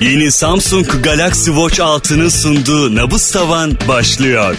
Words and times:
Yeni 0.00 0.30
Samsung 0.30 0.86
Galaxy 1.02 1.50
Watch 1.50 1.80
6'nın 1.80 2.28
sunduğu 2.28 2.94
Nabız 2.96 3.32
Tavan 3.32 3.72
başlıyor. 3.88 4.56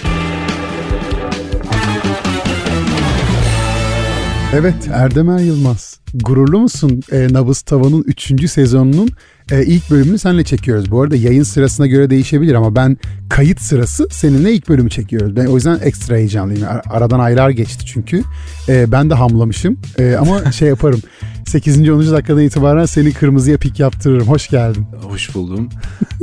Evet 4.53 4.75
Erdemer 4.93 5.39
Yılmaz. 5.39 5.99
Gururlu 6.13 6.59
musun 6.59 7.01
e, 7.11 7.27
Nabız 7.33 7.61
Tavan'ın 7.61 8.03
3. 8.07 8.49
sezonunun 8.49 9.09
e, 9.51 9.65
ilk 9.65 9.91
bölümünü 9.91 10.19
seninle 10.19 10.43
çekiyoruz. 10.43 10.91
Bu 10.91 11.01
arada 11.01 11.15
yayın 11.15 11.43
sırasına 11.43 11.87
göre 11.87 12.09
değişebilir 12.09 12.53
ama 12.53 12.75
ben 12.75 12.97
kayıt 13.29 13.61
sırası 13.61 14.07
seninle 14.11 14.53
ilk 14.53 14.69
bölümü 14.69 14.89
çekiyoruz. 14.89 15.35
Ben 15.35 15.45
o 15.45 15.55
yüzden 15.55 15.79
ekstra 15.83 16.15
heyecanlıyım. 16.15 16.67
Aradan 16.89 17.19
aylar 17.19 17.49
geçti 17.49 17.85
çünkü. 17.85 18.21
E, 18.69 18.91
ben 18.91 19.09
de 19.09 19.13
hamlamışım 19.13 19.77
e, 19.99 20.15
ama 20.15 20.51
şey 20.51 20.67
yaparım. 20.67 21.01
8. 21.45 21.89
10. 21.89 22.11
dakikadan 22.11 22.43
itibaren 22.43 22.85
seni 22.85 23.13
kırmızıya 23.13 23.57
pik 23.57 23.79
yaptırırım. 23.79 24.27
Hoş 24.27 24.47
geldin. 24.47 24.85
Hoş 25.03 25.35
buldum. 25.35 25.69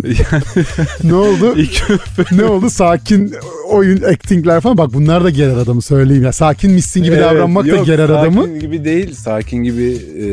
ne 1.05 1.15
oldu? 1.15 1.57
ne 2.33 2.45
oldu? 2.45 2.71
Sakin 2.71 3.35
oyun 3.71 4.03
actingler 4.03 4.61
falan. 4.61 4.79
Bak 4.79 4.95
bunlar 4.95 5.25
da 5.25 5.31
gerer 5.31 5.57
adamı 5.57 5.83
söyleyeyim 5.83 6.23
ya. 6.23 6.33
Sakin 6.33 6.71
misin 6.71 7.03
gibi 7.03 7.15
evet, 7.15 7.25
davranmak 7.25 7.67
yok, 7.67 7.79
da 7.79 7.85
gerer 7.85 8.09
adamı. 8.09 8.41
Sakin 8.41 8.61
gibi 8.61 8.85
değil. 8.85 9.15
Sakin 9.15 9.63
gibi 9.63 9.99
e, 10.23 10.27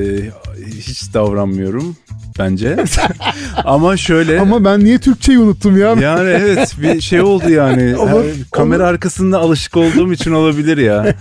hiç 0.66 1.14
davranmıyorum 1.14 1.96
bence. 2.40 2.78
Ama 3.64 3.98
şöyle. 3.98 4.40
Ama 4.40 4.66
ben 4.66 4.80
niye 4.80 5.00
Türkçeyi 5.00 5.40
unuttum 5.40 5.78
ya? 5.78 5.88
Yani 5.88 6.30
evet 6.30 6.76
bir 6.82 7.02
şey 7.02 7.22
oldu 7.22 7.50
yani. 7.50 7.98
olur, 7.98 8.26
kamera 8.52 8.84
olur. 8.84 8.90
arkasında 8.90 9.40
alışık 9.40 9.78
olduğum 9.78 10.14
için 10.14 10.32
olabilir 10.32 10.78
ya. 10.78 11.16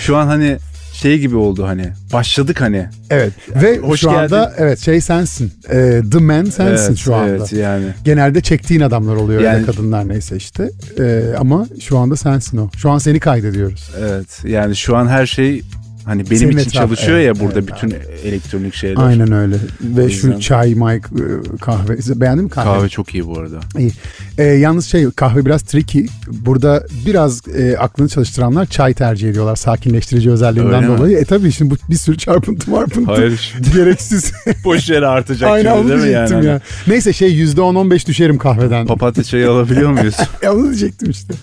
Şu 0.00 0.16
an 0.16 0.26
hani 0.26 0.58
şey 1.00 1.18
gibi 1.18 1.36
oldu 1.36 1.66
hani. 1.66 1.92
Başladık 2.12 2.60
hani. 2.60 2.88
Evet. 3.10 3.32
Ve 3.54 3.78
Hoş 3.78 4.00
şu 4.00 4.10
geldin. 4.10 4.18
anda 4.18 4.54
evet 4.58 4.78
şey 4.78 5.00
sensin. 5.00 5.52
E, 5.70 6.00
the 6.12 6.18
man 6.18 6.44
sensin 6.44 6.86
evet, 6.88 6.98
şu 6.98 7.14
anda. 7.14 7.28
Evet 7.28 7.52
yani. 7.52 7.86
Genelde 8.04 8.40
çektiğin 8.40 8.80
adamlar 8.80 9.16
oluyor 9.16 9.42
yani, 9.42 9.66
kadınlar 9.66 10.08
neyse 10.08 10.36
işte. 10.36 10.70
E, 10.98 11.24
ama 11.38 11.66
şu 11.80 11.98
anda 11.98 12.16
sensin 12.16 12.58
o. 12.58 12.70
Şu 12.76 12.90
an 12.90 12.98
seni 12.98 13.20
kaydediyoruz. 13.20 13.90
Evet. 14.00 14.40
Yani 14.44 14.76
şu 14.76 14.96
an 14.96 15.08
her 15.08 15.26
şey 15.26 15.62
Hani 16.04 16.30
benim 16.30 16.38
Senin 16.38 16.50
için 16.50 16.58
etraf, 16.58 16.72
çalışıyor 16.72 17.18
evet, 17.18 17.26
ya 17.26 17.44
burada 17.44 17.58
evet, 17.58 17.68
bütün 17.74 17.90
evet. 17.90 18.24
elektronik 18.24 18.74
şeyler. 18.74 19.02
Aynen 19.02 19.32
öyle. 19.32 19.56
Ve 19.80 20.02
yüzden... 20.04 20.32
şu 20.32 20.40
çay, 20.40 20.74
mic, 20.74 21.00
kahve. 21.60 22.20
Beğendin 22.20 22.44
mi 22.44 22.50
kahve? 22.50 22.64
Kahve 22.64 22.88
çok 22.88 23.14
iyi 23.14 23.26
bu 23.26 23.38
arada. 23.38 23.60
İyi. 23.78 23.92
Ee, 24.38 24.42
yalnız 24.42 24.86
şey 24.86 25.10
kahve 25.10 25.46
biraz 25.46 25.62
tricky. 25.62 26.06
Burada 26.28 26.86
biraz 27.06 27.48
e, 27.48 27.78
aklını 27.78 28.08
çalıştıranlar 28.08 28.66
çay 28.66 28.94
tercih 28.94 29.30
ediyorlar 29.30 29.56
sakinleştirici 29.56 30.30
özelliğinden 30.30 30.84
öyle 30.84 30.98
dolayı. 30.98 31.16
Mi? 31.16 31.20
E 31.20 31.24
tabii 31.24 31.52
şimdi 31.52 31.70
bu 31.70 31.76
bir 31.90 31.96
sürü 31.96 32.18
çarpıntı 32.18 32.70
marpıntı. 32.70 33.12
Hayır. 33.12 33.54
Gereksiz. 33.74 34.32
Boş 34.64 34.90
yere 34.90 35.06
artacak 35.06 35.50
Aynen 35.50 35.78
gibi 35.78 35.88
değil 35.88 36.00
mi 36.00 36.08
yani? 36.08 36.46
Ya. 36.46 36.60
Neyse 36.86 37.12
şey 37.12 37.42
%10-15 37.42 38.06
düşerim 38.06 38.38
kahveden. 38.38 38.86
Papatya 38.86 39.24
çayı 39.24 39.50
alabiliyor 39.50 39.90
muyuz? 39.90 40.16
ya 40.42 40.54
onu 40.54 40.64
diyecektim 40.64 41.10
işte. 41.10 41.34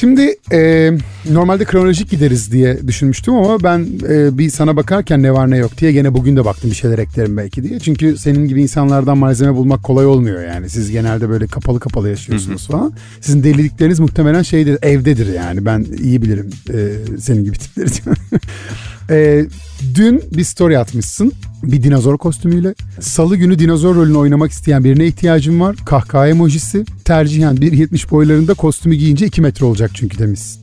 Şimdi 0.00 0.36
e, 0.52 0.92
normalde 1.30 1.64
kronolojik 1.64 2.10
gideriz 2.10 2.52
diye 2.52 2.88
düşünmüştüm 2.88 3.34
ama 3.34 3.62
ben 3.62 3.86
e, 4.08 4.38
bir 4.38 4.50
sana 4.50 4.76
bakarken 4.76 5.22
ne 5.22 5.32
var 5.32 5.50
ne 5.50 5.56
yok 5.56 5.78
diye 5.78 5.92
gene 5.92 6.14
bugün 6.14 6.36
de 6.36 6.44
baktım 6.44 6.70
bir 6.70 6.76
şeyler 6.76 6.98
eklerim 6.98 7.36
belki 7.36 7.62
diye. 7.62 7.80
Çünkü 7.80 8.16
senin 8.16 8.48
gibi 8.48 8.62
insanlardan 8.62 9.18
malzeme 9.18 9.54
bulmak 9.54 9.82
kolay 9.82 10.06
olmuyor 10.06 10.42
yani. 10.44 10.68
Siz 10.68 10.90
genelde 10.90 11.28
böyle 11.28 11.46
kapalı 11.46 11.80
kapalı 11.80 12.08
yaşıyorsunuz 12.08 12.68
falan. 12.68 12.92
Sizin 13.20 13.44
delilikleriniz 13.44 14.00
muhtemelen 14.00 14.42
şeydir 14.42 14.78
evdedir 14.82 15.34
yani 15.34 15.64
ben 15.64 15.86
iyi 16.02 16.22
bilirim 16.22 16.50
e, 16.74 16.92
senin 17.18 17.44
gibi 17.44 17.58
tipleri. 17.58 17.88
e, 19.10 19.46
dün 19.94 20.22
bir 20.36 20.44
story 20.44 20.78
atmışsın 20.78 21.32
bir 21.62 21.82
dinozor 21.82 22.18
kostümüyle. 22.18 22.74
Salı 23.00 23.36
günü 23.36 23.58
dinozor 23.58 23.94
rolünü 23.94 24.16
oynamak 24.16 24.50
isteyen 24.50 24.84
birine 24.84 25.06
ihtiyacım 25.06 25.60
var. 25.60 25.76
Kahkaha 25.86 26.28
emojisi. 26.28 26.84
Tercihen 27.04 27.54
1.70 27.56 28.10
boylarında 28.10 28.54
kostümü 28.54 28.94
giyince 28.94 29.26
2 29.26 29.40
metre 29.40 29.66
olacak 29.66 29.90
çünkü 29.94 30.18
demişsin. 30.18 30.60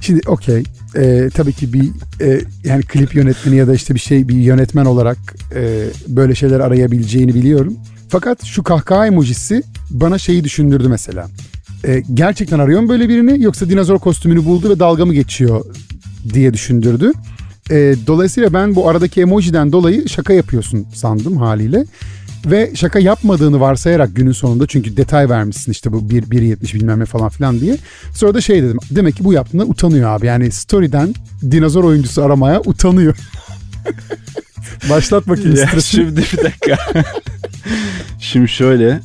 Şimdi 0.00 0.20
okey. 0.26 0.62
Ee, 0.96 1.28
tabii 1.34 1.52
ki 1.52 1.72
bir 1.72 1.90
e, 2.20 2.40
yani 2.64 2.82
klip 2.82 3.14
yönetmeni 3.14 3.56
ya 3.56 3.66
da 3.66 3.74
işte 3.74 3.94
bir 3.94 4.00
şey 4.00 4.28
bir 4.28 4.34
yönetmen 4.34 4.84
olarak 4.84 5.18
e, 5.54 5.84
böyle 6.08 6.34
şeyler 6.34 6.60
arayabileceğini 6.60 7.34
biliyorum. 7.34 7.76
Fakat 8.08 8.44
şu 8.44 8.62
kahkaha 8.62 9.06
emojisi 9.06 9.62
bana 9.90 10.18
şeyi 10.18 10.44
düşündürdü 10.44 10.88
mesela. 10.88 11.28
E, 11.84 12.02
gerçekten 12.14 12.58
arıyor 12.58 12.80
mu 12.80 12.88
böyle 12.88 13.08
birini 13.08 13.42
yoksa 13.42 13.70
dinozor 13.70 13.98
kostümünü 13.98 14.44
buldu 14.44 14.70
ve 14.70 14.78
dalga 14.78 15.06
mı 15.06 15.14
geçiyor 15.14 15.64
diye 16.34 16.54
düşündürdü. 16.54 17.12
E, 17.70 17.94
dolayısıyla 18.06 18.52
ben 18.52 18.74
bu 18.74 18.88
aradaki 18.88 19.20
emojiden 19.20 19.72
dolayı 19.72 20.08
şaka 20.08 20.32
yapıyorsun 20.32 20.86
sandım 20.94 21.36
haliyle. 21.36 21.84
Ve 22.46 22.70
şaka 22.74 22.98
yapmadığını 22.98 23.60
varsayarak 23.60 24.16
günün 24.16 24.32
sonunda 24.32 24.66
çünkü 24.66 24.96
detay 24.96 25.28
vermişsin 25.28 25.72
işte 25.72 25.92
bu 25.92 25.98
1.70 25.98 26.74
bilmem 26.74 27.00
ne 27.00 27.04
falan 27.04 27.28
filan 27.28 27.60
diye. 27.60 27.76
Sonra 28.14 28.34
da 28.34 28.40
şey 28.40 28.62
dedim 28.62 28.78
demek 28.90 29.16
ki 29.16 29.24
bu 29.24 29.32
yaptığında 29.32 29.64
utanıyor 29.64 30.10
abi. 30.10 30.26
Yani 30.26 30.50
story'den 30.50 31.14
dinozor 31.50 31.84
oyuncusu 31.84 32.22
aramaya 32.24 32.60
utanıyor. 32.60 33.16
Başlat 34.90 35.28
bakayım 35.28 35.56
ya 35.56 35.80
Şimdi 35.80 36.16
bir 36.16 36.44
dakika. 36.44 36.78
şimdi 38.20 38.48
şöyle 38.48 39.00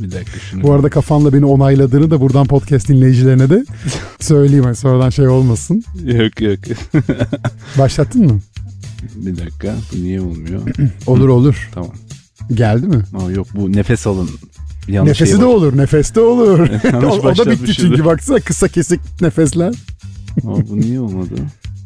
bir 0.00 0.12
dakika 0.12 0.38
şunu. 0.38 0.62
Bu 0.62 0.72
arada 0.72 0.88
kafanla 0.90 1.32
beni 1.32 1.44
onayladığını 1.44 2.10
da 2.10 2.20
buradan 2.20 2.46
podcast 2.46 2.88
dinleyicilerine 2.88 3.50
de 3.50 3.64
söyleyeyim. 4.20 4.74
Sonradan 4.74 5.10
şey 5.10 5.28
olmasın. 5.28 5.84
Yok 6.04 6.40
yok. 6.40 6.58
Başlattın 7.78 8.26
mı? 8.26 8.40
Bir 9.14 9.38
dakika. 9.38 9.74
Bu 9.92 10.02
niye 10.02 10.20
olmuyor? 10.20 10.62
olur 11.06 11.28
olur. 11.28 11.68
Tamam. 11.74 11.92
Geldi 12.54 12.86
mi? 12.86 13.02
Aa, 13.14 13.30
yok 13.30 13.46
bu 13.54 13.72
nefes 13.72 14.06
alın. 14.06 14.30
Yanlış 14.88 15.20
Nefesi 15.20 15.40
de 15.40 15.44
olur. 15.44 15.76
Nefes 15.76 16.14
de 16.14 16.20
olur. 16.20 16.58
o, 17.04 17.28
o 17.28 17.36
da 17.36 17.50
bitti 17.50 17.74
çünkü 17.74 18.04
baksana 18.04 18.40
kısa 18.40 18.68
kesik 18.68 19.00
nefesler. 19.20 19.74
Aa, 20.38 20.68
bu 20.68 20.80
niye 20.80 21.00
olmadı? 21.00 21.34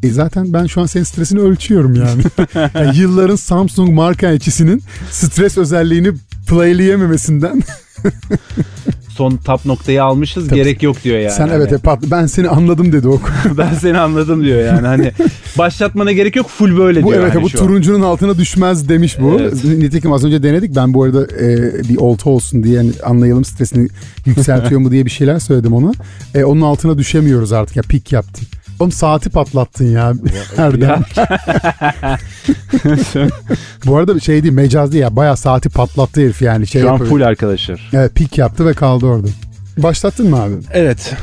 E 0.02 0.10
zaten 0.10 0.52
ben 0.52 0.66
şu 0.66 0.80
an 0.80 0.86
senin 0.86 1.04
stresini 1.04 1.40
ölçüyorum 1.40 1.94
yani. 1.94 2.22
yani 2.74 2.98
yılların 2.98 3.36
Samsung 3.36 3.90
marka 3.94 4.28
elçisinin 4.30 4.82
stres 5.10 5.58
özelliğini 5.58 6.12
playleyememesinden 6.48 7.62
son 9.08 9.36
tap 9.36 9.66
noktayı 9.66 10.04
almışız 10.04 10.48
Tabii. 10.48 10.56
gerek 10.56 10.82
yok 10.82 11.04
diyor 11.04 11.18
yani. 11.18 11.32
Sen 11.32 11.48
evet 11.48 11.72
hani. 11.84 11.96
hep 11.96 12.10
ben 12.10 12.26
seni 12.26 12.48
anladım 12.48 12.92
dedi 12.92 13.08
o. 13.08 13.20
ben 13.58 13.74
seni 13.74 13.98
anladım 13.98 14.44
diyor 14.44 14.60
yani 14.60 14.86
hani 14.86 15.12
başlatmana 15.58 16.12
gerek 16.12 16.36
yok 16.36 16.48
full 16.48 16.76
böyle 16.76 17.02
bu, 17.02 17.08
diyor. 17.08 17.22
Evet 17.22 17.34
hani 17.34 17.42
bu 17.42 17.48
turuncunun 17.48 18.00
an. 18.00 18.06
altına 18.06 18.38
düşmez 18.38 18.88
demiş 18.88 19.20
bu. 19.20 19.36
Evet. 19.40 19.64
Nitekim 19.64 20.12
az 20.12 20.24
önce 20.24 20.42
denedik 20.42 20.76
ben 20.76 20.94
bu 20.94 21.02
arada 21.02 21.24
e, 21.24 21.72
bir 21.88 21.96
olta 21.96 22.30
olsun 22.30 22.62
diye 22.62 22.74
yani 22.74 22.92
anlayalım 23.04 23.44
stresini 23.44 23.88
yükseltiyor 24.26 24.80
mu 24.80 24.90
diye 24.90 25.04
bir 25.04 25.10
şeyler 25.10 25.38
söyledim 25.38 25.72
ona. 25.72 25.92
E, 26.34 26.44
onun 26.44 26.60
altına 26.60 26.98
düşemiyoruz 26.98 27.52
artık 27.52 27.76
ya 27.76 27.82
pik 27.82 28.12
yaptı. 28.12 28.42
Oğlum 28.82 28.92
saati 28.92 29.30
patlattın 29.30 29.92
ya 29.92 30.12
Erdem. 30.56 31.04
Bu 33.86 33.96
arada 33.96 34.20
şey 34.20 34.42
değil 34.42 34.54
mecaz 34.54 34.92
değil 34.92 35.02
ya 35.02 35.16
baya 35.16 35.36
saati 35.36 35.68
patlattı 35.68 36.20
herif 36.20 36.42
yani. 36.42 36.66
Şey 36.66 36.82
Şu 36.82 36.90
an 36.90 36.98
full 36.98 37.20
arkadaşlar. 37.20 37.90
Evet 37.92 38.14
pik 38.14 38.38
yaptı 38.38 38.66
ve 38.66 38.72
kaldı 38.72 39.06
orada. 39.06 39.28
Başlattın 39.78 40.30
mı 40.30 40.42
abi? 40.42 40.54
Evet. 40.72 41.14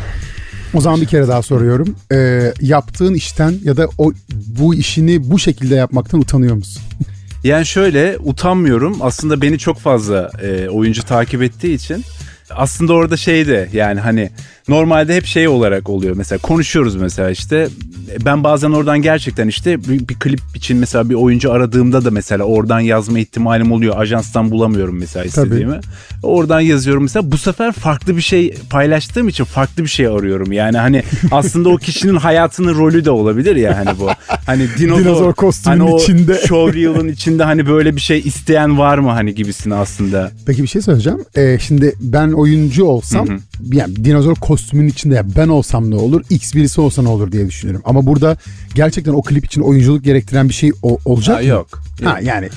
O 0.73 0.81
zaman 0.81 1.01
bir 1.01 1.05
kere 1.05 1.27
daha 1.27 1.41
soruyorum. 1.41 1.95
Ee, 2.11 2.53
yaptığın 2.61 3.13
işten 3.13 3.53
ya 3.63 3.77
da 3.77 3.87
o 3.97 4.11
bu 4.59 4.75
işini 4.75 5.31
bu 5.31 5.39
şekilde 5.39 5.75
yapmaktan 5.75 6.19
utanıyor 6.19 6.55
musun? 6.55 6.83
Yani 7.43 7.65
şöyle 7.65 8.17
utanmıyorum. 8.19 8.97
Aslında 9.01 9.41
beni 9.41 9.59
çok 9.59 9.79
fazla 9.79 10.31
e, 10.41 10.69
oyuncu 10.69 11.03
takip 11.03 11.41
ettiği 11.41 11.73
için 11.73 12.05
aslında 12.49 12.93
orada 12.93 13.17
şeyde 13.17 13.69
yani 13.73 13.99
hani 13.99 14.29
normalde 14.69 15.15
hep 15.15 15.25
şey 15.25 15.47
olarak 15.47 15.89
oluyor. 15.89 16.15
Mesela 16.15 16.39
konuşuyoruz 16.39 16.95
mesela 16.95 17.29
işte 17.29 17.67
ben 18.25 18.43
bazen 18.43 18.71
oradan 18.71 19.01
gerçekten 19.01 19.47
işte 19.47 19.83
bir, 19.83 20.07
bir 20.07 20.19
klip 20.19 20.39
için 20.55 20.77
mesela 20.77 21.09
bir 21.09 21.15
oyuncu 21.15 21.51
aradığımda 21.51 22.05
da 22.05 22.11
mesela 22.11 22.43
oradan 22.43 22.79
yazma 22.79 23.19
ihtimalim 23.19 23.71
oluyor. 23.71 23.97
Ajanstan 23.97 24.51
bulamıyorum 24.51 24.99
mesela 24.99 25.25
istediğimi. 25.25 25.71
Tabii. 25.73 25.85
Oradan 26.23 26.59
yazıyorum 26.59 27.03
mesela 27.03 27.31
bu 27.31 27.37
sefer 27.37 27.71
farklı 27.71 28.17
bir 28.17 28.21
şey 28.21 28.55
paylaştığım 28.69 29.27
için 29.27 29.43
farklı 29.43 29.83
bir 29.83 29.89
şey 29.89 30.07
arıyorum. 30.07 30.51
Yani 30.51 30.77
hani 30.77 31.03
aslında 31.31 31.69
o 31.69 31.77
kişinin 31.77 32.15
hayatının 32.15 32.75
rolü 32.75 33.05
de 33.05 33.11
olabilir 33.11 33.55
ya 33.55 33.77
hani 33.77 33.99
bu. 33.99 34.09
Hani 34.45 34.67
dinozor, 34.79 34.99
dinozor 34.99 35.33
kostümün 35.33 35.79
hani 35.79 35.95
içinde. 35.95 36.41
showreel'ın 36.47 37.07
içinde 37.07 37.43
hani 37.43 37.67
böyle 37.67 37.95
bir 37.95 38.01
şey 38.01 38.19
isteyen 38.19 38.77
var 38.77 38.97
mı 38.97 39.09
hani 39.09 39.35
gibisini 39.35 39.75
aslında. 39.75 40.31
Peki 40.45 40.63
bir 40.63 40.67
şey 40.67 40.81
söyleyeceğim. 40.81 41.25
Ee, 41.35 41.57
şimdi 41.61 41.95
ben 41.99 42.31
oyuncu 42.31 42.85
olsam 42.85 43.27
Hı-hı 43.27 43.39
yani 43.73 43.95
dinozor 43.95 44.35
kostümünün 44.35 44.87
içinde 44.87 45.15
ya 45.15 45.23
ben 45.37 45.47
olsam 45.47 45.91
ne 45.91 45.95
olur 45.95 46.21
X 46.29 46.55
birisi 46.55 46.81
olsa 46.81 47.01
ne 47.01 47.09
olur 47.09 47.31
diye 47.31 47.47
düşünüyorum. 47.47 47.81
Ama 47.85 48.05
burada 48.05 48.37
gerçekten 48.75 49.13
o 49.13 49.21
klip 49.21 49.45
için 49.45 49.61
oyunculuk 49.61 50.03
gerektiren 50.03 50.49
bir 50.49 50.53
şey 50.53 50.71
o- 50.83 50.97
olacak 51.05 51.37
Ha, 51.37 51.41
mı? 51.41 51.47
yok. 51.47 51.67
Ha 52.03 52.19
yani 52.23 52.49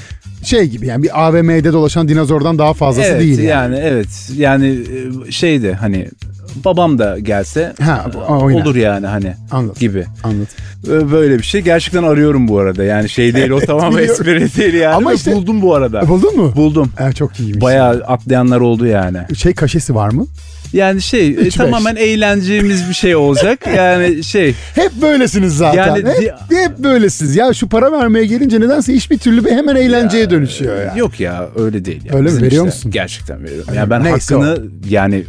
şey 0.45 0.65
gibi 0.67 0.87
yani 0.87 1.03
bir 1.03 1.27
AVM'de 1.29 1.73
dolaşan 1.73 2.09
dinozordan 2.09 2.59
daha 2.59 2.75
fazlası 2.75 3.09
evet, 3.09 3.21
değil 3.21 3.39
yani. 3.39 3.75
yani. 3.75 3.77
evet 3.89 4.09
yani 4.37 4.67
e, 5.29 5.31
şeydi 5.33 5.73
hani 5.81 6.09
babam 6.65 6.99
da 6.99 7.19
gelse 7.19 7.73
Ha, 7.81 8.07
e, 8.15 8.19
oynar. 8.19 8.63
olur 8.63 8.77
yani 8.77 9.07
hani 9.07 9.35
Anladım. 9.51 9.77
gibi. 9.81 10.05
Anladım. 10.25 10.47
Böyle 11.13 11.39
bir 11.39 11.43
şey 11.43 11.61
gerçekten 11.61 12.03
arıyorum 12.03 12.49
bu 12.49 12.59
arada. 12.59 12.85
Yani 12.85 13.09
şey 13.09 13.35
değil 13.35 13.51
o 13.51 13.61
biliyorum. 13.61 13.99
espri 13.99 14.57
değil 14.57 14.75
yani. 14.75 14.95
Ama 14.95 15.13
işte- 15.13 15.33
buldum 15.35 15.63
bu 15.63 15.75
arada. 15.75 16.09
Buldun 16.09 16.37
mu? 16.37 16.53
Buldum. 16.57 16.91
Ha, 16.99 17.13
çok 17.13 17.41
iyiymiş. 17.41 17.63
Bayağı 17.63 17.91
atlayanlar 18.07 18.61
oldu 18.61 18.87
yani. 18.87 19.19
Şey 19.37 19.55
kaşesi 19.55 19.95
var 19.95 20.11
mı? 20.11 20.27
Yani 20.73 21.03
şey 21.03 21.29
e, 21.31 21.37
beş. 21.37 21.55
tamamen 21.55 21.97
eğleneceğimiz 21.97 22.89
bir 22.89 22.95
şey 22.95 23.17
olacak. 23.17 23.65
Yani 23.77 24.25
şey 24.25 24.55
Hep 24.75 24.93
böylesiniz 25.03 25.57
zaten. 25.57 25.87
Yani 25.97 26.09
hep, 26.09 26.21
di- 26.51 26.57
hep 26.57 26.79
böylesiniz. 26.79 27.37
Ya 27.37 27.53
şu 27.55 27.69
para 27.69 27.93
vermeye 27.93 28.27
gelince 28.27 28.61
nedense 28.61 28.95
hiçbir 28.95 29.19
türlü 29.19 29.45
bir 29.45 29.51
hemen 29.51 29.77
eğlenceye 29.77 30.31
dönüşüyor 30.31 30.77
ya. 30.77 30.95
Yok 30.97 31.21
ya 31.21 31.49
öyle 31.57 31.85
değil. 31.85 32.05
Ya. 32.05 32.15
Öyle 32.15 32.31
mi? 32.31 32.37
Veriyor 32.37 32.51
işte 32.51 32.63
musun? 32.65 32.91
Gerçekten 32.91 33.45
veriyorum. 33.45 33.75
Yani 33.75 33.85
mi? 33.85 33.91
ben 33.91 34.05
Neyse 34.05 34.35
hakkını 34.35 34.59
yani 34.89 35.25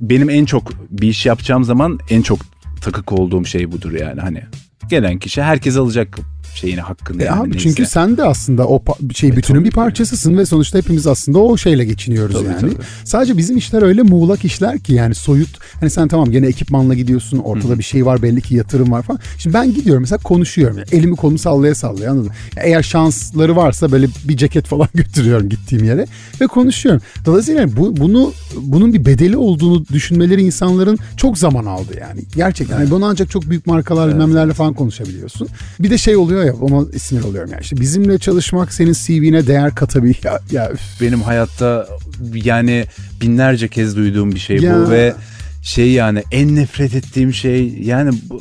benim 0.00 0.30
en 0.30 0.44
çok 0.44 0.72
bir 0.90 1.08
iş 1.08 1.26
yapacağım 1.26 1.64
zaman 1.64 1.98
en 2.10 2.22
çok 2.22 2.38
takık 2.82 3.12
olduğum 3.12 3.44
şey 3.44 3.72
budur 3.72 3.92
yani 3.92 4.20
hani. 4.20 4.42
Gelen 4.90 5.18
kişi 5.18 5.42
herkes 5.42 5.76
alacak 5.76 6.18
şeyini 6.56 6.80
hakkını. 6.80 7.22
E 7.22 7.24
yani 7.24 7.40
abi 7.40 7.50
neyse. 7.50 7.62
çünkü 7.62 7.86
sen 7.86 8.16
de 8.16 8.24
aslında 8.24 8.68
o 8.68 8.82
şey 9.14 9.36
bütünün 9.36 9.64
bir 9.64 9.70
parçasısın 9.70 10.38
ve 10.38 10.46
sonuçta 10.46 10.78
hepimiz 10.78 11.06
aslında 11.06 11.38
o 11.38 11.56
şeyle 11.56 11.84
geçiniyoruz 11.84 12.34
Tabii, 12.34 12.46
yani. 12.46 12.60
tabii. 12.60 12.74
Sadece 13.04 13.36
bizim 13.36 13.56
işler 13.56 13.82
öyle 13.82 14.02
muğlak 14.02 14.44
işler 14.44 14.78
ki 14.78 14.94
yani 14.94 15.14
soyut. 15.14 15.58
Hani 15.80 15.90
sen 15.90 16.08
tamam 16.08 16.30
gene 16.30 16.46
ekipmanla 16.46 16.94
gidiyorsun 16.94 17.38
ortada 17.38 17.78
bir 17.78 17.84
şey 17.84 18.06
var 18.06 18.22
belli 18.22 18.40
ki 18.40 18.54
yatırım 18.54 18.92
var 18.92 19.02
falan. 19.02 19.20
Şimdi 19.38 19.54
ben 19.54 19.74
gidiyorum 19.74 20.02
mesela 20.02 20.18
konuşuyorum. 20.18 20.78
Yani 20.78 20.88
elimi 20.92 21.16
kolumu 21.16 21.38
sallaya 21.38 21.74
sallaya 21.74 22.10
anladın 22.10 22.30
Eğer 22.56 22.82
şansları 22.82 23.56
varsa 23.56 23.92
böyle 23.92 24.08
bir 24.24 24.36
ceket 24.36 24.66
falan 24.66 24.88
götürüyorum 24.94 25.48
gittiğim 25.48 25.84
yere 25.84 26.06
ve 26.40 26.46
konuşuyorum. 26.46 27.02
Dolayısıyla 27.24 27.76
bu, 27.76 27.96
bunu 27.96 28.32
bunun 28.56 28.92
bir 28.92 29.04
bedeli 29.04 29.36
olduğunu 29.36 29.86
düşünmeleri 29.86 30.42
insanların 30.42 30.98
çok 31.16 31.38
zaman 31.38 31.64
aldı 31.64 31.92
yani. 32.00 32.20
Gerçekten. 32.36 32.78
Yani 32.78 32.90
bunu 32.90 33.04
ancak 33.04 33.30
çok 33.30 33.50
büyük 33.50 33.66
markalar 33.66 34.18
nelerle 34.18 34.52
falan 34.52 34.74
konuşabiliyorsun. 34.74 35.48
Bir 35.80 35.90
de 35.90 35.98
şey 35.98 36.16
oluyor 36.16 36.44
ya 36.46 36.54
ona 36.54 36.98
sinir 36.98 37.22
oluyorum 37.22 37.50
yani. 37.52 37.62
İşte 37.62 37.76
bizimle 37.76 38.18
çalışmak 38.18 38.72
senin 38.72 38.92
CV'ne 38.92 39.46
değer 39.46 39.74
katabilir. 39.74 40.20
Ya, 40.24 40.40
ya 40.50 40.70
üf. 40.72 40.80
benim 41.00 41.22
hayatta 41.22 41.88
yani 42.34 42.84
binlerce 43.20 43.68
kez 43.68 43.96
duyduğum 43.96 44.32
bir 44.32 44.38
şey 44.38 44.56
Ya. 44.56 44.74
bu 44.78 44.90
ve 44.90 45.14
şey 45.62 45.90
yani 45.92 46.22
en 46.32 46.56
nefret 46.56 46.94
ettiğim 46.94 47.32
şey 47.34 47.78
yani 47.82 48.10
bu, 48.30 48.40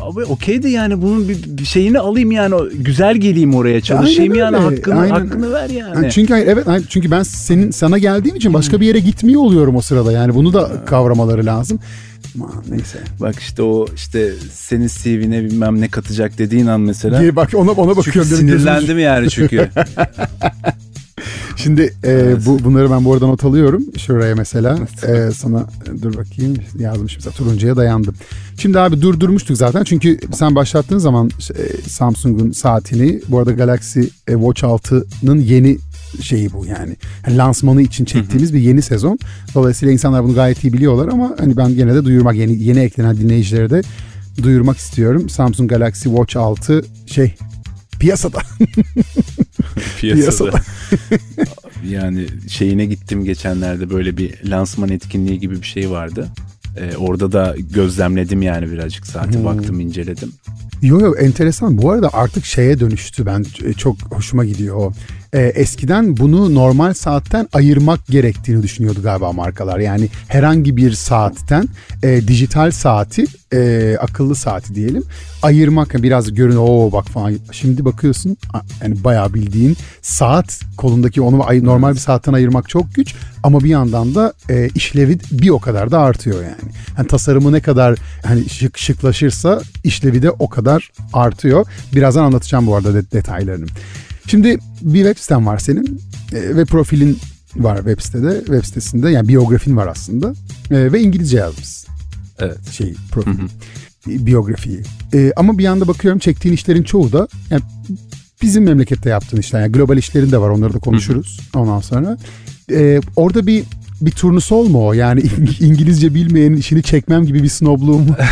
abi 0.00 0.24
okey 0.24 0.62
de 0.62 0.68
yani 0.68 1.02
bunun 1.02 1.28
bir, 1.28 1.38
bir 1.46 1.64
şeyini 1.64 1.98
alayım 1.98 2.32
yani 2.32 2.54
güzel 2.74 3.16
geleyim 3.16 3.54
oraya 3.54 3.80
çalışayım 3.80 4.32
Aynen 4.32 4.44
yani 4.44 4.56
öyle, 4.56 4.76
hakkını 4.76 5.00
aynen. 5.00 5.14
hakkını 5.14 5.52
ver 5.52 5.70
yani. 5.70 5.94
Yani 5.96 6.10
çünkü 6.12 6.32
hayır 6.32 6.46
evet 6.46 6.66
hayır, 6.66 6.86
çünkü 6.88 7.10
ben 7.10 7.22
senin 7.22 7.70
sana 7.70 7.98
geldiğim 7.98 8.36
için 8.36 8.54
başka 8.54 8.80
bir 8.80 8.86
yere 8.86 8.98
gitmiyor 8.98 9.40
oluyorum 9.40 9.76
o 9.76 9.80
sırada. 9.80 10.12
Yani 10.12 10.34
bunu 10.34 10.52
da 10.52 10.84
kavramaları 10.86 11.46
lazım. 11.46 11.78
Aman 12.36 12.64
neyse. 12.70 12.98
Bak 13.20 13.38
işte 13.38 13.62
o 13.62 13.86
işte 13.96 14.32
senin 14.52 14.88
CV'ne 14.88 15.44
bilmem 15.44 15.80
ne 15.80 15.88
katacak 15.88 16.38
dediğin 16.38 16.66
an 16.66 16.80
mesela. 16.80 17.20
Geri 17.22 17.36
bak 17.36 17.50
ona 17.54 17.70
ona 17.70 17.94
Çünkü 17.94 18.08
bakıyorum. 18.08 18.30
gözüm- 18.30 18.48
sinirlendim 18.48 18.98
yani 18.98 19.30
çünkü. 19.30 19.70
Şimdi 21.62 21.94
e, 22.04 22.36
bu 22.46 22.64
bunları 22.64 22.90
ben 22.90 23.04
bu 23.04 23.14
arada 23.14 23.26
not 23.26 23.44
alıyorum. 23.44 23.84
Şuraya 23.98 24.34
mesela 24.34 24.78
e, 25.08 25.30
sana 25.30 25.66
dur 26.02 26.16
bakayım 26.16 26.56
yazmış 26.78 27.16
mesela 27.16 27.32
turuncuya 27.32 27.76
dayandım. 27.76 28.14
Şimdi 28.58 28.80
abi 28.80 29.02
durdurmuştuk 29.02 29.56
zaten 29.56 29.84
çünkü 29.84 30.18
sen 30.32 30.54
başlattığın 30.54 30.98
zaman 30.98 31.30
e, 31.58 31.88
Samsung'un 31.88 32.50
saatini 32.50 33.20
bu 33.28 33.38
arada 33.38 33.52
Galaxy 33.52 34.00
e, 34.00 34.32
Watch 34.32 34.62
6'nın 34.62 35.38
yeni 35.38 35.78
şeyi 36.22 36.52
bu 36.52 36.66
yani. 36.66 36.96
yani 37.26 37.36
lansmanı 37.36 37.82
için 37.82 38.04
çektiğimiz 38.04 38.54
bir 38.54 38.60
yeni 38.60 38.82
sezon. 38.82 39.18
Dolayısıyla 39.54 39.92
insanlar 39.92 40.24
bunu 40.24 40.34
gayet 40.34 40.64
iyi 40.64 40.72
biliyorlar 40.72 41.08
ama 41.08 41.34
hani 41.38 41.56
ben 41.56 41.74
gene 41.74 41.94
de 41.94 42.04
duyurmak 42.04 42.36
yeni 42.36 42.62
yeni 42.62 42.80
eklenen 42.80 43.16
dinleyicilere 43.16 43.70
de 43.70 43.82
duyurmak 44.42 44.76
istiyorum. 44.76 45.28
Samsung 45.28 45.70
Galaxy 45.70 46.08
Watch 46.08 46.36
6 46.36 46.82
şey 47.06 47.34
piyasada. 48.00 48.38
piyasada. 50.00 50.60
yani 51.88 52.26
şeyine 52.48 52.86
gittim 52.86 53.24
geçenlerde 53.24 53.90
böyle 53.90 54.16
bir 54.16 54.50
lansman 54.50 54.88
etkinliği 54.88 55.40
gibi 55.40 55.62
bir 55.62 55.66
şey 55.66 55.90
vardı. 55.90 56.28
Ee, 56.76 56.96
orada 56.96 57.32
da 57.32 57.54
gözlemledim 57.74 58.42
yani 58.42 58.72
birazcık 58.72 59.06
saati 59.06 59.38
Hmm. 59.38 59.44
baktım 59.44 59.80
inceledim. 59.80 60.32
Yo 60.82 61.00
yo 61.00 61.14
enteresan. 61.14 61.78
Bu 61.78 61.90
arada 61.90 62.10
artık 62.12 62.44
şeye 62.44 62.80
dönüştü. 62.80 63.26
Ben 63.26 63.44
e, 63.64 63.72
çok 63.72 63.96
hoşuma 64.10 64.44
gidiyor 64.44 64.76
o. 64.76 64.92
E, 65.32 65.40
eskiden 65.40 66.16
bunu 66.16 66.54
normal 66.54 66.94
saatten 66.94 67.48
ayırmak 67.52 68.06
gerektiğini 68.06 68.62
düşünüyordu 68.62 69.02
galiba 69.02 69.32
markalar. 69.32 69.78
Yani 69.78 70.08
herhangi 70.28 70.76
bir 70.76 70.92
saatten 70.92 71.68
e, 72.02 72.28
dijital 72.28 72.70
saati, 72.70 73.24
e, 73.52 73.96
akıllı 74.00 74.34
saati 74.34 74.74
diyelim 74.74 75.04
ayırmak 75.42 76.02
biraz 76.02 76.34
görün 76.34 76.56
o 76.56 76.92
bak 76.92 77.06
falan. 77.08 77.34
Şimdi 77.52 77.84
bakıyorsun 77.84 78.36
yani 78.82 79.04
bayağı 79.04 79.34
bildiğin 79.34 79.76
saat 80.02 80.60
kolundaki 80.76 81.22
onu 81.22 81.38
normal 81.62 81.94
bir 81.94 81.98
saatten 81.98 82.32
ayırmak 82.32 82.68
çok 82.68 82.94
güç 82.94 83.14
ama 83.42 83.60
bir 83.64 83.68
yandan 83.68 84.14
da 84.14 84.32
e, 84.50 84.68
işlevi 84.74 85.18
bir 85.32 85.48
o 85.48 85.58
kadar 85.58 85.90
da 85.90 85.98
artıyor 86.00 86.42
yani. 86.42 86.72
Hani 86.96 87.06
tasarımı 87.06 87.52
ne 87.52 87.60
kadar 87.60 87.98
hani 88.24 88.48
şık 88.48 88.78
şıklaşırsa 88.78 89.62
işlevi 89.84 90.22
de 90.22 90.30
o 90.30 90.48
kadar 90.48 90.92
artıyor. 91.12 91.66
Birazdan 91.94 92.24
anlatacağım 92.24 92.66
bu 92.66 92.76
arada 92.76 92.94
de- 92.94 93.10
detaylarını. 93.10 93.66
Şimdi 94.26 94.58
bir 94.82 95.04
web 95.04 95.18
siten 95.18 95.46
var 95.46 95.58
senin 95.58 96.00
e, 96.32 96.56
ve 96.56 96.64
profilin 96.64 97.18
var 97.56 97.76
web 97.76 98.00
sitede. 98.00 98.38
Web 98.38 98.64
sitesinde 98.64 99.10
yani 99.10 99.28
biyografin 99.28 99.76
var 99.76 99.86
aslında 99.86 100.34
E, 100.70 100.92
ve 100.92 101.00
İngilizce 101.00 101.36
yazmışsın 101.36 101.90
Evet. 102.38 102.70
şey 102.70 102.94
profil 103.12 103.32
biyografiyi. 104.06 104.80
E, 105.14 105.32
ama 105.36 105.58
bir 105.58 105.62
yanda 105.64 105.88
bakıyorum 105.88 106.18
çektiğin 106.18 106.54
işlerin 106.54 106.82
çoğu 106.82 107.12
da 107.12 107.28
yani 107.50 107.62
bizim 108.42 108.64
memlekette 108.64 109.10
yaptığın 109.10 109.36
işler. 109.36 109.60
Yani 109.60 109.72
global 109.72 109.98
işlerin 109.98 110.30
de 110.32 110.38
var 110.40 110.48
onları 110.48 110.74
da 110.74 110.78
konuşuruz 110.78 111.40
ondan 111.54 111.80
sonra. 111.80 112.18
E, 112.70 113.00
orada 113.16 113.46
bir 113.46 113.64
bir 114.00 114.10
turnusol 114.10 114.68
mu 114.68 114.86
o? 114.88 114.92
Yani 114.92 115.22
İngilizce 115.60 116.14
bilmeyenin 116.14 116.56
işini 116.56 116.82
çekmem 116.82 117.26
gibi 117.26 117.42
bir 117.42 117.48
snobluğum 117.48 118.00
mu? 118.00 118.16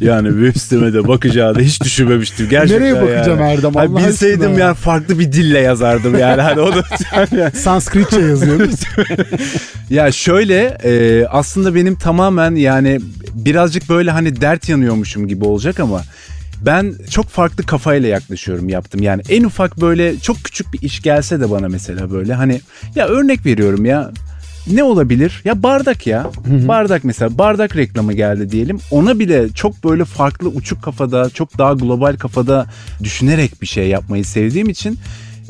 Yani 0.00 0.28
web 0.28 0.60
siteme 0.60 0.92
de 0.92 1.08
bakacağını 1.08 1.60
hiç 1.60 1.82
düşünmemiştim 1.82 2.48
gerçekten 2.48 2.80
Nereye 2.80 3.02
bakacağım 3.02 3.40
yani. 3.40 3.52
Erdem, 3.52 3.74
Hani 3.74 3.96
bilseydim 3.96 4.40
aşkına 4.40 4.50
yani 4.50 4.60
ya. 4.60 4.74
farklı 4.74 5.18
bir 5.18 5.32
dille 5.32 5.58
yazardım 5.58 6.18
yani. 6.18 6.42
Hani 6.42 6.60
onu 6.60 6.82
Sanskritçe 7.54 8.20
yazıyoruz. 8.20 8.80
Ya 9.90 10.12
şöyle 10.12 10.78
e, 10.84 11.24
aslında 11.26 11.74
benim 11.74 11.94
tamamen 11.94 12.54
yani 12.54 13.00
birazcık 13.34 13.88
böyle 13.88 14.10
hani 14.10 14.40
dert 14.40 14.68
yanıyormuşum 14.68 15.28
gibi 15.28 15.44
olacak 15.44 15.80
ama 15.80 16.02
ben 16.66 16.94
çok 17.10 17.28
farklı 17.28 17.66
kafayla 17.66 18.08
yaklaşıyorum 18.08 18.68
yaptım. 18.68 19.02
Yani 19.02 19.22
en 19.28 19.44
ufak 19.44 19.80
böyle 19.80 20.18
çok 20.18 20.36
küçük 20.36 20.72
bir 20.72 20.82
iş 20.82 21.02
gelse 21.02 21.40
de 21.40 21.50
bana 21.50 21.68
mesela 21.68 22.10
böyle 22.10 22.34
hani 22.34 22.60
ya 22.94 23.06
örnek 23.06 23.46
veriyorum 23.46 23.84
ya 23.84 24.10
ne 24.66 24.82
olabilir? 24.82 25.40
Ya 25.44 25.62
bardak 25.62 26.06
ya. 26.06 26.30
Bardak 26.46 27.04
mesela 27.04 27.38
bardak 27.38 27.76
reklamı 27.76 28.12
geldi 28.12 28.50
diyelim. 28.50 28.78
Ona 28.90 29.18
bile 29.18 29.48
çok 29.48 29.84
böyle 29.84 30.04
farklı 30.04 30.48
uçuk 30.48 30.82
kafada, 30.82 31.30
çok 31.30 31.58
daha 31.58 31.72
global 31.72 32.16
kafada 32.16 32.66
düşünerek 33.02 33.62
bir 33.62 33.66
şey 33.66 33.88
yapmayı 33.88 34.24
sevdiğim 34.24 34.68
için 34.68 34.98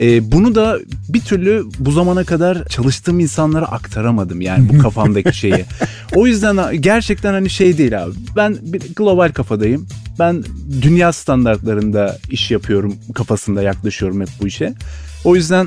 e, 0.01 0.33
bunu 0.33 0.55
da 0.55 0.79
bir 1.09 1.21
türlü 1.21 1.65
bu 1.79 1.93
zamana 1.93 2.25
kadar 2.25 2.65
çalıştığım 2.65 3.21
insanlara 3.21 3.67
aktaramadım 3.67 4.41
yani 4.41 4.69
bu 4.69 4.79
kafamdaki 4.79 5.37
şeyi. 5.39 5.65
O 6.15 6.27
yüzden 6.27 6.83
gerçekten 6.83 7.33
hani 7.33 7.51
şey 7.51 7.79
değil 7.79 8.03
abi. 8.03 8.15
Ben 8.37 8.57
bir 8.63 8.95
global 8.97 9.33
kafadayım. 9.33 9.87
Ben 10.19 10.45
dünya 10.83 11.13
standartlarında 11.13 12.19
iş 12.31 12.51
yapıyorum 12.51 12.95
kafasında 13.15 13.63
yaklaşıyorum 13.63 14.21
hep 14.21 14.29
bu 14.41 14.47
işe. 14.47 14.75
O 15.25 15.37
yüzden 15.37 15.67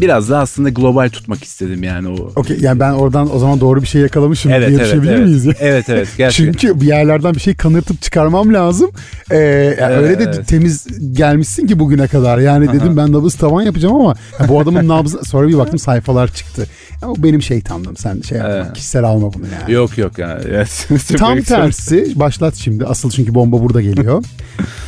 biraz 0.00 0.30
da 0.30 0.38
aslında 0.38 0.68
global 0.68 1.08
tutmak 1.08 1.44
istedim 1.44 1.82
yani 1.82 2.08
o. 2.08 2.32
Okey 2.36 2.58
yani 2.60 2.80
ben 2.80 2.92
oradan 2.92 3.34
o 3.36 3.38
zaman 3.38 3.60
doğru 3.60 3.82
bir 3.82 3.86
şey 3.86 4.02
yakalamışım 4.02 4.52
Evet 4.52 4.68
diye 4.68 4.78
evet 4.80 4.94
evet. 4.94 5.18
miyiz? 5.26 5.44
ya? 5.46 5.52
evet 5.60 5.88
evet 5.88 6.08
gerçekten. 6.18 6.52
Çünkü 6.52 6.80
bir 6.80 6.86
yerlerden 6.86 7.34
bir 7.34 7.40
şey 7.40 7.54
kanırtıp 7.54 8.02
çıkarmam 8.02 8.54
lazım. 8.54 8.90
Ee, 9.30 9.36
yani 9.80 9.94
öyle 9.94 10.18
de 10.18 10.24
Evet. 10.24 10.48
temiz 10.48 10.86
gelmişsin 11.12 11.66
ki 11.66 11.78
bugüne 11.78 12.06
kadar. 12.08 12.38
Yani 12.38 12.72
dedim 12.72 12.96
ben 12.96 13.12
nabız 13.12 13.34
tavan 13.34 13.62
yapacağım 13.62 13.94
ama 13.96 14.14
ya 14.40 14.48
bu 14.48 14.60
adamın 14.60 14.88
nabzı 14.96 15.24
sonra 15.24 15.48
bir 15.48 15.58
baktım 15.58 15.78
sayfalar 15.78 16.28
çıktı. 16.34 16.66
Ama 17.02 17.14
benim 17.18 17.42
şeytanlığım. 17.42 17.96
Sen 17.96 18.20
şey 18.20 18.38
yapma, 18.38 18.52
Evet. 18.54 18.72
kişisel 18.72 19.04
alma 19.04 19.32
bunu 19.34 19.44
yani. 19.60 19.72
Yok 19.74 19.98
yok 19.98 20.18
yani. 20.18 20.40
Evet. 20.48 20.88
Tam 21.18 21.40
tersi 21.40 22.12
başlat 22.20 22.54
şimdi. 22.54 22.84
Asıl 22.86 23.10
çünkü 23.10 23.34
bomba 23.34 23.60
burada 23.62 23.82
geliyor. 23.82 24.24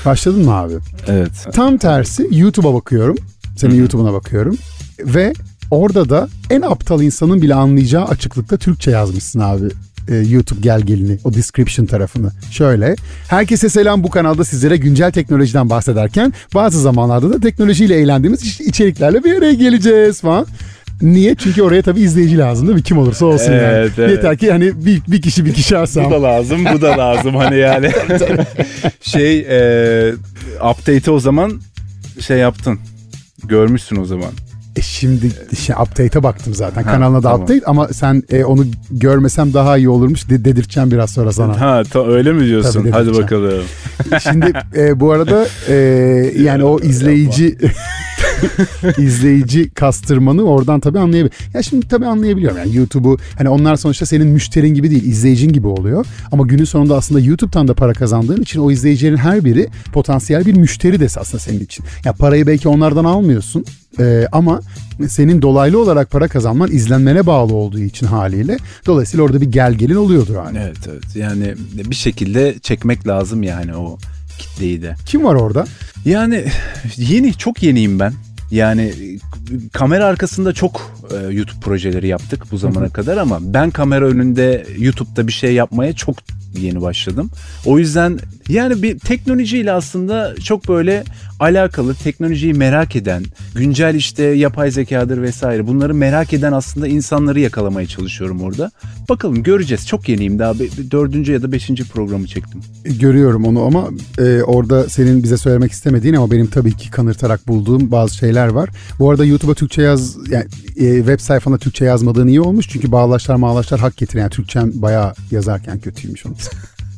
Başladın 0.05 0.45
mı 0.45 0.55
abi? 0.55 0.75
Evet. 1.09 1.31
Tam 1.53 1.79
tersi 1.79 2.29
YouTube'a 2.31 2.75
bakıyorum. 2.75 3.17
Senin 3.57 3.75
YouTube'una 3.75 4.12
bakıyorum. 4.12 4.57
Ve 5.00 5.33
orada 5.71 6.09
da 6.09 6.28
en 6.50 6.62
aptal 6.62 7.02
insanın 7.02 7.43
bile 7.43 7.55
anlayacağı 7.55 8.05
açıklıkta 8.05 8.57
Türkçe 8.57 8.90
yazmışsın 8.90 9.40
abi 9.40 9.67
e, 10.09 10.17
YouTube 10.17 10.61
gel 10.61 10.81
gelini 10.81 11.19
o 11.25 11.35
description 11.35 11.87
tarafını. 11.87 12.31
Şöyle 12.50 12.97
herkese 13.28 13.69
selam 13.69 14.02
bu 14.05 14.11
kanalda 14.11 14.45
sizlere 14.45 14.76
güncel 14.76 15.12
teknolojiden 15.12 15.71
bahsederken 15.71 16.33
bazı 16.55 16.81
zamanlarda 16.81 17.33
da 17.33 17.40
teknolojiyle 17.40 17.95
eğlendiğimiz 18.00 18.43
iç- 18.43 18.61
içeriklerle 18.61 19.25
bir 19.25 19.38
araya 19.38 19.52
geleceğiz 19.55 20.21
falan. 20.21 20.47
Niye? 21.02 21.35
Çünkü 21.35 21.62
oraya 21.62 21.83
tabii 21.83 22.00
izleyici 22.00 22.38
lazım 22.38 22.67
değil 22.67 22.76
mi? 22.76 22.83
Kim 22.83 22.99
olursa 22.99 23.26
olsun 23.26 23.52
yani. 23.52 23.62
Evet, 23.62 23.93
evet. 23.99 24.11
Yeter 24.11 24.37
ki 24.38 24.50
hani 24.52 24.85
bir, 24.87 25.02
bir 25.09 25.23
kişi 25.23 25.45
bir 25.47 25.55
kişi 25.55 25.75
Bu 25.75 25.78
alsam. 25.78 26.11
da 26.11 26.23
lazım, 26.23 26.64
bu 26.75 26.81
da 26.81 26.99
lazım 26.99 27.35
hani 27.35 27.57
yani. 27.59 27.90
şey, 29.00 29.38
e, 29.38 30.12
update'i 30.71 31.11
o 31.11 31.21
zaman 31.21 31.61
şey 32.21 32.38
yaptın. 32.38 32.78
Görmüşsün 33.45 33.97
o 33.97 34.05
zaman. 34.05 34.31
E 34.78 34.82
şimdi 34.82 35.30
şey, 35.56 35.76
update'e 35.82 36.23
baktım 36.23 36.54
zaten. 36.54 36.82
Ha, 36.82 36.90
Kanalına 36.92 37.18
da 37.18 37.23
tamam. 37.23 37.42
update 37.42 37.61
ama 37.66 37.88
sen 37.88 38.23
e, 38.30 38.44
onu 38.44 38.66
görmesem 38.90 39.54
daha 39.54 39.76
iyi 39.76 39.88
olurmuş 39.88 40.30
de, 40.30 40.44
dedirteceğim 40.44 40.90
biraz 40.90 41.11
sonra 41.11 41.32
sana. 41.32 41.61
Ha, 41.61 41.82
ta, 41.92 42.06
öyle 42.06 42.32
mi 42.32 42.47
diyorsun? 42.47 42.80
Tabii, 42.80 42.90
Hadi 42.90 43.14
bakalım. 43.14 43.62
Şimdi 44.23 44.52
e, 44.76 45.00
bu 45.00 45.12
arada 45.12 45.47
e, 45.68 45.75
yani 46.38 46.64
o 46.64 46.80
izleyici 46.80 47.58
izleyici 48.99 49.71
kastırmanı 49.71 50.42
oradan 50.42 50.80
tabii 50.80 50.99
anlayabilir. 50.99 51.35
Ya 51.54 51.62
şimdi 51.62 51.88
tabii 51.88 52.07
anlayabiliyorum 52.07 52.59
yani 52.59 52.76
YouTube'u 52.76 53.18
hani 53.38 53.49
onlar 53.49 53.76
sonuçta 53.76 54.07
senin 54.07 54.26
müşterin 54.26 54.75
gibi 54.75 54.90
değil 54.90 55.04
izleyicin 55.04 55.52
gibi 55.52 55.66
oluyor. 55.66 56.07
Ama 56.33 56.47
günün 56.47 56.64
sonunda 56.64 56.97
aslında 56.97 57.21
YouTube'dan 57.21 57.68
da 57.68 57.75
para 57.75 57.92
kazandığın 57.92 58.42
için 58.42 58.61
o 58.61 58.71
izleyicilerin 58.71 59.16
her 59.16 59.45
biri 59.45 59.68
potansiyel 59.92 60.47
bir 60.47 60.54
müşteri 60.54 61.00
de 61.00 61.04
aslında 61.04 61.38
senin 61.38 61.61
için. 61.61 61.85
Ya 62.04 62.12
parayı 62.12 62.47
belki 62.47 62.68
onlardan 62.68 63.04
almıyorsun 63.04 63.64
e, 63.99 64.26
ama 64.33 64.61
senin 65.09 65.42
dolaylı 65.42 65.83
olarak 65.83 66.11
para 66.11 66.28
kazanman 66.28 66.71
izlenmene 66.71 67.26
bağlı 67.26 67.54
olduğu 67.54 67.78
için 67.78 68.07
haliyle 68.07 68.57
dolayısıyla 68.87 69.25
orada 69.25 69.40
bir 69.40 69.52
gel 69.52 69.75
gelin 69.75 69.95
oluyordur 69.95 70.37
hani. 70.37 70.59
Evet 70.59 70.88
evet 70.88 71.16
yani 71.16 71.54
bir 71.90 71.95
şekilde 71.95 72.59
çekmek 72.62 73.09
lazım 73.09 73.42
yani 73.42 73.76
o 73.76 73.99
kitleyi 74.38 74.83
de. 74.83 74.95
Kim 75.07 75.25
var 75.25 75.35
orada? 75.35 75.66
Yani 76.04 76.45
yeni 76.97 77.35
çok 77.35 77.62
yeniyim 77.62 77.99
ben. 77.99 78.12
Yani 78.50 78.93
kamera 79.73 80.07
arkasında 80.07 80.52
çok 80.52 80.93
e, 81.11 81.33
YouTube 81.33 81.61
projeleri 81.61 82.09
yaptık 82.09 82.45
bu 82.52 82.59
zamana 82.59 82.88
kadar 82.88 83.17
ama 83.17 83.38
ben 83.40 83.71
kamera 83.71 84.05
önünde 84.05 84.67
YouTube'da 84.78 85.26
bir 85.26 85.33
şey 85.33 85.55
yapmaya 85.55 85.93
çok 85.93 86.17
yeni 86.55 86.83
başladım. 86.83 87.31
O 87.67 87.78
yüzden 87.78 88.19
yani 88.49 88.83
bir 88.83 88.99
teknolojiyle 88.99 89.73
aslında 89.73 90.35
çok 90.45 90.69
böyle 90.69 91.05
alakalı, 91.40 91.95
teknolojiyi 91.95 92.55
merak 92.55 92.97
eden, 92.97 93.25
güncel 93.55 93.95
işte 93.95 94.23
yapay 94.25 94.71
zekadır 94.71 95.23
vesaire 95.23 95.67
bunları 95.67 95.95
merak 95.95 96.33
eden 96.33 96.52
aslında 96.52 96.88
insanları 96.88 97.40
yakalamaya 97.40 97.87
çalışıyorum 97.87 98.43
orada. 98.43 98.71
Bakalım 99.09 99.43
göreceğiz. 99.43 99.87
Çok 99.87 100.09
yeniyim 100.09 100.38
daha 100.38 100.55
dördüncü 100.90 101.33
ya 101.33 101.43
da 101.43 101.52
beşinci 101.52 101.85
programı 101.88 102.26
çektim. 102.26 102.61
Görüyorum 102.85 103.45
onu 103.45 103.62
ama 103.62 103.88
e, 104.19 104.43
orada 104.43 104.88
senin 104.88 105.23
bize 105.23 105.37
söylemek 105.37 105.73
istemediğin 105.73 106.14
ama 106.14 106.31
benim 106.31 106.47
tabii 106.47 106.76
ki 106.76 106.90
kanırtarak 106.90 107.49
bulduğum 107.49 107.90
bazı 107.90 108.17
şeyler 108.17 108.49
var. 108.49 108.69
Bu 108.99 109.11
arada 109.11 109.25
YouTube'a 109.25 109.55
Türkçe 109.55 109.83
yaz 109.83 110.17
yani 110.31 110.45
e, 110.76 110.97
web 110.97 111.21
sayfana 111.21 111.59
Türkçe 111.59 111.85
yazmadığın 111.85 112.28
iyi 112.28 112.40
olmuş 112.40 112.69
çünkü 112.69 112.93
bağlaçlar 112.93 113.35
mağlaçlar 113.35 113.81
hak 113.81 113.97
getiriyor. 113.97 114.23
Yani 114.23 114.31
Türkçen 114.31 114.83
bayağı 114.83 115.14
yazarken 115.31 115.78
kötüymüş 115.78 116.26
onu. 116.26 116.35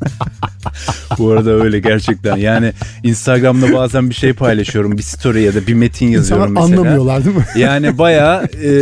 Bu 1.18 1.30
arada 1.32 1.50
öyle 1.50 1.78
gerçekten. 1.80 2.36
Yani 2.36 2.72
Instagram'da 3.02 3.72
bazen 3.72 4.10
bir 4.10 4.14
şey 4.14 4.32
paylaşıyorum. 4.32 4.98
Bir 4.98 5.02
story 5.02 5.42
ya 5.42 5.54
da 5.54 5.66
bir 5.66 5.74
metin 5.74 6.06
yazıyorum 6.08 6.50
İnsanlar 6.50 6.68
mesela. 6.68 6.80
anlamıyorlar 6.80 7.24
değil 7.24 7.36
mi? 7.36 7.44
Yani 7.56 7.98
bayağı 7.98 8.44
e, 8.44 8.72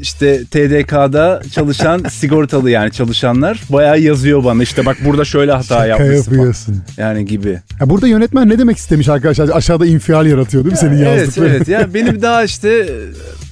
işte 0.00 0.44
TDK'da 0.44 1.42
çalışan 1.52 2.02
sigortalı 2.10 2.70
yani 2.70 2.92
çalışanlar 2.92 3.60
bayağı 3.70 4.00
yazıyor 4.00 4.44
bana. 4.44 4.62
İşte 4.62 4.86
bak 4.86 4.96
burada 5.04 5.24
şöyle 5.24 5.52
hata 5.52 5.64
Şaka 5.64 5.86
yapmışsın 5.86 6.22
falan. 6.24 6.36
yapıyorsun. 6.36 6.82
Yani 6.96 7.24
gibi. 7.24 7.60
Ya 7.80 7.90
burada 7.90 8.06
yönetmen 8.06 8.48
ne 8.48 8.58
demek 8.58 8.76
istemiş 8.76 9.08
arkadaşlar? 9.08 9.48
Aşağıda 9.48 9.86
infial 9.86 10.26
yaratıyor 10.26 10.64
değil 10.64 10.72
mi 10.72 10.78
senin 10.78 11.02
Evet 11.04 11.18
yazdıkların? 11.20 11.50
evet. 11.50 11.68
Yani 11.68 11.94
benim 11.94 12.22
daha 12.22 12.44
işte 12.44 12.88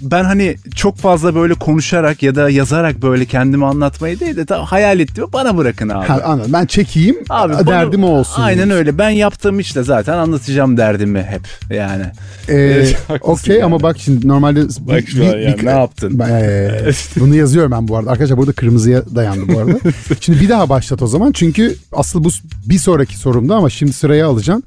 ben 0.02 0.24
hani 0.24 0.56
çok 0.76 0.96
fazla 0.98 1.34
böyle 1.34 1.54
konuşarak 1.54 2.22
ya 2.22 2.34
da 2.34 2.50
yazarak 2.50 3.02
böyle 3.02 3.24
kendimi 3.24 3.66
anlatmayı 3.66 4.20
değil 4.20 4.36
de 4.36 4.44
ta- 4.46 4.64
hayal 4.64 5.00
ettiğimi 5.00 5.32
bana 5.32 5.56
bırakın 5.56 5.88
abi. 5.88 6.06
Ha, 6.06 6.20
anladım. 6.24 6.52
Ben 6.52 6.66
çekeyim 6.66 7.16
Abi 7.30 7.43
derdim 7.48 8.04
o 8.04 8.06
olsun. 8.06 8.42
Aynen 8.42 8.56
diyorsun. 8.56 8.76
öyle. 8.78 8.98
Ben 8.98 9.10
yaptığım 9.10 9.60
işle 9.60 9.82
zaten 9.82 10.12
anlatacağım 10.18 10.76
derdimi 10.76 11.22
hep 11.22 11.42
yani. 11.70 12.04
Ee, 12.48 12.54
Evet, 12.74 12.96
Okey 13.20 13.54
yani. 13.56 13.64
ama 13.64 13.82
bak 13.82 13.96
şimdi 13.98 14.28
normalde 14.28 14.62
Bak 14.80 15.08
şu 15.08 15.24
an 15.24 15.38
yani 15.38 15.64
ne 15.64 15.70
yaptın? 15.70 16.18
Ben, 16.18 16.28
ee, 16.30 16.90
bunu 17.20 17.34
yazıyorum 17.34 17.70
ben 17.72 17.88
bu 17.88 17.96
arada. 17.96 18.10
Arkadaşlar 18.10 18.38
burada 18.38 18.52
kırmızıya 18.52 19.02
dayandı 19.14 19.52
bu 19.54 19.58
arada. 19.58 19.78
şimdi 20.20 20.40
bir 20.40 20.48
daha 20.48 20.68
başlat 20.68 21.02
o 21.02 21.06
zaman. 21.06 21.32
Çünkü 21.32 21.76
asıl 21.92 22.24
bu 22.24 22.28
bir 22.66 22.78
sonraki 22.78 23.18
sorumda 23.18 23.56
ama 23.56 23.70
şimdi 23.70 23.92
sıraya 23.92 24.26
alacağım. 24.26 24.62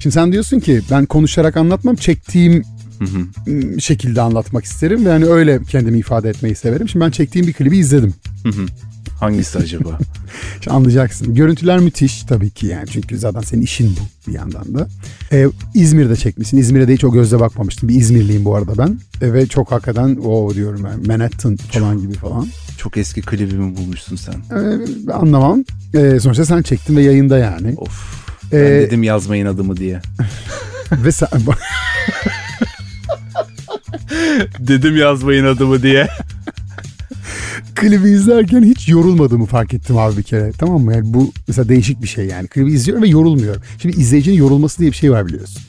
Şimdi 0.00 0.14
sen 0.14 0.32
diyorsun 0.32 0.60
ki 0.60 0.80
ben 0.90 1.06
konuşarak 1.06 1.56
anlatmam 1.56 1.96
çektiğim 1.96 2.64
şekilde 3.80 4.20
anlatmak 4.20 4.64
isterim 4.64 5.06
ve 5.06 5.10
hani 5.10 5.24
öyle 5.24 5.60
kendimi 5.70 5.98
ifade 5.98 6.28
etmeyi 6.30 6.54
severim. 6.54 6.88
Şimdi 6.88 7.04
ben 7.04 7.10
çektiğim 7.10 7.46
bir 7.46 7.52
klibi 7.52 7.78
izledim. 7.78 8.14
Hangisi 9.20 9.58
acaba? 9.58 9.98
Anlayacaksın. 10.68 11.34
Görüntüler 11.34 11.78
müthiş 11.78 12.22
tabii 12.22 12.50
ki 12.50 12.66
yani 12.66 12.86
çünkü 12.92 13.18
zaten 13.18 13.40
senin 13.40 13.62
işin 13.62 13.96
bu 13.96 14.30
bir 14.30 14.36
yandan 14.36 14.74
da. 14.74 14.88
Ee, 15.32 15.46
İzmir'de 15.74 16.16
çekmişsin. 16.16 16.56
İzmir'e 16.58 16.88
de 16.88 16.94
hiç 16.94 17.04
o 17.04 17.12
gözle 17.12 17.40
bakmamıştım. 17.40 17.88
Bir 17.88 17.94
İzmirliyim 17.94 18.44
bu 18.44 18.56
arada 18.56 18.78
ben. 18.78 18.98
Ee, 19.22 19.32
ve 19.32 19.46
çok 19.46 19.72
hakikaten 19.72 20.16
o 20.24 20.54
diyorum 20.54 20.84
ben 20.84 21.06
Manhattan 21.06 21.56
falan 21.56 22.00
gibi 22.00 22.14
falan. 22.14 22.48
Çok 22.78 22.96
eski 22.96 23.20
klibimi 23.22 23.76
bulmuşsun 23.76 24.16
sen. 24.16 24.34
Ee, 24.34 25.12
anlamam. 25.12 25.64
Ee, 25.94 26.20
sonuçta 26.20 26.44
sen 26.44 26.62
çektin 26.62 26.96
ve 26.96 27.02
yayında 27.02 27.38
yani. 27.38 27.74
Of. 27.76 28.18
Ben 28.52 28.58
Ee, 28.58 28.60
dedim 28.60 29.02
yazmayın 29.02 29.46
adımı 29.46 29.76
diye. 29.76 30.00
ve 30.92 31.12
sen 31.12 31.28
dedim 34.58 34.96
yazmayın 34.96 35.44
adımı 35.44 35.82
diye. 35.82 36.08
Klibi 37.80 38.10
izlerken 38.10 38.62
hiç 38.62 38.88
yorulmadığımı 38.88 39.46
fark 39.46 39.74
ettim 39.74 39.98
abi 39.98 40.16
bir 40.16 40.22
kere. 40.22 40.52
Tamam 40.58 40.82
mı? 40.82 40.94
Yani 40.94 41.14
bu 41.14 41.32
mesela 41.48 41.68
değişik 41.68 42.02
bir 42.02 42.08
şey 42.08 42.26
yani. 42.26 42.48
Klibi 42.48 42.72
izliyorum 42.72 43.02
ve 43.02 43.08
yorulmuyorum. 43.08 43.62
Şimdi 43.82 44.00
izleyicinin 44.00 44.36
yorulması 44.36 44.78
diye 44.78 44.90
bir 44.90 44.96
şey 44.96 45.12
var 45.12 45.26
biliyorsun. 45.26 45.62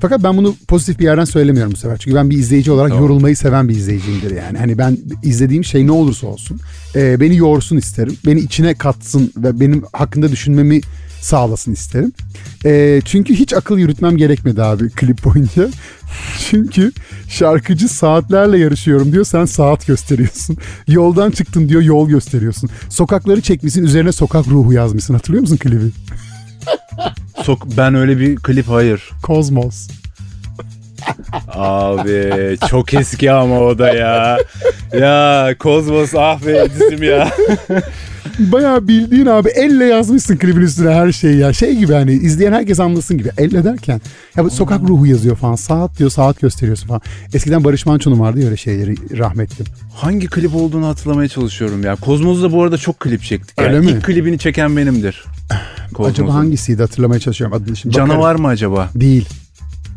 Fakat 0.00 0.22
ben 0.24 0.36
bunu 0.36 0.54
pozitif 0.68 0.98
bir 0.98 1.04
yerden 1.04 1.24
söylemiyorum 1.24 1.72
bu 1.72 1.76
sefer. 1.76 1.96
Çünkü 1.96 2.16
ben 2.16 2.30
bir 2.30 2.38
izleyici 2.38 2.70
olarak 2.70 2.90
Tamam. 2.90 3.04
yorulmayı 3.04 3.36
seven 3.36 3.68
bir 3.68 3.74
izleyiciyimdir 3.74 4.36
yani. 4.36 4.58
Hani 4.58 4.78
ben 4.78 4.98
izlediğim 5.22 5.64
şey 5.64 5.86
ne 5.86 5.92
olursa 5.92 6.26
olsun 6.26 6.60
e, 6.96 7.20
beni 7.20 7.36
yorsun 7.36 7.76
isterim. 7.76 8.16
Beni 8.26 8.40
içine 8.40 8.74
katsın 8.74 9.32
ve 9.36 9.60
benim 9.60 9.84
hakkında 9.92 10.30
düşünmemi 10.30 10.80
sağlasın 11.20 11.72
isterim. 11.72 12.12
E, 12.64 13.00
çünkü 13.04 13.34
hiç 13.34 13.52
akıl 13.52 13.78
yürütmem 13.78 14.16
gerekmedi 14.16 14.62
abi 14.62 14.90
klip 14.96 15.24
boyunca. 15.24 15.68
Çünkü 16.50 16.92
şarkıcı 17.28 17.88
saatlerle 17.88 18.58
yarışıyorum 18.58 19.12
diyor 19.12 19.24
sen 19.24 19.44
saat 19.44 19.86
gösteriyorsun. 19.86 20.56
Yoldan 20.88 21.30
çıktın 21.30 21.68
diyor 21.68 21.82
yol 21.82 22.08
gösteriyorsun. 22.08 22.70
Sokakları 22.88 23.40
çekmişsin 23.40 23.84
üzerine 23.84 24.12
sokak 24.12 24.48
ruhu 24.48 24.72
yazmışsın 24.72 25.14
hatırlıyor 25.14 25.40
musun 25.40 25.56
klibi? 25.56 25.90
Sok 27.42 27.66
ben 27.76 27.94
öyle 27.94 28.18
bir 28.18 28.36
klip 28.36 28.68
hayır. 28.68 29.10
Kozmos. 29.22 29.88
Abi 31.48 32.56
çok 32.68 32.94
eski 32.94 33.32
ama 33.32 33.60
o 33.60 33.78
da 33.78 33.92
ya. 33.94 34.38
Ya 35.00 35.54
Kozmos 35.58 36.14
ah 36.14 36.46
be 36.46 36.66
dizim 36.74 37.02
ya. 37.02 37.28
Bayağı 38.38 38.88
bildiğin 38.88 39.26
abi 39.26 39.48
elle 39.48 39.84
yazmışsın 39.84 40.36
klibin 40.36 40.60
üstüne 40.60 40.94
her 40.94 41.12
şeyi 41.12 41.36
ya. 41.38 41.52
Şey 41.52 41.76
gibi 41.76 41.92
hani 41.92 42.12
izleyen 42.12 42.52
herkes 42.52 42.80
anlasın 42.80 43.18
gibi. 43.18 43.30
Elle 43.38 43.64
derken 43.64 44.00
ya 44.36 44.44
bu 44.44 44.50
sokak 44.50 44.80
ruhu 44.88 45.06
yazıyor 45.06 45.36
falan. 45.36 45.54
Saat 45.54 45.98
diyor 45.98 46.10
saat 46.10 46.40
gösteriyorsun 46.40 46.88
falan. 46.88 47.00
Eskiden 47.34 47.64
Barış 47.64 47.86
Manço'nun 47.86 48.20
vardı 48.20 48.40
ya 48.40 48.46
öyle 48.46 48.56
şeyleri 48.56 49.18
rahmetli. 49.18 49.64
Hangi 49.94 50.26
klip 50.26 50.54
olduğunu 50.54 50.86
hatırlamaya 50.86 51.28
çalışıyorum 51.28 51.84
ya. 51.84 51.96
Kozmos'da 51.96 52.52
bu 52.52 52.62
arada 52.62 52.78
çok 52.78 53.00
klip 53.00 53.22
çektik. 53.22 53.58
Öyle 53.60 53.74
yani 53.74 53.86
mi? 53.86 53.92
İlk 53.92 54.04
klibini 54.04 54.38
çeken 54.38 54.76
benimdir. 54.76 55.24
Kozmos'un. 55.94 56.12
Acaba 56.12 56.34
hangisiydi 56.34 56.82
hatırlamaya 56.82 57.20
çalışıyorum 57.20 57.56
adını 57.56 57.76
şimdi. 57.76 57.94
bakarım. 57.94 58.10
Canavar 58.10 58.34
mı 58.34 58.48
acaba? 58.48 58.90
Değil. 58.94 59.28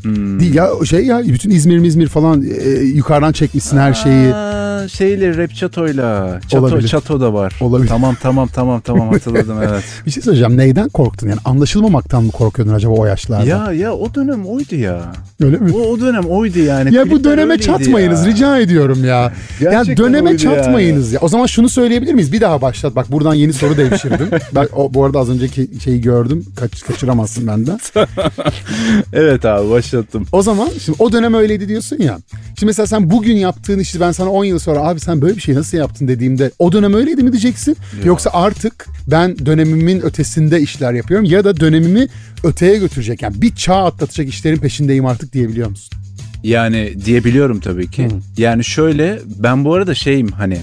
Hmm. 0.03 0.39
Değil 0.39 0.53
ya 0.53 0.69
şey 0.85 1.05
ya 1.05 1.23
bütün 1.25 1.49
İzmir 1.49 1.85
İzmir 1.85 2.07
falan 2.07 2.43
e, 2.65 2.69
yukarıdan 2.79 3.31
çekmişsin 3.31 3.77
her 3.77 3.93
şeyi. 3.93 4.33
Aa, 4.33 4.87
şeyle 4.87 5.37
rap 5.37 5.55
çatoyla. 5.55 6.39
Çato, 6.47 6.65
Olabilir. 6.65 6.87
çato 6.87 7.21
da 7.21 7.33
var. 7.33 7.55
Olabilir. 7.61 7.89
Tamam 7.89 8.15
tamam 8.21 8.47
tamam 8.53 8.81
tamam 8.81 9.09
hatırladım 9.09 9.57
evet. 9.69 9.83
Bir 10.05 10.11
şey 10.11 10.23
söyleyeceğim 10.23 10.57
neyden 10.57 10.89
korktun 10.89 11.27
yani 11.27 11.39
anlaşılmamaktan 11.45 12.23
mı 12.23 12.31
korkuyordun 12.31 12.73
acaba 12.73 12.93
o 12.93 13.05
yaşlarda? 13.05 13.45
ya 13.45 13.71
ya 13.71 13.93
o 13.93 14.15
dönem 14.15 14.45
oydu 14.45 14.75
ya. 14.75 15.13
Öyle 15.41 15.57
mi? 15.57 15.71
O, 15.71 15.77
o 15.77 15.99
dönem 15.99 16.25
oydu 16.25 16.59
yani. 16.59 16.95
Ya 16.95 17.11
bu 17.11 17.23
döneme 17.23 17.57
çatmayınız 17.57 18.25
ya. 18.25 18.31
rica 18.31 18.59
ediyorum 18.59 19.05
ya. 19.05 19.33
ya 19.59 19.71
Gerçekten 19.71 20.05
döneme 20.05 20.29
oydu 20.29 20.39
çatmayınız 20.39 21.11
ya. 21.11 21.19
O 21.21 21.27
zaman 21.27 21.45
şunu 21.45 21.69
söyleyebilir 21.69 22.13
miyiz? 22.13 22.31
Bir 22.31 22.41
daha 22.41 22.61
başlat. 22.61 22.95
Bak 22.95 23.11
buradan 23.11 23.33
yeni 23.33 23.53
soru 23.53 23.77
devşirdim. 23.77 24.29
ben 24.55 24.67
o, 24.75 24.93
bu 24.93 25.05
arada 25.05 25.19
az 25.19 25.29
önceki 25.29 25.69
şeyi 25.83 26.01
gördüm. 26.01 26.45
Kaç, 26.55 26.83
kaçıramazsın 26.83 27.47
benden. 27.47 27.79
Evet 29.13 29.45
abi 29.45 29.69
başla. 29.69 29.92
Başlattım. 29.93 30.25
O 30.31 30.41
zaman 30.41 30.69
şimdi 30.85 30.95
o 30.99 31.11
dönem 31.11 31.33
öyleydi 31.33 31.67
diyorsun 31.67 31.97
ya. 31.99 32.19
Şimdi 32.45 32.65
mesela 32.65 32.87
sen 32.87 33.11
bugün 33.11 33.35
yaptığın 33.37 33.79
işi 33.79 33.99
ben 33.99 34.11
sana 34.11 34.29
10 34.29 34.45
yıl 34.45 34.59
sonra 34.59 34.79
abi 34.79 34.99
sen 34.99 35.21
böyle 35.21 35.35
bir 35.35 35.41
şey 35.41 35.55
nasıl 35.55 35.77
yaptın 35.77 36.07
dediğimde 36.07 36.51
o 36.59 36.71
dönem 36.71 36.93
öyleydi 36.93 37.23
mi 37.23 37.31
diyeceksin? 37.31 37.77
Yoksa 38.03 38.29
artık 38.33 38.85
ben 39.07 39.45
dönemimin 39.45 40.01
ötesinde 40.01 40.61
işler 40.61 40.93
yapıyorum 40.93 41.25
ya 41.25 41.43
da 41.43 41.59
dönemimi 41.59 42.07
öteye 42.43 42.77
götürecek 42.77 43.21
yani 43.21 43.41
bir 43.41 43.55
çağ 43.55 43.85
atlatacak 43.85 44.27
işlerin 44.27 44.57
peşindeyim 44.57 45.05
artık 45.05 45.33
diyebiliyor 45.33 45.69
musun? 45.69 45.99
Yani 46.43 46.93
diyebiliyorum 47.05 47.59
tabii 47.59 47.91
ki. 47.91 48.07
Yani 48.37 48.63
şöyle 48.63 49.19
ben 49.25 49.65
bu 49.65 49.73
arada 49.73 49.95
şeyim 49.95 50.27
hani 50.27 50.57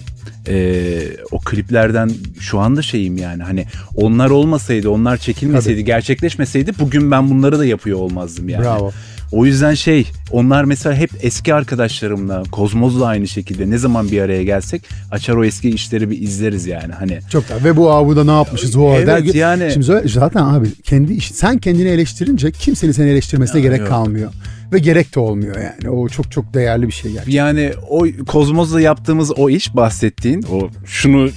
e, 0.49 0.99
o 1.31 1.39
kliplerden 1.39 2.11
şu 2.41 2.59
anda 2.59 2.83
şeyim 2.83 3.17
yani 3.17 3.43
hani 3.43 3.65
onlar 3.95 4.31
olmasaydı 4.31 4.91
onlar 4.91 5.17
çekilmeseydi 5.17 5.85
gerçekleşmeseydi 5.85 6.73
bugün 6.79 7.11
ben 7.11 7.31
bunları 7.31 7.59
da 7.59 7.65
yapıyor 7.65 7.99
olmazdım 7.99 8.49
yani. 8.49 8.65
Bravo. 8.65 8.93
O 9.33 9.47
yüzden 9.47 9.75
şey 9.75 10.07
onlar 10.31 10.65
mesela 10.65 10.97
hep 10.97 11.11
eski 11.23 11.55
arkadaşlarımla 11.55 12.43
Kozmoz'la 12.53 13.07
aynı 13.07 13.29
şekilde 13.29 13.71
ne 13.71 13.79
zaman 13.79 14.11
bir 14.11 14.21
araya 14.23 14.43
gelsek 14.45 14.83
açar 15.11 15.35
o 15.35 15.45
eski 15.45 15.71
işleri 15.71 16.11
bir 16.11 16.23
izleriz 16.23 16.67
yani 16.67 16.93
hani. 16.93 17.19
Çok 17.33 17.49
da 17.49 17.65
ve 17.65 17.77
bu 17.77 17.93
abi 17.93 18.17
da 18.17 18.25
ne 18.25 18.31
yapmışız 18.31 18.77
o 18.77 18.95
Evet, 18.95 19.07
der. 19.07 19.35
yani- 19.35 19.71
Şimdi 19.73 20.09
zaten 20.09 20.43
abi 20.43 20.69
kendi 20.83 21.13
iş 21.13 21.31
sen 21.33 21.59
kendini 21.59 21.89
eleştirince 21.89 22.53
kimsenin 22.53 22.93
seni 22.93 23.11
eleştirmesine 23.11 23.61
gerek 23.61 23.79
yok. 23.81 23.89
kalmıyor. 23.89 24.33
Ve 24.73 24.79
gerek 24.79 25.15
de 25.15 25.21
olmuyor 25.21 25.57
yani. 25.57 25.91
O 25.91 26.09
çok 26.09 26.33
çok 26.33 26.55
değerli 26.55 26.87
bir 26.87 26.93
şey 26.93 27.13
gerçekten. 27.13 27.33
Yani 27.33 27.73
o 27.91 28.07
Kozmoz'la 28.27 28.81
yaptığımız 28.81 29.33
o 29.39 29.51
iş 29.51 29.77
bahsettiğin 29.77 30.43
o 30.53 30.69
şunu 30.87 31.29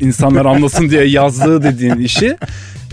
insanlar 0.00 0.44
anlasın 0.46 0.90
diye 0.90 1.04
yazdığı 1.08 1.62
dediğin 1.62 1.94
işi 1.98 2.36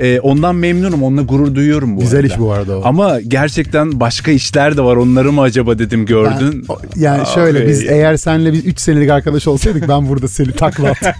e, 0.01 0.19
ondan 0.19 0.55
memnunum 0.55 1.03
onunla 1.03 1.21
gurur 1.21 1.55
duyuyorum 1.55 1.95
bu 1.97 1.99
Güzel 2.01 2.19
arada. 2.19 2.27
iş 2.33 2.39
bu 2.39 2.51
arada 2.51 2.77
o. 2.77 2.81
Ama 2.85 3.21
gerçekten 3.21 3.99
başka 3.99 4.31
işler 4.31 4.77
de 4.77 4.81
var 4.81 4.95
onları 4.95 5.31
mı 5.31 5.41
acaba 5.41 5.79
dedim 5.79 6.05
gördün. 6.05 6.65
Ben- 6.69 6.73
o- 6.73 6.79
yani 6.95 7.23
şöyle 7.35 7.59
Abi. 7.59 7.67
biz 7.67 7.83
eğer 7.87 8.17
senle 8.17 8.53
biz 8.53 8.65
3 8.65 8.79
senelik 8.79 9.09
arkadaş 9.09 9.47
olsaydık 9.47 9.87
ben 9.89 10.09
burada 10.09 10.27
seni 10.27 10.51
takla 10.51 10.89
attım. 10.89 11.11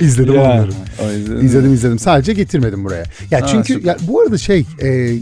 İzledim 0.00 0.34
Ya, 0.34 0.40
onları. 0.42 0.70
İzledim 1.44 1.74
izledim. 1.74 1.98
Sadece 1.98 2.32
getirmedim 2.32 2.84
buraya. 2.84 3.04
Ya 3.30 3.40
Ha, 3.42 3.46
çünkü 3.46 3.72
süper. 3.74 3.88
ya 3.88 3.96
bu 4.08 4.20
arada 4.20 4.38
şey 4.38 4.64
e, 4.82 5.16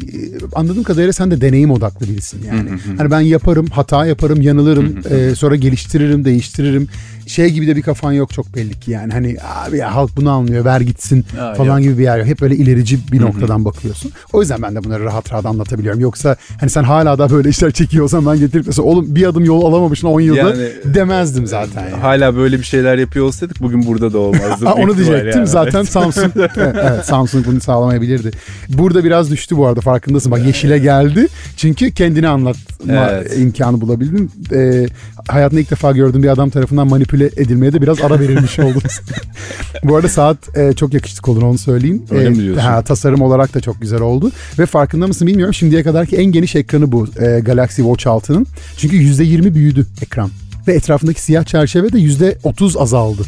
anladığım 0.55 0.83
kadarıyla 0.83 1.13
sen 1.13 1.31
de 1.31 1.41
deneyim 1.41 1.71
odaklı 1.71 2.09
birisin 2.09 2.41
yani. 2.49 2.69
Hani 2.99 3.11
ben 3.11 3.21
yaparım, 3.21 3.67
hata 3.67 4.07
yaparım, 4.07 4.43
yanılırım, 4.43 4.95
e, 5.11 5.35
sonra 5.35 5.57
geliştiririm, 5.57 6.25
değiştiririm. 6.25 6.89
Şey 7.31 7.49
gibi 7.51 7.67
de 7.67 7.77
bir 7.77 7.83
kafan 7.83 8.13
yok 8.13 8.33
çok 8.33 8.55
belli 8.57 8.81
ki 8.81 8.91
yani. 8.91 9.13
Hani 9.13 9.37
abi 9.67 9.77
ya 9.77 9.95
halk 9.95 10.11
bunu 10.17 10.31
anlıyor, 10.31 10.65
ver 10.65 10.81
gitsin 10.81 11.25
Ha, 11.39 11.55
falan 11.55 11.79
yok. 11.79 11.83
gibi 11.83 11.99
bir 11.99 12.03
yer 12.03 12.19
yok. 12.19 12.27
Hep 12.27 12.41
böyle 12.41 12.57
ilerici 12.57 12.99
bir 13.13 13.21
noktadan 13.21 13.65
bakıyorsun. 13.65 14.13
O 14.33 14.41
yüzden 14.41 14.63
ben 14.63 14.75
de 14.75 14.85
bunları 14.85 15.05
rahat 15.05 15.33
rahat 15.33 15.47
anlatabiliyorum. 15.47 16.01
Yoksa 16.01 16.37
hani 16.61 16.71
sen 16.71 16.83
hala 16.85 17.19
da 17.19 17.31
böyle 17.31 17.49
işler 17.49 17.71
çekiyorsan 17.71 18.27
ben 18.27 18.39
getirip 18.39 18.67
mesela 18.67 18.89
oğlum 18.89 19.15
bir 19.15 19.27
adım 19.27 19.45
yol 19.45 19.63
alamamışsın 19.65 20.09
10 20.09 20.21
yılda 20.21 20.39
Yani, 20.39 20.69
demezdim 20.85 21.47
zaten 21.47 21.83
yani. 21.83 22.01
Hala 22.01 22.37
böyle 22.37 22.59
bir 22.59 22.65
şeyler 22.65 22.99
yapıyor 22.99 23.27
olsaydık 23.27 23.61
bugün 23.63 23.87
burada 23.87 24.13
da 24.13 24.19
olmazdı. 24.19 24.69
Onu 24.77 24.97
diyecektim 24.97 25.31
yani. 25.41 25.47
zaten 25.47 25.83
Samsung 25.83 26.33
evet, 26.37 26.51
evet, 26.57 27.05
Samsung 27.05 27.47
bunu 27.47 27.61
sağlamayabilirdi. 27.61 28.31
Burada 28.69 29.05
biraz 29.05 29.31
düştü 29.31 29.57
bu 29.57 29.67
arada 29.67 29.81
farkındasın. 29.81 30.33
Bak 30.33 30.47
yeşile 30.47 30.79
geldi. 30.79 31.27
Çünkü 31.57 31.91
kendini 31.95 32.29
anlatma 32.29 33.09
Evet. 33.11 33.39
imkanı 33.39 33.81
bulabildin. 33.81 34.31
Ee, 34.53 34.87
hayatımda 35.29 35.61
ilk 35.61 35.71
defa 35.71 35.93
gördüğüm 35.93 36.23
bir 36.23 36.29
adam 36.29 36.51
tarafından 36.51 36.87
manipüle 36.89 37.27
edilmeye 37.27 37.73
de 37.73 37.83
biraz 37.83 38.01
ara 38.01 38.21
verilmiş 38.21 38.59
oldunuz. 38.59 39.01
bu 39.85 39.97
arada 39.97 40.09
saat 40.09 40.59
e, 40.59 40.73
çok 40.73 40.95
yakıştık 40.95 41.29
olur 41.29 41.43
onu 41.43 41.59
söyleyeyim. 41.59 42.03
Öyle 42.11 42.27
Ee, 42.27 42.31
mi 42.31 42.37
diyorsun? 42.43 42.63
Ha, 42.63 42.83
tasarım 42.83 43.21
olarak 43.23 43.55
da 43.55 43.61
çok 43.61 43.81
güzel 43.81 44.01
oldu. 44.01 44.31
Ve 44.59 44.67
farkında 44.67 45.07
mısın 45.07 45.27
bilmiyorum. 45.27 45.55
Şimdiye 45.55 45.83
kadarki 45.83 46.17
en 46.17 46.25
geniş 46.25 46.57
ekranı 46.57 46.93
bu 46.93 47.07
e, 47.21 47.41
Galaxy 47.41 47.83
Watch 47.83 48.07
6'nın. 48.07 48.47
Çünkü 48.77 48.97
%20 48.97 49.55
büyüdü 49.55 49.87
ekran. 50.03 50.31
Ve 50.69 50.75
etrafındaki 50.75 51.21
siyah 51.23 51.45
çerçeve 51.45 51.93
de 51.93 51.99
%30 51.99 52.79
azaldı. 52.79 53.23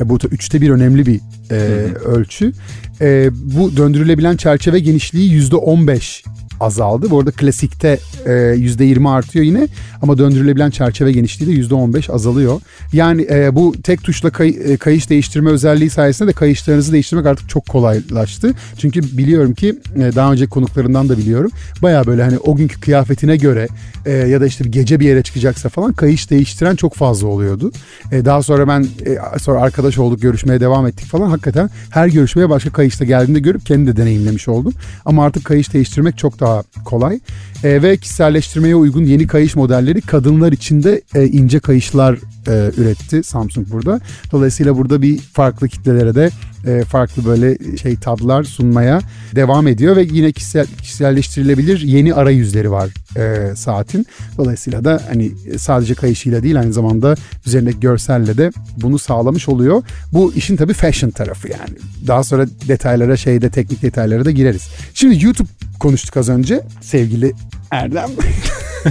E, 0.00 0.08
bu 0.08 0.20
da 0.20 0.28
üçte 0.28 0.60
bir 0.60 0.70
önemli 0.70 1.06
bir 1.06 1.20
e, 1.50 1.56
ölçü. 2.04 2.52
E, 3.00 3.30
bu 3.32 3.76
döndürülebilen 3.76 4.36
çerçeve 4.36 4.78
genişliği 4.78 5.30
yüzde 5.32 5.56
on 5.56 5.86
beş 5.86 6.24
azaldı. 6.60 7.10
Bu 7.10 7.18
arada 7.18 7.30
klasikte 7.30 7.98
e, 8.26 8.32
yüzde 8.56 8.84
yirmi 8.84 9.08
artıyor 9.08 9.44
yine 9.44 9.68
ama 10.02 10.18
döndürülebilen 10.18 10.70
çerçeve 10.70 11.12
genişliği 11.12 11.50
de 11.50 11.54
yüzde 11.54 11.74
on 11.74 11.94
beş 11.94 12.10
azalıyor. 12.10 12.60
Yani 12.92 13.26
e, 13.30 13.54
bu 13.54 13.74
tek 13.82 14.02
tuşla 14.02 14.30
kay- 14.30 14.58
e, 14.64 14.76
kayış 14.76 15.10
değiştirme 15.10 15.50
özelliği 15.50 15.90
sayesinde 15.90 16.28
de 16.28 16.32
kayışlarınızı 16.32 16.92
değiştirmek 16.92 17.26
artık 17.26 17.48
çok 17.48 17.66
kolaylaştı. 17.66 18.54
Çünkü 18.78 19.02
biliyorum 19.18 19.54
ki 19.54 19.78
e, 19.96 20.00
daha 20.00 20.32
önceki 20.32 20.50
konuklarından 20.50 21.08
da 21.08 21.18
biliyorum. 21.18 21.50
Baya 21.82 22.06
böyle 22.06 22.22
hani 22.22 22.38
o 22.38 22.56
günkü 22.56 22.80
kıyafetine 22.80 23.36
göre 23.36 23.68
e, 24.06 24.12
ya 24.12 24.40
da 24.40 24.46
işte 24.46 24.64
bir 24.64 24.72
gece 24.72 25.00
bir 25.00 25.06
yere 25.06 25.22
çıkacaksa 25.22 25.68
falan 25.68 25.92
kayış 25.92 26.30
değiştiren 26.30 26.76
çok 26.76 26.94
fazla 26.94 27.26
oluyordu. 27.26 27.72
E, 28.12 28.24
daha 28.24 28.42
sonra 28.42 28.68
ben 28.68 28.86
e, 29.06 29.38
sonra 29.38 29.60
arkadaş 29.60 29.98
olduk 29.98 30.22
görüşmeye 30.22 30.60
devam 30.60 30.86
ettik 30.86 31.06
falan. 31.06 31.30
Hakikaten 31.30 31.70
her 31.90 32.08
görüşmeye 32.08 32.50
başka 32.50 32.70
kayışta 32.70 33.04
geldiğinde 33.04 33.40
görüp 33.40 33.66
kendim 33.66 33.86
de 33.86 33.96
deneyimlemiş 33.96 34.48
oldum. 34.48 34.72
Ama 35.04 35.24
artık 35.24 35.44
kayış 35.44 35.72
değiştirmek 35.72 36.18
çok 36.18 36.40
daha 36.40 36.47
kolay. 36.84 37.20
E, 37.64 37.82
ve 37.82 37.96
kişiselleştirmeye 37.96 38.76
uygun 38.76 39.04
yeni 39.04 39.26
kayış 39.26 39.56
modelleri 39.56 40.00
kadınlar 40.00 40.52
için 40.52 40.82
de 40.82 41.02
e, 41.14 41.26
ince 41.26 41.60
kayışlar 41.60 42.14
e, 42.48 42.70
üretti 42.76 43.22
Samsung 43.22 43.70
burada. 43.70 44.00
Dolayısıyla 44.32 44.76
burada 44.76 45.02
bir 45.02 45.18
farklı 45.18 45.68
kitlelere 45.68 46.14
de 46.14 46.30
e, 46.66 46.84
farklı 46.84 47.24
böyle 47.24 47.76
şey 47.76 47.96
tadlar 47.96 48.44
sunmaya 48.44 49.00
devam 49.34 49.66
ediyor 49.66 49.96
ve 49.96 50.02
yine 50.12 50.32
kişisel, 50.32 50.66
kişiselleştirilebilir 50.66 51.80
yeni 51.80 52.14
arayüzleri 52.14 52.70
var 52.70 52.90
e, 53.16 53.56
saatin. 53.56 54.06
Dolayısıyla 54.38 54.84
da 54.84 55.02
hani 55.08 55.32
sadece 55.58 55.94
kayışıyla 55.94 56.42
değil 56.42 56.60
aynı 56.60 56.72
zamanda 56.72 57.14
üzerindeki 57.46 57.80
görselle 57.80 58.38
de 58.38 58.50
bunu 58.76 58.98
sağlamış 58.98 59.48
oluyor. 59.48 59.82
Bu 60.12 60.32
işin 60.34 60.56
tabii 60.56 60.72
fashion 60.72 61.10
tarafı 61.10 61.48
yani. 61.48 61.78
Daha 62.06 62.24
sonra 62.24 62.46
detaylara 62.68 63.16
şeyde 63.16 63.50
teknik 63.50 63.82
detaylara 63.82 64.24
da 64.24 64.30
gireriz. 64.30 64.68
Şimdi 64.94 65.24
YouTube 65.24 65.48
konuştuk 65.80 66.16
az 66.16 66.28
önce 66.28 66.60
sevgili 66.80 67.32
Erdem. 67.70 68.10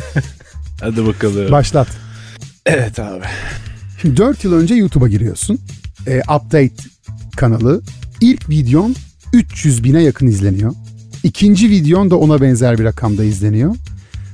Hadi 0.81 1.05
bakalım. 1.05 1.51
Başlat. 1.51 1.87
evet 2.65 2.99
abi. 2.99 3.23
Şimdi 4.01 4.17
4 4.17 4.43
yıl 4.43 4.53
önce 4.53 4.75
YouTube'a 4.75 5.07
giriyorsun. 5.07 5.59
E, 6.07 6.19
update 6.19 6.73
kanalı. 7.37 7.81
İlk 8.21 8.49
videon 8.49 8.95
300 9.33 9.83
bine 9.83 10.03
yakın 10.03 10.27
izleniyor. 10.27 10.73
İkinci 11.23 11.69
videon 11.69 12.11
da 12.11 12.15
ona 12.17 12.41
benzer 12.41 12.77
bir 12.77 12.83
rakamda 12.83 13.23
izleniyor. 13.23 13.75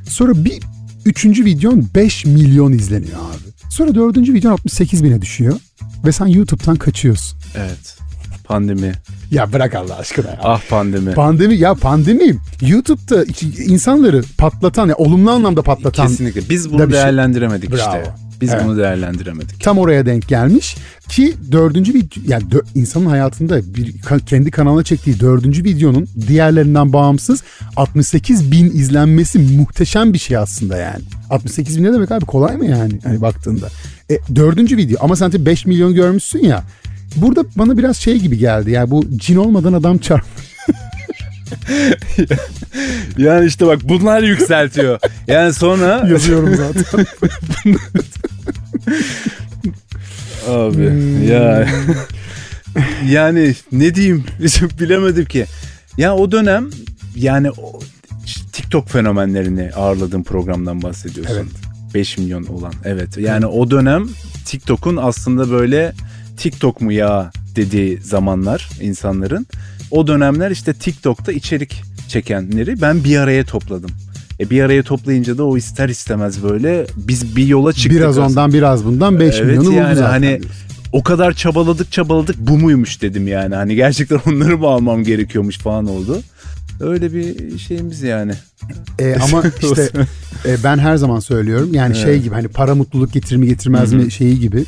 Sonra 0.09 0.45
bir 0.45 0.59
üçüncü 1.05 1.45
videon 1.45 1.87
5 1.95 2.25
milyon 2.25 2.71
izleniyor 2.71 3.19
abi. 3.19 3.69
Sonra 3.69 3.95
dördüncü 3.95 4.33
videon 4.33 4.51
68 4.51 5.03
bine 5.03 5.21
düşüyor. 5.21 5.59
Ve 6.05 6.11
sen 6.11 6.25
YouTube'dan 6.25 6.75
kaçıyorsun. 6.75 7.39
Evet. 7.55 7.97
Pandemi. 8.43 8.91
Ya 9.31 9.53
bırak 9.53 9.75
Allah 9.75 9.97
aşkına 9.97 10.27
ya. 10.27 10.39
Ah 10.43 10.61
pandemi. 10.69 11.11
Pandemi 11.13 11.55
ya 11.55 11.73
pandemi 11.73 12.35
YouTube'da 12.61 13.25
insanları 13.67 14.21
patlatan 14.37 14.87
ya 14.87 14.95
olumlu 14.95 15.31
anlamda 15.31 15.61
patlatan 15.61 16.07
Kesinlikle. 16.07 16.49
Biz 16.49 16.71
bunu 16.73 16.81
şey. 16.83 16.91
değerlendiremedik 16.91 17.71
Bravo. 17.71 17.79
işte. 17.79 18.13
Biz 18.41 18.49
Evet. 18.53 18.63
bunu 18.65 18.77
değerlendiremedik. 18.77 19.63
tam 19.63 19.77
oraya 19.77 20.05
denk 20.05 20.27
gelmiş 20.27 20.75
ki 21.09 21.33
dördüncü 21.51 21.93
bir 21.93 22.05
yani 22.27 22.43
dö- 22.43 22.63
insanın 22.75 23.05
hayatında 23.05 23.61
bir 23.75 23.93
kendi 24.25 24.51
kanalına 24.51 24.83
çektiği 24.83 25.19
dördüncü 25.19 25.63
videonun 25.63 26.07
diğerlerinden 26.27 26.93
bağımsız 26.93 27.43
68 27.75 28.51
bin 28.51 28.65
izlenmesi 28.65 29.39
muhteşem 29.39 30.13
bir 30.13 30.17
şey 30.19 30.37
aslında 30.37 30.77
yani. 30.77 31.03
68 31.29 31.77
bin 31.77 31.83
ne 31.83 31.93
demek 31.93 32.11
abi 32.11 32.25
kolay 32.25 32.57
mı 32.57 32.65
yani 32.65 32.99
hani 33.03 33.21
baktığında. 33.21 33.67
E, 34.11 34.35
dördüncü 34.35 34.77
video 34.77 34.97
ama 35.03 35.15
sen 35.15 35.31
de 35.31 35.45
5 35.45 35.65
milyon 35.65 35.93
görmüşsün 35.93 36.39
ya. 36.43 36.63
Burada 37.15 37.45
bana 37.55 37.77
biraz 37.77 37.97
şey 37.97 38.19
gibi 38.19 38.37
geldi 38.37 38.71
yani 38.71 38.91
bu 38.91 39.05
cin 39.17 39.35
olmadan 39.35 39.73
adam 39.73 39.97
çarpmış. 39.97 40.53
Yani 43.17 43.45
işte 43.45 43.67
bak 43.67 43.79
bunlar 43.83 44.23
yükseltiyor. 44.23 44.99
Yani 45.27 45.53
sonra 45.53 46.07
Yazıyorum 46.11 46.55
zaten. 46.55 47.05
abi 50.47 50.89
Hmm. 50.89 51.27
ya 51.27 51.67
yani 53.09 53.55
ne 53.71 53.95
diyeyim 53.95 54.23
bilemedim 54.79 55.25
ki. 55.25 55.45
Ya 55.97 56.15
o 56.15 56.31
dönem 56.31 56.69
yani 57.15 57.51
o, 57.51 57.79
TikTok 58.53 58.89
fenomenlerini 58.89 59.71
ağırladığım 59.75 60.23
programdan 60.23 60.81
bahsediyorsun. 60.81 61.35
Evet. 61.35 61.45
5 61.93 62.17
milyon 62.17 62.43
olan. 62.43 62.73
Evet. 62.85 63.17
Yani 63.17 63.45
o 63.45 63.71
dönem 63.71 64.07
TikTok'un 64.45 64.97
aslında 64.97 65.51
böyle 65.51 65.93
TikTok 66.37 66.81
mu 66.81 66.91
ya 66.91 67.31
dediği 67.55 67.97
zamanlar 67.97 68.69
insanların. 68.81 69.47
O 69.91 70.07
dönemler 70.07 70.51
işte 70.51 70.73
TikTok'ta 70.73 71.31
içerik 71.31 71.81
çekenleri 72.07 72.81
ben 72.81 73.03
bir 73.03 73.17
araya 73.17 73.45
topladım. 73.45 73.89
E 74.39 74.49
bir 74.49 74.61
araya 74.61 74.83
toplayınca 74.83 75.37
da 75.37 75.43
o 75.43 75.57
ister 75.57 75.89
istemez 75.89 76.43
böyle 76.43 76.85
biz 76.95 77.35
bir 77.35 77.47
yola 77.47 77.73
çıktık. 77.73 77.91
biraz 77.91 78.17
aslında. 78.17 78.27
ondan 78.41 78.53
biraz 78.53 78.85
bundan 78.85 79.19
5 79.19 79.35
Evet 79.35 79.45
milyonu 79.45 79.65
buldu 79.65 79.75
yani 79.75 79.95
zaten. 79.95 80.09
hani 80.11 80.41
o 80.91 81.03
kadar 81.03 81.33
çabaladık 81.33 81.91
çabaladık 81.91 82.35
bu 82.39 82.57
muymuş 82.57 83.01
dedim 83.01 83.27
yani. 83.27 83.55
Hani 83.55 83.75
gerçekten 83.75 84.19
onları 84.27 84.57
mı 84.57 84.67
almam 84.67 85.03
gerekiyormuş 85.03 85.57
falan 85.57 85.87
oldu. 85.87 86.21
Öyle 86.79 87.13
bir 87.13 87.57
şeyimiz 87.59 88.01
yani. 88.01 88.33
E, 88.99 89.15
ama 89.15 89.43
işte 89.63 89.89
e, 90.45 90.57
ben 90.63 90.77
her 90.77 90.95
zaman 90.95 91.19
söylüyorum 91.19 91.73
yani 91.73 91.95
şey 91.95 92.21
gibi 92.21 92.35
hani 92.35 92.47
para 92.47 92.75
mutluluk 92.75 93.13
getirir 93.13 93.37
mi 93.37 93.47
getirmez 93.47 93.93
mi 93.93 94.11
şeyi 94.11 94.39
gibi. 94.39 94.63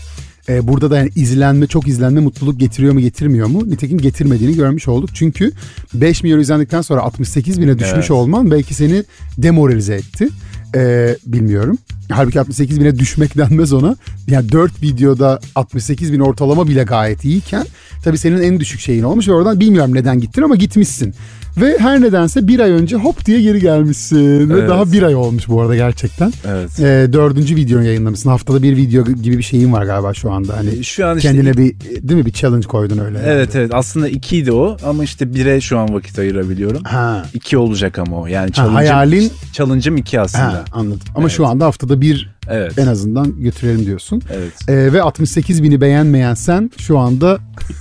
E, 0.50 0.68
burada 0.68 0.92
da 0.92 0.98
yani 0.98 1.10
izlenme 1.16 1.68
çok 1.68 1.88
izlenme 1.88 2.20
mutluluk 2.20 2.60
getiriyor 2.60 2.94
mu 2.94 3.00
getirmiyor 3.00 3.48
mu? 3.48 3.70
Nitekim 3.70 3.98
getirmediğini 3.98 4.56
görmüş 4.56 4.88
olduk. 4.88 5.10
Çünkü 5.14 5.52
5 5.94 6.24
milyon 6.24 6.40
izlendikten 6.40 6.82
sonra 6.82 7.02
68 7.02 7.62
bine 7.62 7.80
düşmüş 7.80 7.94
Evet. 7.94 8.12
olman 8.12 8.52
belki 8.52 8.74
seni 8.74 9.04
demoralize 9.38 9.96
etti. 9.96 10.30
E, 10.76 11.16
bilmiyorum. 11.26 11.78
Halbuki 12.10 12.40
68 12.40 12.80
bine 12.80 13.00
düşmek 13.00 13.38
denmez 13.38 13.74
ona. 13.74 13.96
Yani 14.28 14.52
4 14.52 14.82
videoda 14.82 15.40
68 15.56 16.14
bin 16.14 16.20
ortalama 16.20 16.68
bile 16.68 16.84
gayet 16.84 17.26
iyiyken 17.26 17.66
tabii 18.04 18.18
senin 18.18 18.42
en 18.42 18.60
düşük 18.60 18.80
şeyin 18.80 19.04
olmuş 19.04 19.28
ve 19.28 19.34
oradan 19.34 19.60
bilmiyorum 19.60 19.96
neden 19.96 20.20
gittin 20.20 20.42
ama 20.42 20.56
gitmişsin. 20.56 21.14
Ve 21.62 21.78
her 21.80 22.02
nedense 22.02 22.48
bir 22.48 22.60
ay 22.60 22.72
önce 22.72 22.96
hop 22.96 23.26
diye 23.26 23.42
geri 23.42 23.60
gelmişsin. 23.62 24.50
Ve 24.50 24.54
Evet. 24.60 24.70
daha 24.70 24.92
bir 24.92 25.04
ay 25.04 25.16
olmuş 25.16 25.48
bu 25.50 25.62
arada 25.62 25.76
gerçekten. 25.76 26.34
Evet. 26.48 26.80
Ee, 26.80 27.14
dördüncü 27.14 27.56
videonu 27.56 27.84
yayınlamışsın. 27.84 28.30
Haftada 28.30 28.64
bir 28.64 28.78
video 28.78 29.06
gibi 29.06 29.38
bir 29.38 29.44
şeyin 29.44 29.74
var 29.74 29.86
galiba 29.86 30.14
şu 30.14 30.32
anda. 30.32 30.58
Hani 30.58 30.84
Şu 30.84 31.08
an 31.08 31.18
işte 31.18 31.30
kendine 31.30 31.54
bir 31.58 31.76
değil 31.80 32.20
mi 32.20 32.26
bir 32.26 32.32
challenge 32.32 32.68
koydun 32.68 32.98
öyle. 32.98 33.18
yani. 33.18 33.28
Evet 33.30 33.56
evet 33.56 33.72
aslında 33.74 34.08
ikiydi 34.10 34.52
o 34.52 34.78
ama 34.86 35.04
işte 35.04 35.34
bire 35.34 35.62
şu 35.62 35.80
an 35.80 35.94
vakit 35.94 36.20
ayırabiliyorum. 36.20 36.84
Ha. 36.84 37.26
İki 37.34 37.58
olacak 37.58 38.00
ama 38.00 38.18
o 38.22 38.28
yani 38.28 38.46
Ha, 38.48 38.54
challenge'ım, 38.54 38.76
hayalin- 38.76 39.32
challenge'ım 39.54 39.98
iki 39.98 40.20
aslında. 40.20 40.44
Ha, 40.46 40.66
anladım. 40.72 41.00
Ama 41.16 41.22
Evet. 41.26 41.32
şu 41.38 41.48
anda 41.48 41.66
haftada 41.66 42.02
bir 42.02 42.35
Evet. 42.50 42.80
en 42.80 42.88
azından 42.88 43.42
götürelim 43.42 43.86
diyorsun. 43.86 44.22
Evet. 44.34 44.54
Ee, 44.70 44.94
ve 44.94 45.02
68 45.02 45.64
bini 45.64 45.82
beğenmeyen 45.82 46.34
sen 46.34 46.72
şu 46.78 46.98
anda 46.98 47.40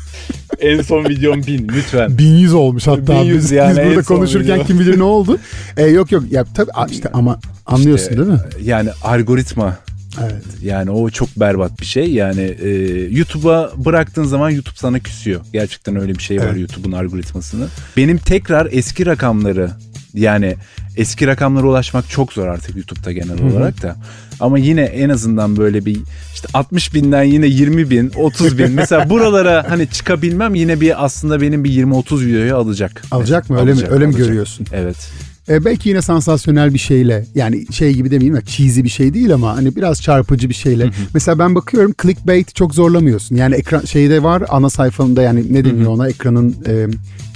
en 0.61 0.83
son 0.83 1.05
videom 1.05 1.47
bin 1.47 1.69
lütfen. 1.69 2.19
1100 2.19 2.55
olmuş 2.55 2.87
hatta. 2.87 3.23
1100 3.23 3.39
biz, 3.39 3.53
yani 3.53 3.79
biz 3.79 3.87
burada 3.87 4.03
konuşurken 4.03 4.55
video. 4.55 4.67
kim 4.67 4.81
bilir 4.81 4.99
ne 4.99 5.03
oldu. 5.03 5.39
Ee, 5.77 5.83
yok 5.83 6.13
yok 6.13 6.25
ya 6.31 6.45
tabii 6.55 6.71
işte 6.91 7.09
ama 7.13 7.41
anlıyorsun 7.67 8.11
İşte, 8.11 8.17
değil 8.17 8.29
mi? 8.29 8.41
Yani 8.63 8.91
algoritma 9.03 9.77
Evet. 10.23 10.43
yani 10.63 10.91
o 10.91 11.11
çok 11.11 11.29
berbat 11.37 11.81
bir 11.81 11.87
şey. 11.87 12.13
Yani 12.13 12.41
e, 12.41 12.69
YouTube'a 13.11 13.71
bıraktığın 13.77 14.25
zaman 14.25 14.51
YouTube 14.51 14.77
sana 14.77 14.99
küsüyor. 14.99 15.41
Gerçekten 15.53 16.01
öyle 16.01 16.15
bir 16.15 16.23
şey 16.23 16.41
var 16.41 16.47
Evet. 16.47 16.59
YouTube'un 16.59 16.93
algoritmasını. 16.93 17.67
Benim 17.97 18.19
tekrar 18.19 18.69
eski 18.73 19.07
rakamları 19.07 19.71
yani 20.15 20.55
eski 20.97 21.27
rakamlara 21.27 21.67
ulaşmak 21.67 22.11
çok 22.11 22.33
zor 22.33 22.47
artık 22.47 22.77
YouTube'da 22.77 23.13
genel 23.13 23.43
olarak 23.43 23.83
da. 23.83 23.97
Ama 24.41 24.59
yine 24.59 24.83
en 24.83 25.09
azından 25.09 25.57
böyle 25.57 25.85
bir 25.85 25.99
işte 26.35 26.49
60 26.55 26.95
binden 26.95 27.23
yine 27.23 27.47
20 27.47 27.91
bin 27.91 28.13
30 28.17 28.59
bin 28.59 28.71
mesela 28.71 29.11
buralara 29.11 29.67
hani 29.69 29.89
çıkabilmem 29.91 30.55
yine 30.55 30.81
bir 30.81 31.05
aslında 31.05 31.41
benim 31.41 31.65
bir 31.65 31.71
20-30 31.71 32.27
videoyu 32.27 32.57
alacak. 32.57 33.03
Alacak 33.11 33.51
mı? 33.51 33.57
Öyle 33.61 33.65
mi? 33.73 33.73
Alacak, 33.73 33.93
Öyle 33.93 34.07
mi 34.07 34.11
alacak. 34.11 34.27
görüyorsun? 34.27 34.67
Evet. 34.73 35.11
E, 35.49 35.65
belki 35.65 35.89
yine 35.89 36.03
sansasyonel 36.03 36.75
bir 36.75 36.79
şeyle 36.79 37.25
yani 37.35 37.73
şey 37.73 37.95
gibi 37.95 38.11
demeyeyim 38.11 38.35
ya 38.35 38.41
cheesy 38.43 38.83
bir 38.83 38.89
şey 38.89 39.15
değil 39.15 39.35
ama 39.35 39.57
hani 39.57 39.77
biraz 39.77 40.03
çarpıcı 40.03 40.49
bir 40.49 40.55
şeyle. 40.55 40.91
Mesela 41.15 41.39
ben 41.39 41.55
bakıyorum 41.55 41.95
clickbait 42.03 42.55
çok 42.55 42.75
zorlamıyorsun. 42.75 43.37
Yani 43.37 43.55
ekran 43.55 43.81
şeyde 43.85 44.23
var 44.23 44.43
ana 44.49 44.71
sayfanda 44.71 45.23
yani 45.23 45.55
ne 45.55 45.65
deniyor 45.65 45.91
ona 45.91 46.09
ekranın 46.09 46.57
e, 46.67 46.73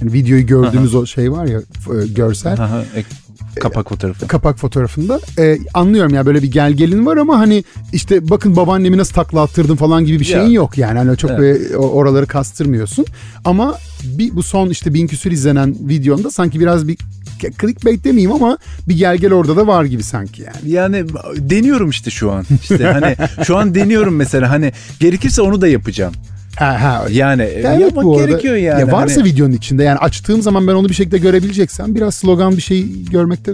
yani 0.01 0.13
videoyu 0.13 0.47
gördüğümüz 0.47 0.95
o 0.95 1.07
şey 1.07 1.33
var 1.33 1.47
ya 1.47 1.59
e, 1.59 2.07
görsel. 2.07 2.57
Kapak 3.61 3.89
fotoğrafı. 3.89 4.29
Kapak 4.29 4.59
fotoğrafında 4.59 5.21
e, 5.39 5.59
anlıyorum 5.75 6.15
ya 6.15 6.27
böyle 6.27 6.43
bir 6.43 6.51
gel 6.53 6.73
gelin 6.73 7.07
var 7.07 7.17
ama 7.17 7.39
hani 7.39 7.65
işte 7.93 8.29
bakın 8.31 8.57
babaannemi 8.57 8.97
nasıl 8.99 9.15
takla 9.15 9.43
attırdım 9.43 9.77
falan 9.77 10.05
gibi 10.05 10.21
bir 10.21 10.25
şeyin 10.25 10.41
Ya. 10.47 10.53
yok 10.53 10.79
yani 10.79 10.99
hani 10.99 11.17
çok 11.17 11.31
Evet. 11.31 11.41
böyle 11.41 11.77
oraları 11.77 12.27
kastırmıyorsun 12.27 13.05
ama 13.45 13.79
bir 14.05 14.37
bu 14.37 14.43
son 14.43 14.71
işte 14.71 14.95
bin 14.95 15.07
küsür 15.07 15.33
izlenen 15.33 15.77
videonda 15.89 16.31
sanki 16.31 16.61
biraz 16.61 16.89
bir 16.89 16.99
clickbait 17.61 18.05
demeyeyim 18.05 18.33
ama 18.33 18.59
bir 18.89 18.97
gel 18.99 19.17
gel 19.17 19.33
orada 19.33 19.57
da 19.57 19.67
var 19.67 19.85
gibi 19.85 20.03
sanki 20.03 20.43
yani. 20.43 20.71
Yani 20.71 21.05
deniyorum 21.37 21.91
işte 21.91 22.11
şu 22.11 22.33
an. 22.33 22.45
İşte 22.63 22.85
hani 22.85 23.17
şu 23.45 23.57
an 23.57 23.75
deniyorum 23.75 24.17
mesela 24.17 24.51
hani 24.51 24.73
gerekirse 25.01 25.43
onu 25.43 25.61
da 25.61 25.69
yapacağım. 25.69 26.13
Ha, 26.57 26.83
ha. 26.83 27.07
Yani 27.11 27.43
Ya 27.43 27.49
evet 27.49 27.81
yapmak 27.81 28.05
bu 28.05 28.19
arada. 28.19 28.27
gerekiyor 28.31 28.57
yani. 28.57 28.81
Ya 28.81 28.93
varsa 28.93 29.21
Hani- 29.21 29.25
videonun 29.29 29.53
içinde 29.53 29.85
yani 29.85 29.99
açtığım 29.99 30.43
zaman 30.43 30.67
ben 30.69 30.73
onu 30.73 30.89
bir 30.89 30.95
şekilde 30.95 31.19
görebileceksem 31.19 31.95
biraz 31.95 32.15
slogan 32.15 32.57
bir 32.57 32.63
şey 32.63 33.03
görmekte 33.11 33.53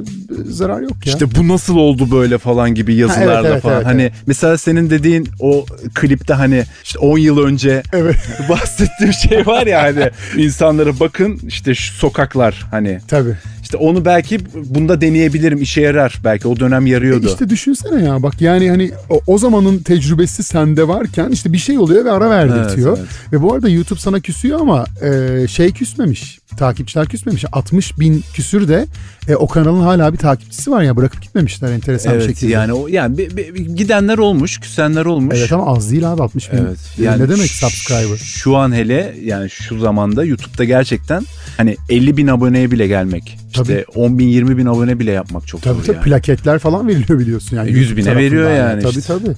zarar 0.49 0.81
yok 0.81 1.07
ya. 1.07 1.13
İşte 1.13 1.35
bu 1.35 1.49
nasıl 1.49 1.77
oldu 1.77 2.11
böyle 2.11 2.39
falan 2.39 2.75
gibi 2.75 2.95
yazılarla 2.95 3.35
Ha, 3.35 3.41
evet, 3.41 3.51
evet, 3.53 3.63
falan. 3.63 3.77
evet, 3.77 3.87
hani 3.87 4.03
evet. 4.03 4.13
mesela 4.27 4.59
senin 4.59 4.91
dediğin 4.91 5.29
o 5.41 5.67
klipte 5.95 6.35
hani 6.35 6.65
işte 6.85 6.99
10 6.99 7.19
yıl 7.19 7.39
önce 7.39 7.83
Evet. 7.93 8.17
bahsettiğim 8.49 9.13
şey 9.13 9.47
var 9.47 9.67
ya 9.67 9.83
hani 9.83 10.11
insanlara 10.45 11.01
bakın 11.01 11.41
işte 11.49 11.75
şu 11.75 11.95
sokaklar 11.95 12.67
hani 12.71 12.99
Tabii. 13.09 13.35
İşte 13.65 13.77
onu 13.77 14.05
belki 14.05 14.39
bunda 14.55 15.01
deneyebilirim 15.01 15.63
işe 15.63 15.81
yarar 15.81 16.21
belki 16.25 16.49
o 16.49 16.57
dönem 16.61 16.87
yarıyordu. 16.87 17.27
E 17.27 17.31
işte 17.31 17.49
düşünsene 17.51 18.05
ya 18.05 18.23
bak 18.23 18.41
yani 18.41 18.71
hani 18.71 18.91
o, 19.11 19.21
o 19.27 19.39
zamanın 19.39 19.79
tecrübesi 19.79 20.43
sende 20.43 20.89
varken 20.89 21.31
işte 21.31 21.53
bir 21.53 21.59
şey 21.59 21.79
oluyor 21.79 22.05
ve 22.05 22.11
ara 22.11 22.31
verdirtiyor. 22.31 22.99
Evet, 22.99 23.09
Ve 23.33 23.43
bu 23.43 23.55
arada 23.55 23.69
YouTube 23.69 24.01
sana 24.01 24.21
küsüyor 24.21 24.61
ama 24.61 24.85
e, 25.03 25.49
şey 25.49 25.73
küsmemiş. 25.73 26.39
Takipçiler 26.57 27.07
küsmemiş. 27.07 27.45
60 27.53 27.99
bin 27.99 28.25
küsür 28.35 28.69
de 28.69 28.87
e, 29.29 29.35
o 29.35 29.49
kanalın 29.49 29.81
hala 29.81 30.13
bir 30.13 30.19
takipçisi 30.19 30.71
var 30.71 30.83
ya 30.83 30.97
bırakıp 30.97 31.23
gitmemişler 31.23 31.73
enteresan 31.73 32.13
bir 32.13 32.17
evet 32.19 32.27
şekilde. 32.29 32.53
yani 32.53 32.73
o 32.73 32.89
yani 32.89 33.19
bir- 33.19 33.37
bir- 33.37 33.55
gidenler 33.77 34.19
olmuş, 34.19 34.59
küsenler 34.61 35.05
olmuş. 35.05 35.37
Evet 35.39 35.53
ama 35.53 35.67
az 35.77 35.91
değil 35.91 36.13
abi 36.13 36.23
60 36.23 36.53
bin. 36.53 36.59
Evet. 36.59 36.79
E, 36.99 37.19
ne 37.19 37.29
demek 37.29 37.51
subscriber? 37.51 38.17
Şu 38.17 38.57
an 38.57 38.73
hele 38.73 39.15
yani 39.25 39.51
şu 39.51 39.79
zamanda 39.79 40.25
YouTube'da 40.25 40.65
gerçekten 40.65 41.27
hani 41.57 41.77
50 41.91 42.17
bin 42.17 42.27
aboneye 42.27 42.71
bile 42.71 42.87
gelmek. 42.87 43.39
Tabii. 43.55 43.73
işte 43.73 43.85
10 43.95 44.19
bin 44.19 44.27
20 44.27 44.59
bin 44.59 44.67
abone 44.67 44.99
bile 44.99 45.11
yapmak 45.11 45.47
çok 45.47 45.63
Tabii 45.63 45.75
zor 45.79 45.85
tabii 45.85 45.97
yani. 45.97 46.05
plaketler 46.05 46.59
falan 46.59 46.89
veriliyor 46.89 47.19
biliyorsun 47.19 47.57
yani. 47.57 47.71
100 47.71 47.77
YouTube 47.91 47.97
bine 48.01 48.17
veriyor 48.17 48.51
yani 48.51 48.83
Tabii 48.83 48.99
işte. 48.99 49.13
tabii. 49.19 49.35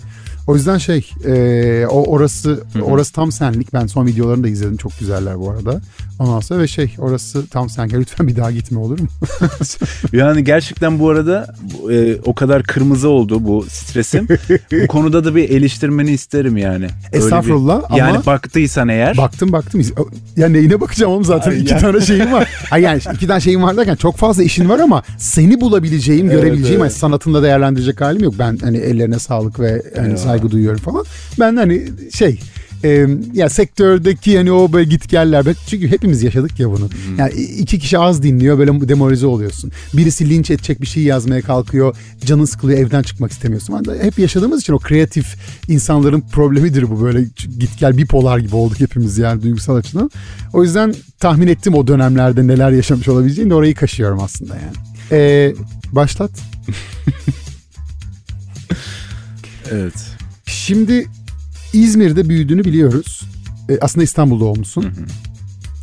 O 0.46 0.54
yüzden 0.54 0.78
şey 0.78 1.10
e, 1.26 1.86
o 1.90 2.04
orası 2.04 2.60
orası 2.82 3.12
tam 3.12 3.32
senlik. 3.32 3.72
Ben 3.72 3.86
son 3.86 4.06
videolarını 4.06 4.44
da 4.44 4.48
izledim. 4.48 4.76
Çok 4.76 4.98
güzeller 5.00 5.38
bu 5.40 5.50
arada. 5.50 5.80
Ondan 6.18 6.40
sonra 6.40 6.60
ve 6.60 6.68
şey 6.68 6.94
orası 6.98 7.46
tam 7.46 7.70
senlik. 7.70 7.94
Lütfen 7.98 8.28
bir 8.28 8.36
daha 8.36 8.50
gitme 8.50 8.78
olur 8.78 9.00
mu? 9.00 9.06
Yani 10.12 10.44
gerçekten 10.44 10.98
bu 10.98 11.10
arada 11.10 11.54
e, 11.92 12.16
o 12.24 12.34
kadar 12.34 12.62
kırmızı 12.62 13.08
oldu 13.08 13.44
bu 13.44 13.64
stresim. 13.70 14.28
bu 14.82 14.86
konuda 14.88 15.24
da 15.24 15.34
bir 15.34 15.50
eleştirmeni 15.50 16.10
isterim 16.10 16.56
yani. 16.56 16.84
Öyle 16.84 17.12
bir- 17.12 17.18
Estağfurullah 17.18 17.82
ama- 17.88 17.98
Yani 17.98 18.26
baktıysan 18.26 18.88
eğer. 18.88 19.16
Baktım 19.16 19.52
baktım. 19.52 19.80
Ya 20.36 20.48
neyine 20.48 20.80
bakacağım 20.80 21.12
oğlum 21.12 21.24
zaten 21.24 21.50
Ay 21.50 21.60
iki 21.60 21.72
ya. 21.72 21.78
tane 21.78 22.00
şeyim 22.00 22.32
var. 22.32 22.48
Ay 22.70 22.82
yani 22.82 23.00
iki 23.14 23.26
tane 23.26 23.40
şeyim 23.40 23.62
var 23.62 23.76
derken 23.76 23.94
çok 23.96 24.16
fazla 24.16 24.42
işin 24.42 24.68
var 24.68 24.78
ama 24.78 25.02
seni 25.18 25.60
bulabileceğim, 25.60 26.26
Evet, 26.30 26.40
görebileceğim 26.42 26.80
evet. 26.82 26.92
hani 26.92 26.98
sanatında 26.98 27.42
değerlendirecek 27.42 28.00
halim 28.00 28.22
yok. 28.24 28.34
Ben 28.38 28.58
hani 28.62 28.76
ellerine 28.76 29.18
sağlık 29.18 29.60
ve 29.60 29.82
hani. 29.96 30.18
Saygı 30.36 30.50
duyuyorum 30.50 30.80
falan. 30.80 31.04
Ben 31.40 31.56
hani 31.56 31.88
şey 32.14 32.40
e, 32.84 33.06
ya 33.32 33.48
sektördeki 33.48 34.36
hani 34.36 34.52
o 34.52 34.72
böyle 34.72 34.90
gitgeller 34.90 35.46
ben- 35.46 35.54
çünkü 35.66 35.88
hepimiz 35.88 36.22
yaşadık 36.22 36.60
ya 36.60 36.70
bunu. 36.70 36.88
Yani 37.18 37.32
iki 37.32 37.78
kişi 37.78 37.98
az 37.98 38.22
dinliyor 38.22 38.58
böyle 38.58 38.88
demoralize 38.88 39.26
oluyorsun. 39.26 39.72
Birisi 39.94 40.30
linç 40.30 40.50
edecek 40.50 40.80
bir 40.80 40.86
şey 40.86 41.02
yazmaya 41.02 41.42
kalkıyor. 41.42 41.96
Canın 42.24 42.44
sıkılıyor 42.44 42.78
evden 42.78 43.02
çıkmak 43.02 43.32
istemiyorsun. 43.32 43.72
Yani 43.86 44.02
hep 44.02 44.18
yaşadığımız 44.18 44.60
için 44.60 44.72
o 44.72 44.78
kreatif 44.78 45.36
insanların 45.68 46.20
problemidir 46.20 46.90
bu 46.90 47.02
böyle 47.02 47.24
git 47.58 47.78
gel 47.78 47.96
bipolar 47.98 48.38
gibi 48.38 48.56
olduk 48.56 48.80
hepimiz 48.80 49.18
yani 49.18 49.42
duygusal 49.42 49.76
açıdan. 49.76 50.10
O 50.52 50.62
yüzden 50.64 50.94
tahmin 51.20 51.46
ettim 51.46 51.74
o 51.74 51.86
dönemlerde 51.86 52.46
neler 52.46 52.70
yaşamış 52.70 53.08
olabileceğini 53.08 53.50
de 53.50 53.54
orayı 53.54 53.74
kaşıyorum 53.74 54.20
aslında 54.20 54.54
yani. 54.56 54.76
Ee, 55.12 55.54
başlat. 55.92 56.30
Evet. 59.72 60.15
Şimdi 60.66 61.06
İzmir'de 61.72 62.28
büyüdüğünü 62.28 62.64
biliyoruz. 62.64 63.22
E, 63.68 63.78
aslında 63.80 64.04
İstanbul'da 64.04 64.44
olmuşsun. 64.44 64.86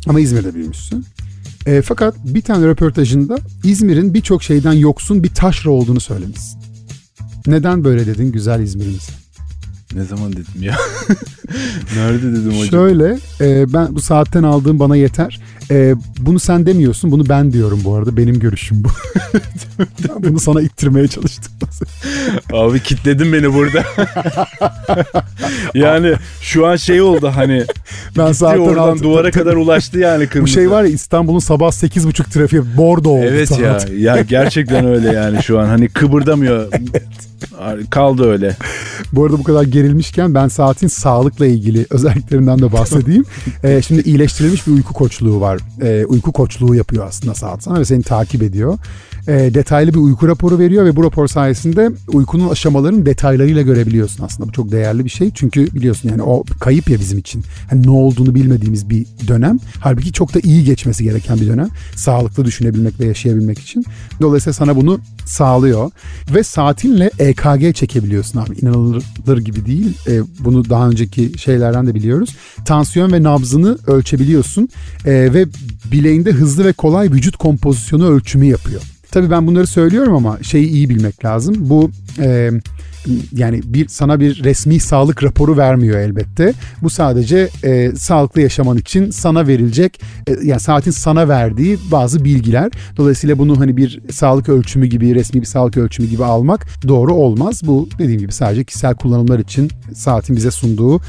Ama 0.06 0.20
İzmir'de 0.20 0.54
büyümüşsün. 0.54 1.04
E, 1.66 1.82
fakat 1.82 2.16
bir 2.24 2.42
tane 2.42 2.66
röportajında 2.66 3.38
İzmir'in 3.64 4.14
birçok 4.14 4.42
şeyden 4.42 4.72
yoksun 4.72 5.22
bir 5.22 5.28
taşra 5.28 5.70
olduğunu 5.70 6.00
söylemişsin. 6.00 6.60
Neden 7.46 7.84
böyle 7.84 8.06
dedin 8.06 8.32
güzel 8.32 8.60
İzmir'imiz? 8.60 9.08
Ne 9.94 10.04
zaman 10.04 10.32
dedim 10.32 10.62
ya? 10.62 10.76
Nerede 11.96 12.32
dedim 12.32 12.50
hocam? 12.58 12.70
Şöyle 12.70 13.18
e, 13.40 13.72
ben 13.72 13.94
bu 13.94 14.00
saatten 14.00 14.42
aldığım 14.42 14.78
bana 14.78 14.96
yeter. 14.96 15.40
E, 15.70 15.94
bunu 16.18 16.38
sen 16.38 16.66
demiyorsun 16.66 17.10
bunu 17.10 17.28
ben 17.28 17.52
diyorum 17.52 17.80
bu 17.84 17.94
arada 17.94 18.16
benim 18.16 18.38
görüşüm 18.38 18.84
bu. 18.84 18.88
Bunu 20.18 20.40
sana 20.40 20.60
ittirmeye 20.62 21.08
çalıştım. 21.08 21.52
Abi 22.52 22.80
kitledin 22.82 23.32
beni 23.32 23.54
burada. 23.54 23.84
yani 25.74 26.14
şu 26.40 26.66
an 26.66 26.76
şey 26.76 27.00
oldu 27.00 27.30
hani. 27.34 27.64
Ben 28.18 28.32
saatten 28.32 28.58
oradan 28.58 28.88
aldım. 28.88 29.02
duvara 29.02 29.30
kadar 29.30 29.54
ulaştı 29.54 29.98
yani 29.98 30.26
kırmızı. 30.26 30.52
Bu 30.52 30.54
şey 30.54 30.70
var 30.70 30.82
ya 30.82 30.88
İstanbul'un 30.90 31.38
sabah 31.38 31.72
8.30 31.72 32.30
trafiği 32.30 32.76
bordo 32.76 33.10
oldu 33.10 33.26
Evet 33.28 33.48
saat. 33.48 33.90
ya. 33.90 34.16
Ya 34.16 34.22
gerçekten 34.22 34.86
öyle 34.86 35.08
yani 35.12 35.42
şu 35.42 35.58
an. 35.60 35.66
Hani 35.66 35.88
kıpırdamıyor. 35.88 36.68
Kaldı 37.90 38.30
öyle. 38.30 38.56
Bu 39.12 39.24
arada 39.24 39.38
bu 39.38 39.42
kadar 39.44 39.62
gerilmişken 39.84 40.34
ben 40.34 40.48
saatin 40.48 40.88
sağlıkla 40.88 41.46
ilgili 41.46 41.86
özelliklerinden 41.90 42.58
de 42.58 42.72
bahsedeyim. 42.72 43.24
ee, 43.64 43.82
şimdi 43.82 44.02
iyileştirilmiş 44.02 44.66
bir 44.66 44.72
uyku 44.72 44.92
koçluğu 44.92 45.40
var. 45.40 45.60
Ee, 45.82 46.04
uyku 46.04 46.32
koçluğu 46.32 46.74
yapıyor 46.74 47.06
aslında 47.06 47.34
saat 47.34 47.62
sana 47.62 47.80
ve 47.80 47.84
seni 47.84 48.02
takip 48.02 48.42
ediyor. 48.42 48.78
Ee, 49.28 49.50
detaylı 49.54 49.94
bir 49.94 49.98
uyku 49.98 50.28
raporu 50.28 50.58
veriyor 50.58 50.84
ve 50.84 50.96
bu 50.96 51.04
rapor 51.04 51.28
sayesinde 51.28 51.90
uykunun 52.12 52.48
aşamalarını 52.48 53.06
detaylarıyla 53.06 53.62
görebiliyorsun 53.62 54.24
aslında. 54.24 54.48
Bu 54.48 54.52
çok 54.52 54.72
değerli 54.72 55.04
bir 55.04 55.10
şey 55.10 55.30
çünkü 55.34 55.74
biliyorsun 55.74 56.08
yani 56.08 56.22
o 56.22 56.44
kayıp 56.60 56.90
ya 56.90 57.00
bizim 57.00 57.18
için. 57.18 57.44
Hani 57.70 57.86
ne 57.86 57.90
olduğunu 57.90 58.34
bilmediğimiz 58.34 58.90
bir 58.90 59.06
dönem. 59.28 59.58
Halbuki 59.80 60.12
çok 60.12 60.34
da 60.34 60.40
iyi 60.42 60.64
geçmesi 60.64 61.04
gereken 61.04 61.40
bir 61.40 61.48
dönem. 61.48 61.68
Sağlıklı 61.96 62.44
düşünebilmek 62.44 63.00
ve 63.00 63.04
yaşayabilmek 63.04 63.58
için. 63.58 63.84
Dolayısıyla 64.20 64.52
sana 64.52 64.76
bunu 64.76 65.00
sağlıyor. 65.26 65.90
Ve 66.34 66.42
saatinle 66.42 67.10
EKG 67.18 67.74
çekebiliyorsun 67.74 68.38
abi. 68.40 68.58
İnanılır 68.62 69.38
gibi 69.38 69.66
değil. 69.66 69.98
E, 70.08 70.20
bunu 70.38 70.70
daha 70.70 70.88
önceki 70.88 71.38
şeylerden 71.38 71.86
de 71.86 71.94
biliyoruz. 71.94 72.36
Tansiyon 72.64 73.12
ve 73.12 73.22
nabzını 73.22 73.78
ölçebiliyorsun. 73.86 74.68
E, 75.04 75.10
ve 75.12 75.46
bileğinde 75.92 76.32
hızlı 76.32 76.64
ve 76.64 76.72
kolay 76.72 77.10
vücut 77.10 77.36
kompozisyonu 77.36 78.08
ölçümü 78.08 78.46
yapıyor. 78.46 78.93
Tabii 79.14 79.30
ben 79.30 79.46
bunları 79.46 79.66
söylüyorum 79.66 80.14
ama 80.14 80.38
şeyi 80.42 80.68
iyi 80.68 80.88
bilmek 80.88 81.24
lazım. 81.24 81.54
Bu 81.58 81.90
e, 82.18 82.50
yani 83.32 83.60
bir 83.64 83.88
sana 83.88 84.20
bir 84.20 84.44
resmi 84.44 84.80
sağlık 84.80 85.22
raporu 85.22 85.56
vermiyor 85.56 85.98
elbette. 85.98 86.52
Bu 86.82 86.90
sadece 86.90 87.48
e, 87.64 87.92
sağlıklı 87.96 88.40
yaşaman 88.40 88.76
için 88.76 89.10
sana 89.10 89.46
verilecek 89.46 90.00
e, 90.26 90.32
yani 90.42 90.60
saatin 90.60 90.90
sana 90.90 91.28
verdiği 91.28 91.78
bazı 91.90 92.24
bilgiler. 92.24 92.72
Dolayısıyla 92.96 93.38
bunu 93.38 93.60
hani 93.60 93.76
bir 93.76 94.00
sağlık 94.12 94.48
ölçümü 94.48 94.86
gibi 94.86 95.14
resmi 95.14 95.40
bir 95.40 95.46
sağlık 95.46 95.76
ölçümü 95.76 96.08
gibi 96.08 96.24
almak 96.24 96.66
doğru 96.88 97.14
olmaz. 97.14 97.60
Bu 97.64 97.88
dediğim 97.98 98.20
gibi 98.20 98.32
sadece 98.32 98.64
kişisel 98.64 98.94
kullanımlar 98.94 99.38
için 99.38 99.70
saatin 99.94 100.36
bize 100.36 100.50
sunduğu 100.50 101.00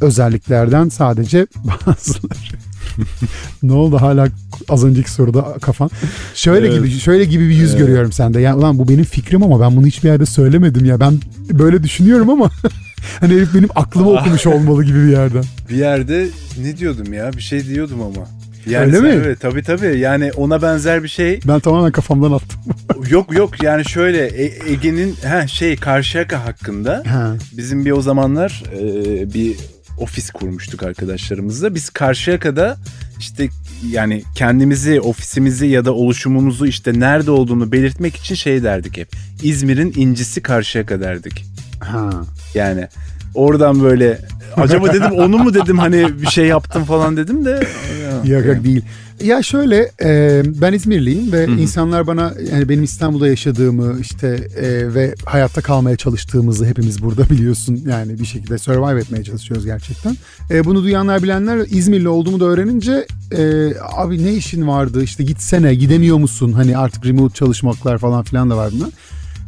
özelliklerden 0.00 0.88
sadece 0.88 1.46
bazıları. 1.86 2.58
ne 3.62 3.72
oldu 3.72 4.00
hala 4.00 4.28
az 4.68 4.84
önceki 4.84 5.10
soruda 5.10 5.56
kafan? 5.60 5.90
Şöyle 6.34 6.66
evet. 6.66 6.78
gibi 6.78 6.90
şöyle 6.90 7.24
gibi 7.24 7.48
bir 7.48 7.54
yüz 7.54 7.70
evet. 7.70 7.80
görüyorum 7.80 8.12
sende. 8.12 8.40
Yani 8.40 8.56
ulan 8.56 8.78
bu 8.78 8.88
benim 8.88 9.04
fikrim 9.04 9.42
ama 9.42 9.60
ben 9.60 9.76
bunu 9.76 9.86
hiçbir 9.86 10.08
yerde 10.08 10.26
söylemedim 10.26 10.84
ya. 10.84 11.00
Ben 11.00 11.14
böyle 11.52 11.82
düşünüyorum 11.82 12.30
ama 12.30 12.50
hani 13.20 13.34
herif 13.34 13.54
benim 13.54 13.68
aklımı 13.74 14.10
okumuş 14.10 14.46
olmalı 14.46 14.84
gibi 14.84 15.06
bir 15.06 15.12
yerden. 15.12 15.44
Bir 15.70 15.76
yerde 15.76 16.26
ne 16.62 16.76
diyordum 16.76 17.12
ya? 17.12 17.32
Bir 17.32 17.42
şey 17.42 17.66
diyordum 17.66 18.02
ama. 18.02 18.26
Yani 18.70 18.96
Öyle 18.96 19.00
mi? 19.00 19.08
Evet 19.08 19.40
tabii 19.40 19.62
tabii 19.62 19.98
yani 19.98 20.32
ona 20.32 20.62
benzer 20.62 21.02
bir 21.02 21.08
şey. 21.08 21.40
Ben 21.48 21.60
tamamen 21.60 21.92
kafamdan 21.92 22.32
attım. 22.32 22.60
yok 23.10 23.32
yok 23.32 23.62
yani 23.62 23.84
şöyle 23.84 24.26
e- 24.26 24.72
Ege'nin 24.72 25.14
ha 25.28 25.46
şey 25.46 25.76
Karşıyaka 25.76 26.44
hakkında 26.44 27.02
ha. 27.06 27.36
bizim 27.52 27.84
bir 27.84 27.90
o 27.90 28.02
zamanlar 28.02 28.62
e, 28.72 29.34
bir 29.34 29.56
ofis 30.00 30.30
kurmuştuk 30.30 30.82
arkadaşlarımızla. 30.82 31.74
Biz 31.74 31.90
Karşıyaka'da 31.90 32.76
işte 33.18 33.48
yani 33.90 34.22
kendimizi, 34.34 35.00
ofisimizi 35.00 35.66
ya 35.66 35.84
da 35.84 35.94
oluşumumuzu 35.94 36.66
işte 36.66 37.00
nerede 37.00 37.30
olduğunu 37.30 37.72
belirtmek 37.72 38.16
için 38.16 38.34
şey 38.34 38.62
derdik 38.62 38.96
hep. 38.96 39.08
İzmir'in 39.42 39.92
incisi 39.96 40.42
Karşıyaka 40.42 41.00
derdik. 41.00 41.44
Ha. 41.80 42.10
Yani 42.54 42.88
oradan 43.34 43.82
böyle 43.82 44.18
acaba 44.56 44.92
dedim 44.92 45.12
onu 45.12 45.38
mu 45.38 45.54
dedim 45.54 45.78
hani 45.78 46.22
bir 46.22 46.26
şey 46.26 46.46
yaptım 46.46 46.84
falan 46.84 47.16
dedim 47.16 47.44
de. 47.44 47.66
Yok 48.24 48.46
yok 48.46 48.64
değil. 48.64 48.82
Ya 49.22 49.42
şöyle 49.42 49.90
e, 50.02 50.42
ben 50.44 50.72
İzmirliyim 50.72 51.32
ve 51.32 51.46
Hı-hı. 51.46 51.60
insanlar 51.60 52.06
bana 52.06 52.34
yani 52.52 52.68
benim 52.68 52.84
İstanbul'da 52.84 53.28
yaşadığımı 53.28 54.00
işte 54.00 54.48
e, 54.56 54.94
ve 54.94 55.14
hayatta 55.24 55.60
kalmaya 55.60 55.96
çalıştığımızı 55.96 56.66
hepimiz 56.66 57.02
burada 57.02 57.24
biliyorsun. 57.30 57.82
Yani 57.88 58.18
bir 58.18 58.24
şekilde 58.24 58.58
survive 58.58 59.00
etmeye 59.00 59.24
çalışıyoruz 59.24 59.64
gerçekten. 59.66 60.16
E, 60.50 60.64
bunu 60.64 60.82
duyanlar 60.82 61.22
bilenler 61.22 61.58
İzmirli 61.70 62.08
olduğumu 62.08 62.40
da 62.40 62.44
öğrenince 62.44 63.06
e, 63.36 63.72
abi 63.96 64.24
ne 64.24 64.34
işin 64.34 64.68
vardı 64.68 65.02
işte 65.02 65.24
gitsene 65.24 65.74
gidemiyor 65.74 66.16
musun 66.16 66.52
hani 66.52 66.76
artık 66.76 67.06
remote 67.06 67.34
çalışmaklar 67.34 67.98
falan 67.98 68.22
filan 68.22 68.50
da 68.50 68.56
var 68.56 68.70
bunlar. 68.74 68.90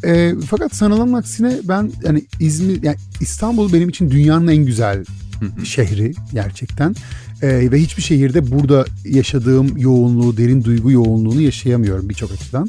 E, 0.05 0.35
fakat 0.51 0.75
sanılanın 0.77 1.13
aksine 1.13 1.59
ben 1.65 1.93
yani 2.05 2.25
İzmir 2.41 2.83
yani 2.83 2.97
İstanbul 3.21 3.73
benim 3.73 3.89
için 3.89 4.11
dünyanın 4.11 4.49
en 4.49 4.65
güzel 4.65 5.05
şehri 5.65 6.13
gerçekten. 6.33 6.97
Ee, 7.43 7.73
ve 7.73 7.79
hiçbir 7.79 8.03
şehirde 8.03 8.51
burada 8.51 8.85
yaşadığım 9.05 9.77
yoğunluğu, 9.77 10.37
derin 10.37 10.65
duygu 10.65 10.91
yoğunluğunu 10.91 11.41
yaşayamıyorum 11.41 12.09
birçok 12.09 12.33
açıdan. 12.33 12.69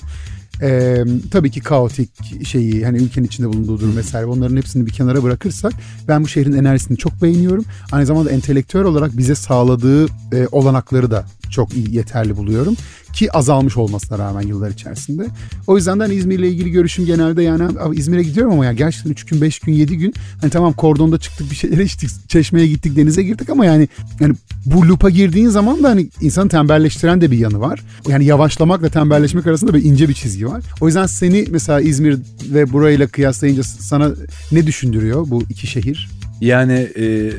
Ee, 0.61 1.03
tabii 1.31 1.51
ki 1.51 1.59
kaotik 1.59 2.09
şeyi 2.45 2.85
hani 2.85 2.97
ülkenin 2.97 3.25
içinde 3.25 3.47
bulunduğu 3.47 3.79
durum 3.79 3.97
vesaire 3.97 4.25
onların 4.25 4.57
hepsini 4.57 4.85
bir 4.85 4.91
kenara 4.91 5.23
bırakırsak 5.23 5.73
ben 6.07 6.23
bu 6.23 6.27
şehrin 6.27 6.53
enerjisini 6.53 6.97
çok 6.97 7.21
beğeniyorum. 7.21 7.65
Aynı 7.91 8.05
zamanda 8.05 8.31
entelektüel 8.31 8.83
olarak 8.83 9.17
bize 9.17 9.35
sağladığı 9.35 10.05
e, 10.05 10.47
olanakları 10.51 11.11
da 11.11 11.25
çok 11.51 11.73
iyi 11.73 11.95
yeterli 11.95 12.37
buluyorum 12.37 12.75
ki 13.13 13.31
azalmış 13.31 13.77
olmasına 13.77 14.17
rağmen 14.19 14.41
yıllar 14.41 14.71
içerisinde. 14.71 15.25
O 15.67 15.77
yüzden 15.77 15.99
de 15.99 16.03
hani 16.03 16.13
İzmir'le 16.13 16.43
ilgili 16.43 16.71
görüşüm 16.71 17.05
genelde 17.05 17.43
yani 17.43 17.63
İzmir'e 17.93 18.23
gidiyorum 18.23 18.53
ama 18.53 18.65
ya 18.65 18.73
gerçekten 18.73 19.11
3 19.11 19.23
gün 19.25 19.41
5 19.41 19.59
gün 19.59 19.73
7 19.73 19.97
gün 19.97 20.13
hani 20.41 20.51
tamam 20.51 20.73
kordonda 20.73 21.17
çıktık 21.17 21.51
bir 21.51 21.55
şeyler 21.55 21.77
içtik 21.77 22.29
çeşmeye 22.29 22.67
gittik 22.67 22.95
denize 22.95 23.23
girdik 23.23 23.49
ama 23.49 23.65
yani 23.65 23.89
yani 24.19 24.35
bu 24.65 24.87
lupa 24.87 25.09
girdiğin 25.09 25.49
zaman 25.49 25.83
da 25.83 25.89
hani 25.89 26.07
insanı 26.21 26.49
tembelleştiren 26.49 27.21
de 27.21 27.31
bir 27.31 27.37
yanı 27.37 27.59
var. 27.59 27.83
Yani 28.07 28.25
yavaşlamakla 28.25 28.89
tembelleşmek 28.89 29.47
arasında 29.47 29.73
bir 29.73 29.83
ince 29.83 30.09
bir 30.09 30.13
çizgi 30.13 30.47
var. 30.47 30.63
O 30.81 30.87
yüzden 30.87 31.05
seni 31.05 31.45
mesela 31.49 31.81
İzmir 31.81 32.17
ve 32.53 32.73
burayla 32.73 33.07
kıyaslayınca 33.07 33.63
sana 33.63 34.11
ne 34.51 34.67
düşündürüyor 34.67 35.25
bu 35.29 35.43
iki 35.49 35.67
şehir? 35.67 36.09
Yani 36.41 36.89
e, 36.95 37.31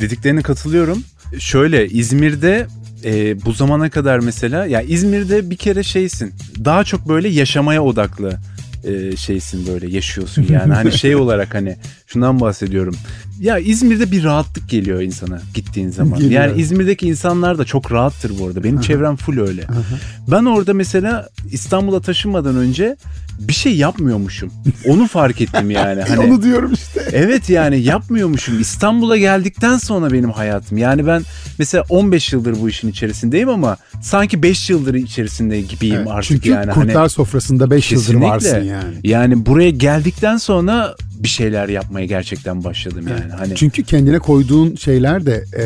dediklerine 0.00 0.42
katılıyorum. 0.42 0.98
Şöyle 1.38 1.88
İzmir'de 1.88 2.66
e, 3.04 3.44
bu 3.44 3.52
zamana 3.52 3.90
kadar 3.90 4.18
mesela 4.18 4.66
ya 4.66 4.82
İzmir'de 4.82 5.50
bir 5.50 5.56
kere 5.56 5.82
şeysin 5.82 6.34
daha 6.64 6.84
çok 6.84 7.08
böyle 7.08 7.28
yaşamaya 7.28 7.84
odaklı 7.84 8.38
e, 8.84 9.16
şeysin 9.16 9.66
böyle 9.66 9.90
yaşıyorsun 9.90 10.46
yani. 10.50 10.72
Hani 10.72 10.92
şey 10.92 11.16
olarak 11.22 11.54
hani 11.54 11.76
şundan 12.12 12.40
bahsediyorum 12.40 12.94
ya 13.42 13.58
İzmir'de 13.58 14.10
bir 14.10 14.24
rahatlık 14.24 14.68
geliyor 14.68 15.00
insana 15.02 15.42
gittiğin 15.54 15.90
zaman. 15.90 16.18
Geliyor. 16.18 16.42
Yani 16.42 16.60
İzmir'deki 16.60 17.08
insanlar 17.08 17.58
da 17.58 17.64
çok 17.64 17.92
rahattır 17.92 18.38
bu 18.38 18.46
arada. 18.46 18.64
Benim 18.64 18.76
Aha. 18.76 18.82
çevrem 18.82 19.16
full 19.16 19.38
öyle. 19.38 19.62
Aha. 19.64 19.98
Ben 20.30 20.44
orada 20.44 20.74
mesela 20.74 21.28
İstanbul'a 21.52 22.00
taşınmadan 22.00 22.56
önce 22.56 22.96
bir 23.38 23.52
şey 23.52 23.76
yapmıyormuşum. 23.76 24.52
Onu 24.86 25.06
fark 25.06 25.40
ettim 25.40 25.70
yani. 25.70 26.02
Hani, 26.12 26.20
Onu 26.20 26.42
diyorum 26.42 26.72
işte. 26.72 27.02
Evet 27.12 27.50
yani 27.50 27.80
yapmıyormuşum. 27.80 28.60
İstanbul'a 28.60 29.16
geldikten 29.16 29.78
sonra 29.78 30.12
benim 30.12 30.30
hayatım. 30.30 30.78
Yani 30.78 31.06
ben 31.06 31.22
mesela 31.58 31.84
15 31.88 32.32
yıldır 32.32 32.60
bu 32.60 32.68
işin 32.68 32.88
içerisindeyim 32.88 33.48
ama 33.48 33.76
sanki 34.02 34.42
5 34.42 34.70
yıldır 34.70 34.94
içerisinde 34.94 35.60
gibiyim 35.60 35.96
evet, 35.96 36.08
artık 36.10 36.28
çünkü 36.28 36.50
yani. 36.50 36.64
Çünkü 36.64 36.74
kurtlar 36.74 36.96
hani, 36.96 37.10
sofrasında 37.10 37.70
5 37.70 37.92
yıldır 37.92 38.14
varsın 38.14 38.64
yani. 38.64 38.94
Yani 39.04 39.46
buraya 39.46 39.70
geldikten 39.70 40.36
sonra 40.36 40.94
bir 41.22 41.28
şeyler 41.28 41.68
yapmaya 41.68 42.06
gerçekten 42.06 42.64
başladım 42.64 43.04
yani. 43.10 43.32
Hani 43.32 43.54
Çünkü 43.54 43.82
kendine 43.82 44.18
koyduğun 44.18 44.74
şeyler 44.74 45.26
de 45.26 45.44
e, 45.58 45.64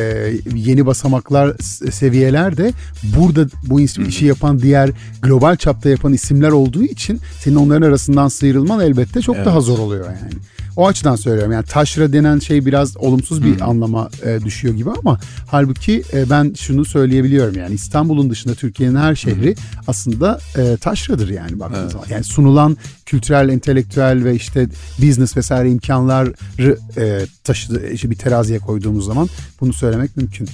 yeni 0.54 0.86
basamaklar, 0.86 1.56
seviyeler 1.90 2.56
de 2.56 2.72
burada 3.02 3.46
bu 3.62 3.80
işi 3.80 4.24
yapan 4.24 4.58
diğer 4.58 4.90
global 5.22 5.56
çapta 5.56 5.88
yapan 5.88 6.12
isimler 6.12 6.50
olduğu 6.50 6.82
için 6.84 7.20
senin 7.40 7.56
onların 7.56 7.88
arasından 7.88 8.28
sıyrılman 8.28 8.80
elbette 8.80 9.20
çok 9.20 9.36
evet. 9.36 9.46
daha 9.46 9.60
zor 9.60 9.78
oluyor 9.78 10.06
yani. 10.06 10.32
O 10.76 10.86
açıdan 10.86 11.16
söylüyorum. 11.16 11.52
Yani 11.52 11.64
taşra 11.64 12.12
denen 12.12 12.38
şey 12.38 12.66
biraz 12.66 12.96
olumsuz 12.96 13.44
bir 13.44 13.54
hmm. 13.54 13.68
anlama 13.68 14.10
e, 14.24 14.44
düşüyor 14.44 14.74
gibi 14.74 14.90
ama 14.90 15.20
halbuki 15.46 16.02
e, 16.12 16.30
ben 16.30 16.54
şunu 16.58 16.84
söyleyebiliyorum 16.84 17.58
yani 17.58 17.74
İstanbul'un 17.74 18.30
dışında 18.30 18.54
Türkiye'nin 18.54 18.96
her 18.96 19.14
şehri 19.14 19.56
hmm. 19.56 19.80
aslında 19.86 20.40
e, 20.58 20.76
taşradır 20.76 21.28
yani 21.28 21.60
baktığınız 21.60 21.82
evet. 21.82 21.92
zaman. 21.92 22.06
Yani 22.08 22.24
sunulan 22.24 22.76
kültürel, 23.06 23.48
entelektüel 23.48 24.24
ve 24.24 24.34
işte 24.34 24.68
business 24.98 25.36
vesaire 25.36 25.70
imkanları 25.70 26.78
e, 26.96 27.26
taşıdı 27.44 27.90
işte 27.90 28.10
bir 28.10 28.16
teraziye 28.16 28.58
koyduğumuz 28.58 29.06
zaman 29.06 29.28
bunu 29.60 29.72
söylemek 29.72 30.16
mümkün. 30.16 30.48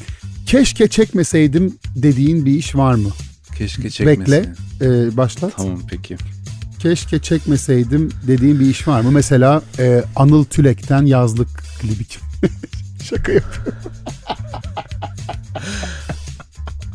Keşke 0.47 0.89
çekmeseydim 0.89 1.77
dediğin 1.97 2.47
bir 2.47 2.55
iş 2.55 2.77
var 2.77 2.95
mı? 2.95 3.09
Keşke 3.59 3.91
çekmeseydim. 3.91 4.51
Bekle, 4.81 5.07
e, 5.07 5.17
başlat. 5.17 5.53
Tamam 5.57 5.81
peki 5.91 6.17
keşke 6.83 7.19
çekmeseydim 7.19 8.09
dediğim 8.27 8.61
bir 8.61 8.67
iş 8.67 8.89
var 8.89 9.01
mı? 9.01 9.11
Mesela 9.11 9.63
e, 9.79 10.03
Anıl 10.17 10.45
Tülek'ten 10.45 11.07
yazlık 11.07 11.49
klibi. 11.81 12.05
Şaka 13.05 13.33
yapıyorum. 13.33 13.75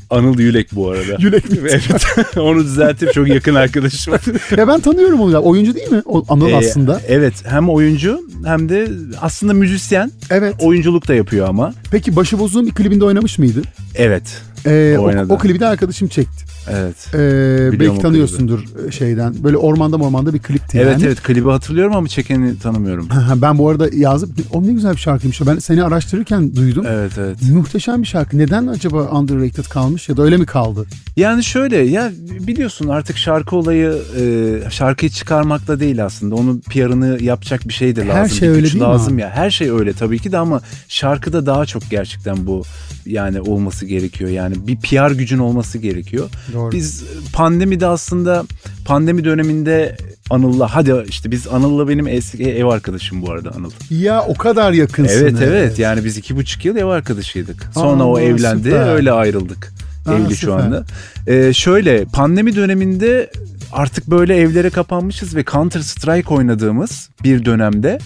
Anıl 0.09 0.39
Yülek 0.39 0.75
bu 0.75 0.89
arada. 0.89 1.17
Yülek 1.19 1.51
mi? 1.51 1.57
Evet. 1.61 2.05
onu 2.37 2.63
düzeltip 2.63 3.13
çok 3.13 3.27
yakın 3.27 3.55
arkadaşım. 3.55 4.13
ya 4.57 4.67
ben 4.67 4.79
tanıyorum 4.79 5.21
onu. 5.21 5.43
Oyuncu 5.43 5.75
değil 5.75 5.91
mi? 5.91 6.01
O 6.05 6.25
Anıl 6.29 6.49
ee, 6.49 6.55
aslında. 6.55 7.01
Evet. 7.07 7.33
Hem 7.45 7.69
oyuncu 7.69 8.21
hem 8.45 8.69
de 8.69 8.87
aslında 9.21 9.53
müzisyen. 9.53 10.11
Evet. 10.29 10.55
Oyunculuk 10.59 11.07
da 11.07 11.15
yapıyor 11.15 11.49
ama. 11.49 11.73
Peki 11.91 12.15
Başıbozuk'un 12.15 12.65
bir 12.65 12.73
klibinde 12.73 13.05
oynamış 13.05 13.37
mıydı? 13.37 13.61
Evet. 13.95 14.41
Ee, 14.65 14.97
o, 14.99 15.33
o 15.33 15.37
klibi 15.37 15.59
de 15.59 15.65
arkadaşım 15.65 16.07
çekti. 16.07 16.56
Evet. 16.71 16.95
Ee, 17.13 17.79
belki 17.79 18.01
tanıyorsundur 18.01 18.59
e, 18.87 18.91
şeyden. 18.91 19.35
Böyle 19.43 19.57
ormanda 19.57 19.95
ormanda 19.97 20.33
bir 20.33 20.39
klipti 20.39 20.77
Evet 20.77 20.91
yani. 20.91 21.05
evet 21.05 21.23
klibi 21.23 21.49
hatırlıyorum 21.49 21.95
ama 21.95 22.07
çekeni 22.07 22.59
tanımıyorum. 22.59 23.09
ben 23.35 23.57
bu 23.57 23.69
arada 23.69 23.89
yazıp 23.93 24.29
o 24.53 24.63
ne 24.63 24.71
güzel 24.71 24.91
bir 24.91 24.97
şarkıymış. 24.97 25.41
Ben 25.47 25.59
seni 25.59 25.83
araştırırken 25.83 26.55
duydum. 26.55 26.85
Evet 26.89 27.11
evet. 27.17 27.37
Muhteşem 27.53 28.01
bir 28.01 28.07
şarkı. 28.07 28.37
Neden 28.37 28.67
acaba 28.67 29.03
underrated 29.03 29.65
kalmış 29.65 30.09
ya 30.09 30.17
da 30.17 30.23
öyle 30.23 30.37
mi 30.37 30.45
kaldı? 30.45 30.85
Yani 31.17 31.43
şöyle 31.43 31.77
ya 31.77 32.11
biliyorsun 32.47 32.87
artık 32.87 33.17
şarkı 33.17 33.55
olayı 33.55 33.97
e, 34.19 34.69
şarkıyı 34.69 35.11
çıkarmakla 35.11 35.79
değil 35.79 36.05
aslında. 36.05 36.35
Onun 36.35 36.59
PR'ını 36.59 37.23
yapacak 37.23 37.67
bir 37.67 37.73
şey 37.73 37.95
de 37.95 38.07
lazım. 38.07 38.15
Her 38.15 38.29
şey 38.29 38.49
bir 38.49 38.53
öyle 38.53 38.63
değil 38.63 38.75
mi 38.75 38.81
lazım 38.81 39.13
abi? 39.13 39.21
ya. 39.21 39.29
Her 39.29 39.49
şey 39.51 39.69
öyle 39.69 39.93
tabii 39.93 40.19
ki 40.19 40.31
de 40.31 40.37
ama 40.37 40.61
şarkıda 40.87 41.45
daha 41.45 41.65
çok 41.65 41.89
gerçekten 41.89 42.47
bu 42.47 42.63
yani 43.05 43.41
olması 43.41 43.85
gerekiyor. 43.85 44.29
Yani 44.29 44.55
bir 44.67 44.77
PR 44.77 45.11
gücün 45.11 45.37
olması 45.37 45.77
gerekiyor. 45.77 46.29
Doğru. 46.53 46.56
Biz 46.71 47.03
pandemide 47.33 47.87
aslında 47.87 48.43
pandemi 48.85 49.23
döneminde 49.23 49.97
Anıl'la 50.29 50.75
hadi 50.75 50.93
işte 51.09 51.31
biz 51.31 51.47
Anıl'la 51.47 51.87
benim 51.87 52.07
eski 52.07 52.43
ev 52.43 52.65
arkadaşım 52.65 53.21
bu 53.21 53.31
arada 53.31 53.51
Anıl. 53.51 53.71
Ya 53.89 54.23
o 54.27 54.33
kadar 54.33 54.71
yakınsın. 54.73 55.21
Evet 55.21 55.35
evet 55.41 55.79
yani 55.79 56.05
biz 56.05 56.17
iki 56.17 56.35
buçuk 56.35 56.65
yıl 56.65 56.75
ev 56.75 56.85
arkadaşıydık. 56.85 57.69
Sonra 57.73 58.03
Aa, 58.03 58.07
o 58.07 58.19
evlendi 58.19 58.63
süper. 58.63 58.93
öyle 58.95 59.11
ayrıldık. 59.11 59.73
Aa, 60.07 60.13
Evli 60.13 60.29
şu 60.29 60.35
süper. 60.35 60.53
anda. 60.57 60.85
Ee, 61.27 61.53
şöyle 61.53 62.05
pandemi 62.05 62.55
döneminde 62.55 63.31
artık 63.71 64.07
böyle 64.07 64.35
evlere 64.37 64.69
kapanmışız 64.69 65.35
ve 65.35 65.43
Counter 65.43 65.79
Strike 65.79 66.33
oynadığımız 66.33 67.09
bir 67.23 67.45
dönemde 67.45 67.99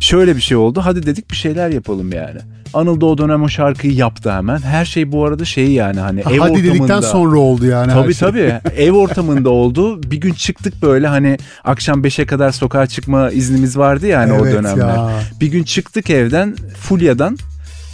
şöyle 0.00 0.36
bir 0.36 0.40
şey 0.40 0.56
oldu. 0.56 0.80
Hadi 0.84 1.06
dedik 1.06 1.30
bir 1.30 1.36
şeyler 1.36 1.70
yapalım 1.70 2.12
yani. 2.12 2.40
Anıl 2.74 3.00
da 3.00 3.06
o 3.06 3.18
dönem 3.18 3.42
o 3.42 3.48
şarkıyı 3.48 3.94
yaptı 3.94 4.32
hemen. 4.32 4.58
Her 4.58 4.84
şey 4.84 5.12
bu 5.12 5.24
arada 5.24 5.44
şey 5.44 5.70
yani 5.72 6.00
hani 6.00 6.22
Ha, 6.22 6.30
ev 6.32 6.38
Hadi 6.38 6.54
dedikten 6.54 6.80
ortamında. 6.80 7.02
sonra 7.02 7.38
oldu 7.38 7.66
yani. 7.66 7.92
Tabii 7.92 8.14
şey. 8.14 8.28
tabii. 8.28 8.54
Ev 8.76 8.92
ortamında 8.92 9.50
oldu. 9.50 10.02
Bir 10.02 10.16
gün 10.20 10.32
çıktık 10.34 10.82
böyle 10.82 11.06
hani 11.06 11.38
akşam 11.64 12.02
5'e 12.04 12.26
kadar 12.26 12.50
sokağa 12.52 12.86
çıkma 12.86 13.30
iznimiz 13.30 13.78
vardı 13.78 14.06
yani 14.06 14.32
o 14.32 14.46
Evet 14.46 14.54
dönemler. 14.54 14.88
ya. 14.88 15.10
Bir 15.40 15.46
gün 15.46 15.62
çıktık 15.64 16.10
evden 16.10 16.56
Fulya'dan 16.80 17.38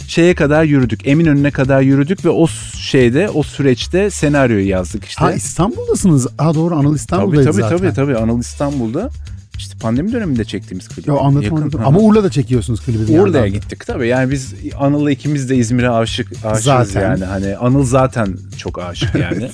şeye 0.07 0.35
kadar 0.35 0.63
yürüdük. 0.63 1.07
Eminönü'ne 1.07 1.51
kadar 1.51 1.81
yürüdük 1.81 2.25
ve 2.25 2.29
o 2.29 2.47
şeyde 2.79 3.29
o 3.29 3.43
süreçte 3.43 4.09
senaryoyu 4.09 4.67
yazdık 4.67 5.05
işte. 5.05 5.25
Ha 5.25 5.31
İstanbul'dasınız. 5.33 6.27
Ha 6.37 6.53
doğru 6.55 6.75
Anıl 6.75 6.83
tabii 6.89 6.95
İstanbul'daydı 6.95 7.51
tabii 7.51 7.61
zaten. 7.61 7.77
tabii 7.77 7.93
tabii 7.93 8.17
Anıl 8.17 8.39
İstanbul'da. 8.39 9.09
İşte 9.57 9.77
pandemi 9.81 10.11
döneminde 10.11 10.45
çektiğimiz 10.45 10.87
klip. 10.87 11.07
Ya 11.07 11.13
anladım 11.13 11.41
Yakın. 11.43 11.55
anladım. 11.57 11.79
Aha. 11.81 11.87
Ama 11.87 11.99
Urla'da 11.99 12.29
çekiyorsunuz 12.29 12.81
klibi. 12.81 13.21
Urla'ya 13.21 13.47
gittik 13.47 13.85
tabii. 13.87 14.07
Yani 14.07 14.31
biz 14.31 14.53
Anıl'la 14.79 15.11
ikimiz 15.11 15.49
de 15.49 15.55
İzmir'e 15.55 15.89
aşık 15.89 16.31
aşığız 16.45 16.63
Zaten. 16.63 17.01
yani. 17.01 17.25
Hani 17.25 17.55
Anıl 17.55 17.83
zaten 17.83 18.37
çok 18.57 18.79
aşık 18.79 19.15
yani. 19.21 19.49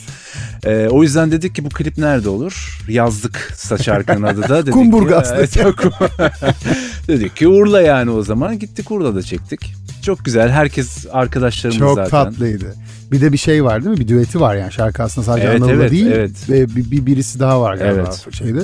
Ee, 0.66 0.88
o 0.92 1.04
yüzden 1.04 1.32
dedik 1.32 1.56
ki 1.56 1.66
bu 1.66 1.70
klip 1.70 1.98
nerede 1.98 2.30
olur? 2.30 2.80
Yazdık 2.90 3.54
şarkının 3.84 4.28
adı 4.28 4.42
da. 4.42 4.62
Dedik 4.62 4.74
Kumburgaz'da. 4.74 5.46
Ki, 5.48 5.60
dedik 7.08 7.36
ki 7.36 7.48
Urla 7.48 7.82
yani 7.82 8.12
o 8.12 8.24
zaman. 8.24 8.60
Gittik 8.60 8.92
Urla'da 8.92 9.22
çektik. 9.24 9.74
Çok 10.02 10.26
güzel. 10.26 10.50
Herkes 10.50 11.06
arkadaşlarımız 11.12 11.80
Çok 11.80 11.96
zaten. 11.96 12.10
tatlıydı. 12.10 12.76
Bir 13.12 13.22
de 13.22 13.34
bir 13.34 13.38
şey 13.38 13.64
var 13.64 13.84
değil 13.84 13.96
mi? 13.96 14.00
Bir 14.00 14.08
düeti 14.08 14.40
var 14.40 14.56
yani 14.56 14.72
şarkı 14.72 15.04
aslında 15.04 15.26
sadece 15.26 15.48
Evet, 15.48 15.62
Anıl'la 15.62 15.74
evet, 15.74 15.92
değil. 15.92 16.08
evet. 16.08 16.50
Ve 16.50 16.76
bir, 16.76 16.92
bir 16.92 17.06
birisi 17.06 17.40
daha 17.40 17.62
var 17.62 17.76
galiba 17.76 18.00
Evet. 18.00 18.34
şeyde. 18.34 18.60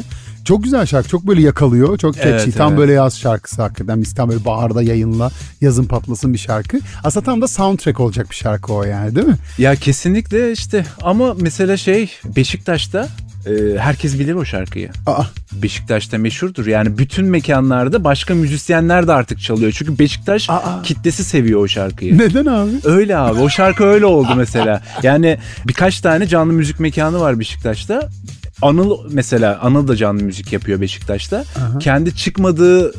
Çok 0.47 0.63
güzel 0.63 0.86
şarkı. 0.86 1.10
Çok 1.10 1.27
böyle 1.27 1.41
yakalıyor. 1.41 1.97
Çok 1.97 2.15
catchy. 2.15 2.33
Evet, 2.33 2.57
tam 2.57 2.69
evet. 2.69 2.79
böyle 2.79 2.91
yaz 2.91 3.19
şarkısı 3.19 3.62
hakikaten. 3.62 4.01
Biz 4.01 4.15
tam 4.15 4.29
böyle 4.29 4.45
baharda 4.45 4.83
yayınla 4.83 5.31
yazın 5.62 5.86
patlasın 5.86 6.33
bir 6.33 6.38
şarkı. 6.38 6.79
Aslında 7.03 7.25
tam 7.25 7.41
da 7.41 7.47
soundtrack 7.47 7.99
olacak 7.99 8.29
bir 8.29 8.36
şarkı 8.36 8.73
o 8.73 8.83
yani 8.83 9.15
değil 9.15 9.27
mi? 9.27 9.38
Ya 9.57 9.75
kesinlikle 9.75 10.51
işte 10.51 10.86
ama 11.01 11.33
mesela 11.39 11.77
şey 11.77 12.12
Beşiktaş'ta 12.36 13.07
e, 13.45 13.77
herkes 13.79 14.19
bilir 14.19 14.33
o 14.33 14.45
şarkıyı. 14.45 14.89
Aa, 15.05 15.23
Beşiktaş'ta 15.63 16.17
meşhurdur. 16.17 16.65
Yani 16.67 16.97
bütün 16.97 17.25
mekanlarda 17.25 18.03
başka 18.03 18.36
müzisyenler 18.36 19.07
de 19.07 19.13
artık 19.13 19.41
çalıyor. 19.41 19.71
Çünkü 19.77 19.99
Beşiktaş 19.99 20.49
Aa. 20.49 20.81
kitlesi 20.83 21.23
seviyor 21.23 21.60
o 21.60 21.67
şarkıyı. 21.67 22.17
neden 22.17 22.45
abi? 22.45 22.71
Öyle 22.83 23.17
abi. 23.17 23.39
O 23.39 23.49
şarkı 23.49 23.83
öyle 23.83 24.05
oldu 24.05 24.29
mesela. 24.38 24.81
Yani 25.03 25.38
birkaç 25.67 26.01
tane 26.01 26.27
canlı 26.27 26.53
müzik 26.53 26.79
mekanı 26.79 27.19
var 27.19 27.39
Beşiktaş'ta. 27.39 28.10
Anıl 28.62 28.98
mesela 29.12 29.60
Anıl 29.62 29.88
da 29.88 29.96
canlı 29.96 30.24
müzik 30.24 30.54
yapıyor 30.54 30.82
Beşiktaş'ta. 30.82 31.38
Aha. 31.38 31.80
Kendi 31.80 32.15
çıkmadığı 32.15 32.89
e, 32.89 32.93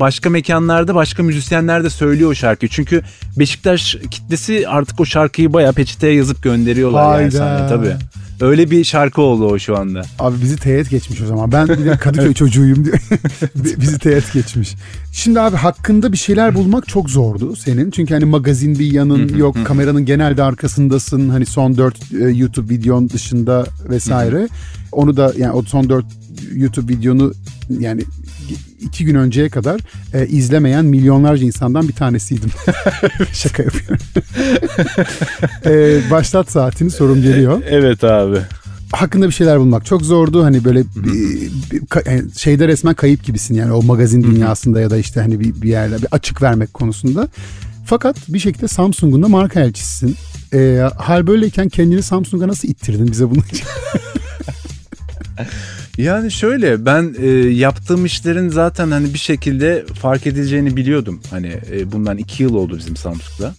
başka 0.00 0.30
mekanlarda 0.30 0.94
başka 0.94 1.22
müzisyenler 1.22 1.84
de 1.84 1.90
söylüyor 1.90 2.30
o 2.30 2.34
şarkıyı. 2.34 2.70
Çünkü 2.70 3.02
Beşiktaş 3.38 3.96
kitlesi 4.10 4.68
artık 4.68 5.00
o 5.00 5.04
şarkıyı 5.04 5.52
bayağı 5.52 5.72
peçeteye 5.72 6.14
yazıp 6.14 6.42
gönderiyorlar 6.42 7.02
yani 7.02 7.14
Hayda. 7.14 7.30
sahneye 7.38 7.68
tabii. 7.68 7.96
Öyle 8.40 8.70
bir 8.70 8.84
şarkı 8.84 9.22
oldu 9.22 9.46
o 9.46 9.58
şu 9.58 9.76
anda. 9.76 10.02
Abi 10.18 10.42
bizi 10.42 10.56
teğet 10.56 10.90
geçmiş 10.90 11.20
o 11.20 11.26
zaman. 11.26 11.52
Ben 11.52 11.68
bir 11.68 11.84
de 11.84 11.96
Kadıköy 11.96 12.34
çocuğuyum 12.34 12.84
diyor. 12.84 13.00
bizi 13.54 13.98
teğet 13.98 14.32
geçmiş. 14.32 14.74
Şimdi 15.12 15.40
abi 15.40 15.56
hakkında 15.56 16.12
bir 16.12 16.16
şeyler 16.16 16.54
bulmak 16.54 16.88
çok 16.88 17.10
zordu 17.10 17.56
senin. 17.56 17.90
Çünkü 17.90 18.14
hani 18.14 18.24
magazin 18.24 18.78
bir 18.78 18.92
yanın 18.92 19.36
yok. 19.36 19.56
Kameranın 19.64 20.04
genelde 20.04 20.42
arkasındasın. 20.42 21.28
Hani 21.28 21.46
son 21.46 21.76
dört 21.76 22.12
e, 22.12 22.24
YouTube 22.24 22.74
videon 22.74 23.08
dışında 23.08 23.66
vesaire. 23.90 24.48
Onu 24.92 25.16
da 25.16 25.32
yani 25.38 25.52
o 25.52 25.62
son 25.62 25.88
dört 25.88 26.06
YouTube 26.54 26.92
videonu 26.92 27.32
yani 27.78 28.02
iki 28.80 29.04
gün 29.04 29.14
önceye 29.14 29.48
kadar 29.48 29.80
e, 30.14 30.26
izlemeyen 30.26 30.84
milyonlarca 30.84 31.44
insandan 31.46 31.88
bir 31.88 31.92
tanesiydim. 31.92 32.50
Şaka 33.32 33.62
yapıyorum. 33.62 33.98
e, 35.66 36.00
başlat 36.10 36.50
saatini 36.50 36.90
sorum 36.90 37.22
geliyor 37.22 37.62
Evet 37.68 38.04
abi. 38.04 38.38
hakkında 38.92 39.26
bir 39.26 39.32
şeyler 39.32 39.60
bulmak 39.60 39.86
çok 39.86 40.02
zordu. 40.02 40.44
Hani 40.44 40.64
böyle 40.64 40.82
bir- 40.96 41.50
bir- 41.70 42.06
yani 42.10 42.22
şeyde 42.36 42.68
resmen 42.68 42.94
kayıp 42.94 43.24
gibisin 43.24 43.54
yani 43.54 43.72
o 43.72 43.82
magazin 43.82 44.22
dünyasında 44.22 44.80
ya 44.80 44.90
da 44.90 44.96
işte 44.96 45.20
hani 45.20 45.40
bir, 45.40 45.62
bir 45.62 45.68
yerde 45.68 45.98
bir 45.98 46.08
açık 46.10 46.42
vermek 46.42 46.74
konusunda. 46.74 47.28
Fakat 47.86 48.16
bir 48.28 48.38
şekilde 48.38 48.68
Samsung'un 48.68 49.22
da 49.22 49.28
marka 49.28 49.60
elçisisin. 49.60 50.14
Ee, 50.54 50.88
hal 50.98 51.26
böyleyken 51.26 51.68
kendini 51.68 52.02
Samsung'a 52.02 52.48
nasıl 52.48 52.68
ittirdin 52.68 53.08
bize 53.10 53.30
bunu? 53.30 53.38
Yani 55.98 56.30
şöyle 56.30 56.86
ben 56.86 57.14
e, 57.18 57.26
yaptığım 57.48 58.04
işlerin 58.04 58.48
zaten 58.48 58.90
hani 58.90 59.14
bir 59.14 59.18
şekilde 59.18 59.84
fark 60.00 60.26
edileceğini 60.26 60.76
biliyordum. 60.76 61.20
Hani 61.30 61.56
e, 61.72 61.92
bundan 61.92 62.18
iki 62.18 62.42
yıl 62.42 62.54
oldu 62.54 62.78
bizim 62.78 62.96
Samsung'la. 62.96 63.54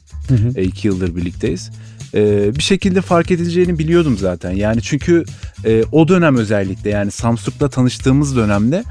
E, 0.55 0.63
iki 0.63 0.87
yıldır 0.87 1.15
birlikteyiz. 1.15 1.71
E, 2.13 2.55
bir 2.55 2.63
şekilde 2.63 3.01
fark 3.01 3.31
edileceğini 3.31 3.79
biliyordum 3.79 4.17
zaten. 4.17 4.51
Yani 4.51 4.81
çünkü 4.81 5.23
e, 5.65 5.83
o 5.91 6.07
dönem 6.07 6.37
özellikle 6.37 6.89
yani 6.89 7.11
Samsung'la 7.11 7.69
tanıştığımız 7.69 8.35
dönemde 8.35 8.83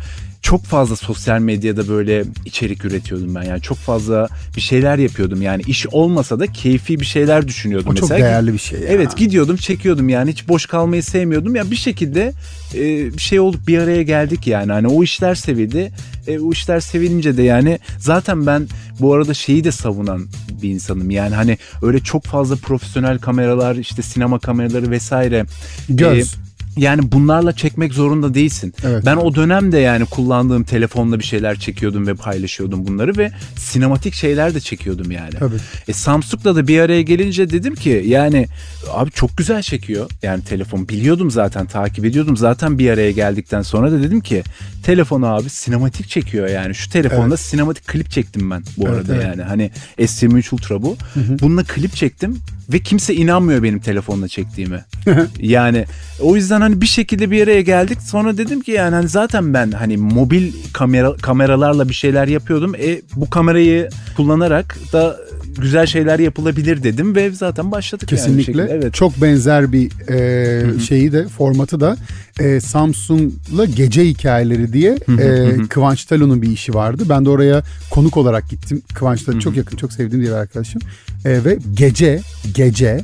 çok 0.47 0.65
fazla 0.65 0.97
sosyal 0.97 1.41
medyada 1.41 1.89
böyle 1.89 2.25
içerik 2.45 2.85
üretiyordum 2.85 3.35
ben. 3.35 3.43
Yani 3.43 3.61
çok 3.61 3.79
fazla 3.79 4.29
bir 4.57 4.61
şeyler 4.61 4.99
yapıyordum. 4.99 5.43
Yani 5.43 5.63
iş 5.67 5.87
olmasa 5.87 6.41
da 6.41 6.47
keyfi 6.47 7.01
bir 7.01 7.05
şeyler 7.05 7.49
düşünüyordum. 7.49 7.91
o 7.91 7.95
çok 7.95 8.11
Mesela 8.11 8.29
değerli 8.29 8.53
bir 8.53 8.59
şey 8.59 8.81
ya. 8.81 8.87
Evet 8.89 9.17
gidiyordum 9.17 9.57
çekiyordum 9.57 10.09
yani 10.09 10.31
hiç 10.31 10.49
boş 10.49 10.67
kalmayı 10.67 11.03
sevmiyordum. 11.03 11.57
Ya 11.57 11.71
bir 11.71 11.77
şekilde 11.77 12.33
e, 12.75 12.81
bir 13.15 13.23
şey 13.23 13.41
olduk 13.41 13.69
bir 13.69 13.79
araya 13.79 14.03
geldik 14.03 14.47
yani. 14.47 14.73
Hani 14.73 14.89
o 14.89 15.03
işler 15.03 15.35
sevildi. 15.35 15.93
E, 16.27 16.39
o 16.39 16.53
işler 16.53 16.81
sevilince 16.81 17.37
de 17.37 17.43
yani 17.43 17.79
zaten 17.99 18.47
ben 18.47 18.69
bu 19.01 19.15
arada 19.15 19.35
şeyi 19.35 19.65
de 19.65 19.73
savunan 19.73 20.27
bir 20.63 20.71
insanım. 20.71 21.11
Yani 21.11 21.35
hani 21.35 21.59
öyle 21.83 22.01
çok 22.01 22.25
fazla 22.25 22.57
profesyonel 22.57 23.19
kameralar 23.19 23.77
işte 23.77 24.03
sinema 24.03 24.39
kameraları 24.39 24.91
vesaire. 24.91 25.45
Göz. 25.89 26.35
E, 26.35 26.46
yani 26.77 27.13
bunlarla 27.13 27.53
çekmek 27.53 27.93
zorunda 27.95 28.35
değilsin. 28.35 28.75
Evet. 28.85 29.03
Ben 29.07 29.17
o 29.17 29.35
dönemde 29.35 29.79
yani 29.79 30.07
kullandığım 30.07 30.65
telefonla 30.65 31.19
bir 31.19 31.25
şeyler 31.25 31.59
çekiyordum 31.59 32.07
ve 32.07 32.15
paylaşıyordum 32.15 32.87
bunları 32.87 33.17
ve 33.17 33.31
sinematik 33.57 34.15
şeyler 34.15 34.55
de 34.55 34.61
çekiyordum 34.61 35.11
yani. 35.11 35.31
Tabii. 35.39 35.57
E 35.89 35.93
Samsung'la 35.93 36.57
da 36.57 36.69
bir 36.69 36.81
araya 36.81 37.03
gelince 37.03 37.51
dedim 37.51 37.75
ki 37.75 38.03
yani 38.07 38.47
abi 38.93 39.11
çok 39.11 39.37
güzel 39.37 39.63
çekiyor. 39.63 40.11
Yani 40.23 40.45
telefon 40.45 40.89
biliyordum 40.89 41.31
zaten 41.31 41.67
takip 41.67 42.05
ediyordum. 42.05 42.37
Zaten 42.37 42.79
bir 42.79 42.91
araya 42.91 43.11
geldikten 43.11 43.63
sonra 43.63 43.93
da 43.93 44.03
dedim 44.03 44.21
ki 44.21 44.43
telefon 44.83 45.23
abi 45.23 45.51
sinematik 45.51 46.09
çekiyor 46.09 46.49
yani. 46.49 46.75
Şu 46.75 46.91
telefonda 46.91 47.29
Evet. 47.29 47.41
sinematik 47.41 47.87
klip 47.87 48.11
çektim 48.11 48.51
ben 48.51 48.63
bu 48.77 48.89
Evet, 48.89 48.97
arada 48.99 49.15
evet. 49.15 49.25
yani. 49.25 49.43
Hani 49.43 49.71
S23 49.99 50.55
Ultra 50.55 50.83
bu. 50.83 50.97
Bununla 51.41 51.65
klip 51.65 51.95
çektim 51.95 52.39
ve 52.73 52.79
kimse 52.79 53.15
inanmıyor 53.15 53.63
benim 53.63 53.81
telefonla 53.81 54.29
çektiğime. 54.29 54.85
yani 55.41 55.85
o 56.21 56.37
yüzden 56.37 56.61
hani 56.67 56.81
bir 56.81 56.87
şekilde 56.87 57.31
bir 57.31 57.43
araya 57.43 57.63
geldik. 57.63 57.99
Sonra 58.03 58.39
dedim 58.39 58.61
ki 58.61 58.71
yani 58.71 58.95
hani 58.95 59.09
zaten 59.09 59.55
ben 59.55 59.71
hani 59.71 59.97
mobil 59.97 60.53
kamera 60.73 61.17
kameralarla 61.17 61.89
bir 61.89 61.95
şeyler 61.95 62.29
yapıyordum. 62.29 62.75
E 62.75 63.03
bu 63.17 63.31
kamerayı 63.31 63.89
kullanarak 64.17 64.77
da 64.93 65.17
güzel 65.59 65.87
şeyler 65.87 66.19
yapılabilir 66.19 66.83
dedim 66.83 67.15
ve 67.15 67.31
zaten 67.31 67.73
başladık 67.73 68.13
yani 68.13 68.21
Kesinlikle. 68.21 68.45
şekilde. 68.45 68.69
Evet. 68.73 68.95
Çok 68.95 69.23
benzer 69.23 69.73
bir 69.73 70.11
e, 70.11 70.81
şeyi 70.81 71.13
de 71.13 71.29
formatı 71.29 71.81
da 71.81 71.97
e, 72.41 72.61
Samsung'la 72.61 73.65
gece 73.65 74.05
hikayeleri 74.05 74.73
diye 74.73 74.99
e, 75.19 75.57
Kıvanç 75.69 76.05
Talon'un 76.05 76.43
bir 76.43 76.51
işi 76.51 76.75
vardı. 76.75 77.03
Ben 77.09 77.25
de 77.25 77.31
oraya 77.31 77.63
konuk 77.91 78.17
olarak 78.17 78.51
gittim. 78.51 78.83
Kıvanç'la 78.95 79.41
çok 79.41 79.57
yakın, 79.57 79.77
çok 79.77 79.93
sevdiğim 79.93 80.25
bir 80.25 80.31
arkadaşım. 80.31 80.81
E, 81.25 81.45
ve 81.45 81.59
gece, 81.75 82.21
gece 82.55 83.01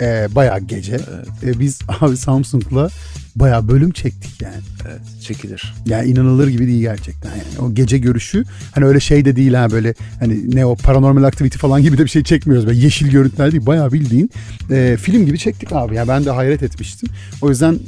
e, 0.00 0.28
bayağı 0.34 0.60
gece. 0.60 1.00
E, 1.42 1.60
biz 1.60 1.78
abi 2.00 2.16
Samsung'la 2.16 2.90
bayağı 3.36 3.68
bölüm 3.68 3.90
çektik 3.90 4.42
yani. 4.42 4.54
Evet 4.88 5.00
çekilir. 5.22 5.74
Yani 5.86 6.10
inanılır 6.10 6.48
gibi 6.48 6.66
değil 6.66 6.80
gerçekten 6.80 7.30
yani. 7.30 7.66
O 7.68 7.74
gece 7.74 7.98
görüşü 7.98 8.44
hani 8.72 8.84
öyle 8.84 9.00
şey 9.00 9.24
de 9.24 9.36
değil 9.36 9.54
ha 9.54 9.70
böyle 9.70 9.94
hani 10.20 10.56
ne 10.56 10.66
o 10.66 10.76
paranormal 10.76 11.22
activity 11.22 11.58
falan 11.58 11.82
gibi 11.82 11.98
de 11.98 12.04
bir 12.04 12.10
şey 12.10 12.22
çekmiyoruz. 12.24 12.66
Böyle 12.66 12.78
yeşil 12.78 13.10
görüntüler 13.10 13.52
değil 13.52 13.66
bayağı 13.66 13.92
bildiğin 13.92 14.30
e, 14.70 14.96
film 15.00 15.26
gibi 15.26 15.38
çektik 15.38 15.72
abi. 15.72 15.94
Yani 15.94 16.08
ben 16.08 16.24
de 16.24 16.30
hayret 16.30 16.62
etmiştim. 16.62 17.08
O 17.42 17.50
yüzden 17.50 17.78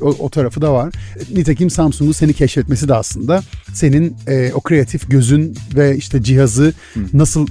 o, 0.00 0.06
o 0.18 0.30
tarafı 0.30 0.62
da 0.62 0.72
var. 0.72 0.94
Nitekim 1.30 1.70
Samsung'un 1.70 2.12
seni 2.12 2.32
keşfetmesi 2.32 2.88
de 2.88 2.94
aslında 2.94 3.42
senin 3.74 4.16
e, 4.26 4.52
o 4.54 4.60
kreatif 4.60 5.10
gözün 5.10 5.56
ve 5.74 5.96
işte 5.96 6.22
cihazı 6.22 6.72
nasıl 7.12 7.46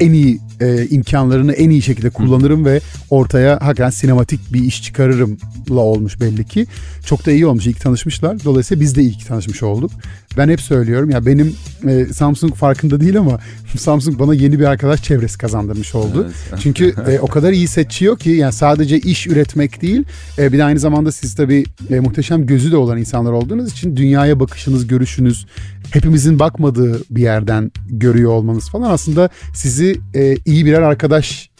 en 0.00 0.12
iyi 0.12 0.40
e, 0.60 0.86
imkanlarını 0.90 1.52
en 1.52 1.70
iyi 1.70 1.82
şekilde 1.82 2.10
kullanırım 2.10 2.64
ve 2.64 2.80
ortaya 3.10 3.52
hakikaten 3.52 3.90
sinematik 3.90 4.52
bir 4.52 4.64
iş 4.64 4.82
çıkarırımla 4.82 5.80
olmuş 5.80 6.20
belli 6.20 6.44
ki. 6.44 6.66
Çok 7.06 7.26
da 7.26 7.30
iyi 7.30 7.46
olmuş. 7.46 7.66
İyi 7.66 7.74
ki 7.74 7.80
tanışmışlar. 7.80 8.44
Dolayısıyla 8.44 8.80
biz 8.80 8.96
de 8.96 9.02
iyi 9.02 9.12
ki 9.12 9.26
tanışmış 9.26 9.62
olduk. 9.62 9.90
Ben 10.36 10.48
hep 10.48 10.60
söylüyorum 10.60 11.10
ya 11.10 11.26
benim 11.26 11.54
e, 11.88 12.04
Samsung 12.04 12.54
farkında 12.54 13.00
değil 13.00 13.18
ama 13.18 13.40
Samsung 13.78 14.18
bana 14.18 14.34
yeni 14.34 14.58
bir 14.60 14.64
arkadaş 14.64 15.02
çevresi 15.02 15.38
kazandırmış 15.38 15.94
oldu. 15.94 16.26
Evet. 16.50 16.60
Çünkü 16.62 16.94
e, 17.08 17.18
o 17.20 17.26
kadar 17.26 17.52
iyi 17.52 17.68
seçiyor 17.68 18.18
ki 18.18 18.30
yani 18.30 18.52
sadece 18.52 18.98
iş 18.98 19.26
üretmek 19.26 19.82
değil 19.82 20.04
e, 20.38 20.52
bir 20.52 20.58
de 20.58 20.64
aynı 20.64 20.78
zamanda 20.78 21.12
siz 21.12 21.34
tabii 21.34 21.64
e, 21.90 22.00
muhteşem 22.00 22.46
gözü 22.46 22.72
de 22.72 22.76
olan 22.76 22.98
insanlar 22.98 23.32
olduğunuz 23.32 23.72
için 23.72 23.96
dünyaya 23.96 24.40
bakışınız, 24.40 24.86
görüşünüz 24.86 25.46
hepimizin 25.90 26.38
bakmadığı 26.38 27.02
bir 27.10 27.22
yerden 27.22 27.72
görüyor 27.86 28.30
olmanız 28.30 28.70
falan 28.70 28.90
aslında 28.90 29.28
sizi 29.54 30.00
e, 30.14 30.36
iyi 30.44 30.66
birer 30.66 30.82
arkadaş 30.82 31.50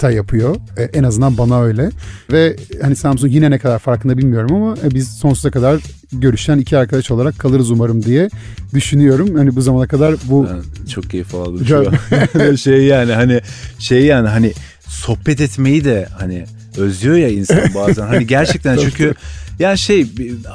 da 0.00 0.10
yapıyor. 0.10 0.56
E, 0.76 0.82
en 0.82 1.02
azından 1.02 1.38
bana 1.38 1.62
öyle. 1.62 1.90
Ve 2.32 2.56
hani 2.82 2.96
Samsung 2.96 3.34
yine 3.34 3.50
ne 3.50 3.58
kadar 3.58 3.78
farkında 3.78 4.18
bilmiyorum 4.18 4.56
ama 4.56 4.76
e, 4.84 4.94
biz 4.94 5.08
sonsuza 5.08 5.50
kadar 5.50 5.80
görüşen 6.12 6.58
iki 6.58 6.76
arkadaş 6.76 7.10
olarak 7.10 7.38
kalırız 7.38 7.70
umarım 7.70 8.04
diye 8.04 8.28
düşünüyorum. 8.74 9.34
Hani 9.36 9.56
bu 9.56 9.62
zamana 9.62 9.86
kadar 9.86 10.14
bu 10.24 10.46
Ben 10.46 10.88
çok 10.88 11.10
keyif 11.10 11.34
aldım 11.34 11.66
şu 11.66 11.78
an. 11.78 12.54
şey 12.54 12.84
yani 12.84 13.12
hani 13.12 13.40
şey 13.78 14.04
yani 14.04 14.28
hani 14.28 14.52
sohbet 14.88 15.40
etmeyi 15.40 15.84
de 15.84 16.08
hani 16.18 16.44
özlüyor 16.76 17.16
ya 17.16 17.28
insan 17.28 17.60
bazen. 17.74 18.06
Hani 18.06 18.26
gerçekten 18.26 18.76
çünkü 18.82 19.14
yani 19.58 19.78
şey 19.78 20.06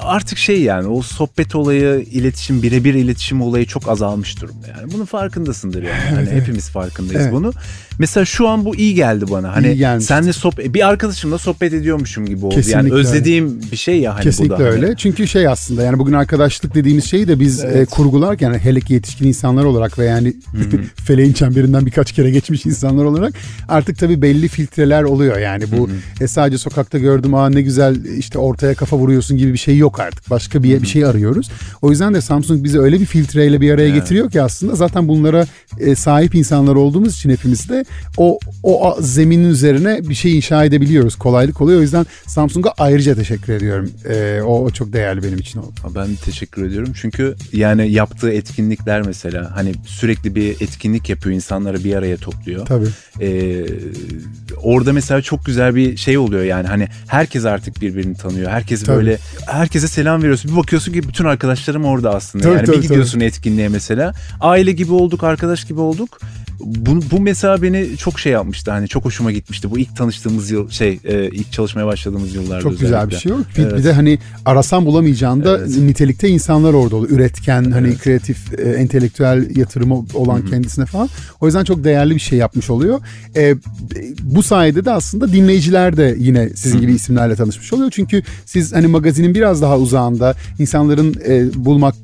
artık 0.03 0.37
şey 0.37 0.61
yani 0.61 0.87
o 0.87 1.01
sohbet 1.01 1.55
olayı, 1.55 2.05
iletişim, 2.11 2.63
birebir 2.63 2.93
iletişim 2.93 3.41
olayı 3.41 3.65
çok 3.65 3.89
azalmış 3.89 4.41
durumda 4.41 4.67
yani. 4.67 4.91
Bunun 4.93 5.05
farkındasındır 5.05 5.83
yani. 5.83 6.15
Hani 6.15 6.29
hepimiz 6.29 6.69
farkındayız 6.69 7.21
Evet. 7.21 7.33
bunu. 7.33 7.53
Mesela 7.99 8.25
şu 8.25 8.47
an 8.47 8.65
bu 8.65 8.75
iyi 8.75 8.95
geldi 8.95 9.25
bana. 9.31 9.55
Hani 9.55 10.01
senle 10.01 10.33
sohbet 10.33 10.73
bir 10.73 10.87
arkadaşımla 10.87 11.37
sohbet 11.37 11.73
ediyormuşum 11.73 12.25
gibi 12.25 12.45
oldu. 12.45 12.55
Kesinlikle 12.55 12.77
yani 12.77 12.93
öyle. 12.93 13.07
özlediğim 13.07 13.61
bir 13.71 13.77
şey 13.77 13.99
ya 13.99 14.15
hani 14.15 14.23
Kesinlikle 14.23 14.55
bu 14.55 14.59
da. 14.59 14.63
öyle. 14.63 14.93
Çünkü 14.97 15.27
şey 15.27 15.47
aslında 15.47 15.83
yani 15.83 15.99
bugün 15.99 16.13
arkadaşlık 16.13 16.75
dediğimiz 16.75 17.05
şeyi 17.05 17.27
de 17.27 17.39
biz 17.39 17.63
Evet. 17.63 17.75
e, 17.75 17.85
kurgularken 17.85 18.47
yani 18.47 18.57
hele 18.57 18.79
ki 18.79 18.93
yetişkin 18.93 19.27
insanlar 19.27 19.63
olarak 19.63 19.99
ve 19.99 20.05
yani 20.05 20.33
feleğin 21.05 21.33
çemberinden 21.33 21.85
birkaç 21.85 22.11
kere 22.11 22.31
geçmiş 22.31 22.65
insanlar 22.65 23.03
olarak 23.05 23.33
artık 23.67 23.99
tabii 23.99 24.21
belli 24.21 24.47
filtreler 24.47 25.03
oluyor. 25.03 25.37
Yani 25.37 25.63
bu 25.77 25.89
e, 26.21 26.27
sadece 26.27 26.57
sokakta 26.57 26.97
gördüm 26.97 27.33
aa 27.33 27.49
ne 27.49 27.61
güzel 27.61 28.05
işte 28.05 28.39
ortaya 28.39 28.73
kafa 28.75 28.90
vuruyorsun 28.97 29.37
gibi 29.37 29.53
bir 29.53 29.57
şey 29.57 29.77
yok 29.77 29.99
artık. 29.99 30.29
Başka 30.29 30.63
bir, 30.63 30.81
bir 30.81 30.87
şey 30.87 31.05
arıyoruz. 31.05 31.49
O 31.81 31.89
yüzden 31.89 32.13
de 32.13 32.21
Samsung 32.21 32.63
bizi 32.63 32.79
öyle 32.79 32.99
bir 32.99 33.05
filtreyle 33.05 33.61
bir 33.61 33.71
araya 33.71 33.89
getiriyor 33.89 34.31
ki 34.31 34.41
aslında 34.41 34.75
zaten 34.75 35.07
bunlara 35.07 35.45
e, 35.79 35.95
sahip 35.95 36.35
insanlar 36.35 36.75
olduğumuz 36.75 37.13
için 37.13 37.29
hepimiz 37.29 37.69
de 37.69 37.85
o 38.17 38.39
o 38.63 38.97
zeminin 39.01 39.49
üzerine 39.49 40.09
bir 40.09 40.15
şey 40.15 40.35
inşa 40.35 40.65
edebiliyoruz. 40.65 41.15
Kolaylık 41.15 41.61
oluyor. 41.61 41.79
O 41.79 41.81
yüzden 41.81 42.05
Samsung'a 42.27 42.73
ayrıca 42.77 43.15
teşekkür 43.15 43.53
ediyorum. 43.53 43.91
E, 44.09 44.41
o, 44.41 44.63
o 44.63 44.69
çok 44.69 44.93
değerli 44.93 45.23
benim 45.23 45.37
için 45.37 45.59
oldu. 45.59 45.73
Ben 45.95 46.15
teşekkür 46.15 46.65
ediyorum 46.65 46.93
çünkü 47.01 47.35
yani 47.53 47.91
yaptığı 47.91 48.31
etkinlikler 48.31 49.01
mesela 49.01 49.51
hani 49.55 49.73
sürekli 49.85 50.35
bir 50.35 50.51
etkinlik 50.51 51.09
yapıyor 51.09 51.35
insanları 51.35 51.83
bir 51.83 51.95
araya 51.95 52.17
topluyor. 52.17 52.65
Tabii. 52.65 52.87
Ee, 53.21 53.65
orada 54.63 54.93
mesela 54.93 55.21
çok 55.21 55.45
güzel 55.45 55.75
bir 55.75 55.97
şey 55.97 56.17
oluyor 56.17 56.43
yani 56.43 56.67
hani 56.67 56.87
herkes 57.07 57.45
artık 57.45 57.81
birbirini 57.81 58.15
tanıyor. 58.15 58.51
Herkes 58.51 58.80
Tabii. 58.86 58.97
böyle 58.97 59.17
herkese 59.47 59.88
selam 59.88 60.21
veriyorsun. 60.21 60.51
Bir 60.51 60.57
bakıyorsun 60.57 60.93
ki 60.93 61.03
bütün 61.03 61.25
arkadaşlarım 61.25 61.86
orada 61.86 62.15
aslında. 62.15 62.43
Tabii, 62.43 62.55
yani 62.55 62.65
tabii, 62.65 62.77
bir 62.77 62.82
gidiyorsun 62.82 63.19
etkinliğe 63.19 63.69
mesela. 63.69 64.13
Aile 64.41 64.71
gibi 64.71 64.93
olduk, 64.93 65.23
arkadaş 65.23 65.65
gibi 65.65 65.79
olduk. 65.79 66.19
Bu, 66.66 66.99
bu 67.12 67.20
mesela 67.22 67.62
beni 67.62 67.97
çok 67.97 68.20
şey 68.20 68.32
yapmıştı 68.32 68.72
hani 68.72 68.88
çok 68.88 69.05
hoşuma 69.05 69.32
gitmişti 69.32 69.72
bu 69.72 69.80
ilk 69.80 69.95
tanıştığımız 69.97 70.51
yıl 70.51 70.70
şey 70.70 70.99
e, 71.03 71.30
ilk 71.30 71.51
çalışmaya 71.51 71.86
başladığımız 71.88 72.36
yıllarda 72.36 72.62
Çok 72.62 72.72
güzel 72.72 72.89
bir 72.89 72.95
özellikle. 72.95 73.18
şey 73.20 73.32
yok. 73.32 73.41
Bir, 73.57 73.64
Evet. 73.64 73.78
bir 73.78 73.84
de 73.84 73.93
hani 73.93 74.20
arasan 74.45 74.86
bulamayacağın 74.86 75.43
da 75.43 75.57
Evet. 75.57 75.78
nitelikte 75.78 76.30
insanlar 76.30 76.74
orada 76.74 76.95
oluyor. 76.95 77.12
Üretken, 77.12 77.72
hani 77.72 77.88
Evet. 77.88 77.99
kreatif, 77.99 78.59
e, 78.59 78.70
entelektüel 78.70 79.55
yatırımı 79.55 80.05
olan 80.14 80.45
kendisine 80.45 80.86
falan. 80.86 81.09
O 81.41 81.45
yüzden 81.45 81.64
çok 81.64 81.84
değerli 81.84 82.16
bir 82.16 82.20
şey 82.20 82.39
yapmış 82.39 82.70
oluyor. 82.70 82.99
E, 83.36 83.55
bu 84.22 84.43
sayede 84.43 84.86
de 84.86 84.91
aslında 84.91 85.34
dinleyiciler 85.34 85.97
de 85.97 86.16
yine 86.20 86.49
sizin 86.55 86.82
gibi 86.82 86.93
isimlerle 86.93 87.36
tanışmış 87.36 87.74
oluyor. 87.74 87.91
Çünkü 87.91 88.24
siz 88.45 88.74
hani 88.74 88.88
magazinin 88.88 89.36
biraz 89.36 89.62
daha 89.62 89.78
uzağında 89.78 90.36
insanların 90.59 91.16
e, 91.28 91.66
bulmak 91.66 91.95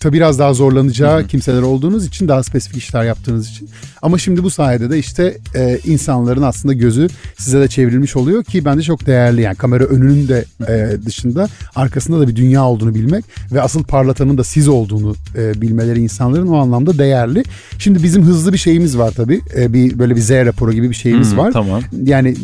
ta 0.00 0.12
biraz 0.12 0.38
daha 0.38 0.54
zorlanacağı 0.54 1.26
kimseler 1.26 1.62
olduğunuz 1.62 2.06
için 2.06 2.28
daha 2.28 2.42
spesifik 2.42 2.76
işler 2.76 3.04
yaptığınız 3.04 3.50
için. 3.50 3.68
Ama 4.02 4.18
şimdi 4.18 4.42
bu 4.42 4.50
sayede 4.50 4.90
de 4.90 4.98
işte 4.98 5.38
e, 5.54 5.78
insanların 5.84 6.42
aslında 6.42 6.74
gözü 6.74 7.08
size 7.38 7.60
de 7.60 7.68
çevrilmiş 7.68 8.16
oluyor 8.16 8.44
ki 8.44 8.64
bence 8.64 8.82
çok 8.82 9.06
değerli 9.06 9.40
yani 9.42 9.56
kamera 9.56 9.84
önünün 9.84 10.28
de 10.28 10.44
e, 10.68 11.06
dışında 11.06 11.48
arkasında 11.74 12.20
da 12.20 12.28
bir 12.28 12.36
dünya 12.36 12.64
olduğunu 12.64 12.94
bilmek 12.94 13.24
ve 13.52 13.62
asıl 13.62 13.84
parlatanın 13.84 14.38
da 14.38 14.44
siz 14.44 14.68
olduğunu 14.68 15.14
e, 15.36 15.60
bilmeleri 15.60 16.00
insanların 16.00 16.46
o 16.46 16.56
anlamda 16.56 16.98
değerli. 16.98 17.42
Şimdi 17.78 18.02
bizim 18.02 18.22
hızlı 18.22 18.52
bir 18.52 18.58
şeyimiz 18.58 18.98
var 18.98 19.10
tabii. 19.16 19.40
E, 19.56 19.72
bir 19.72 19.98
böyle 19.98 20.16
bir 20.16 20.20
Z 20.20 20.30
raporu 20.30 20.72
gibi 20.72 20.90
bir 20.90 20.94
şeyimiz 20.94 21.32
Hı, 21.32 21.36
var. 21.36 21.52
tamam. 21.52 21.82
Yani 22.02 22.36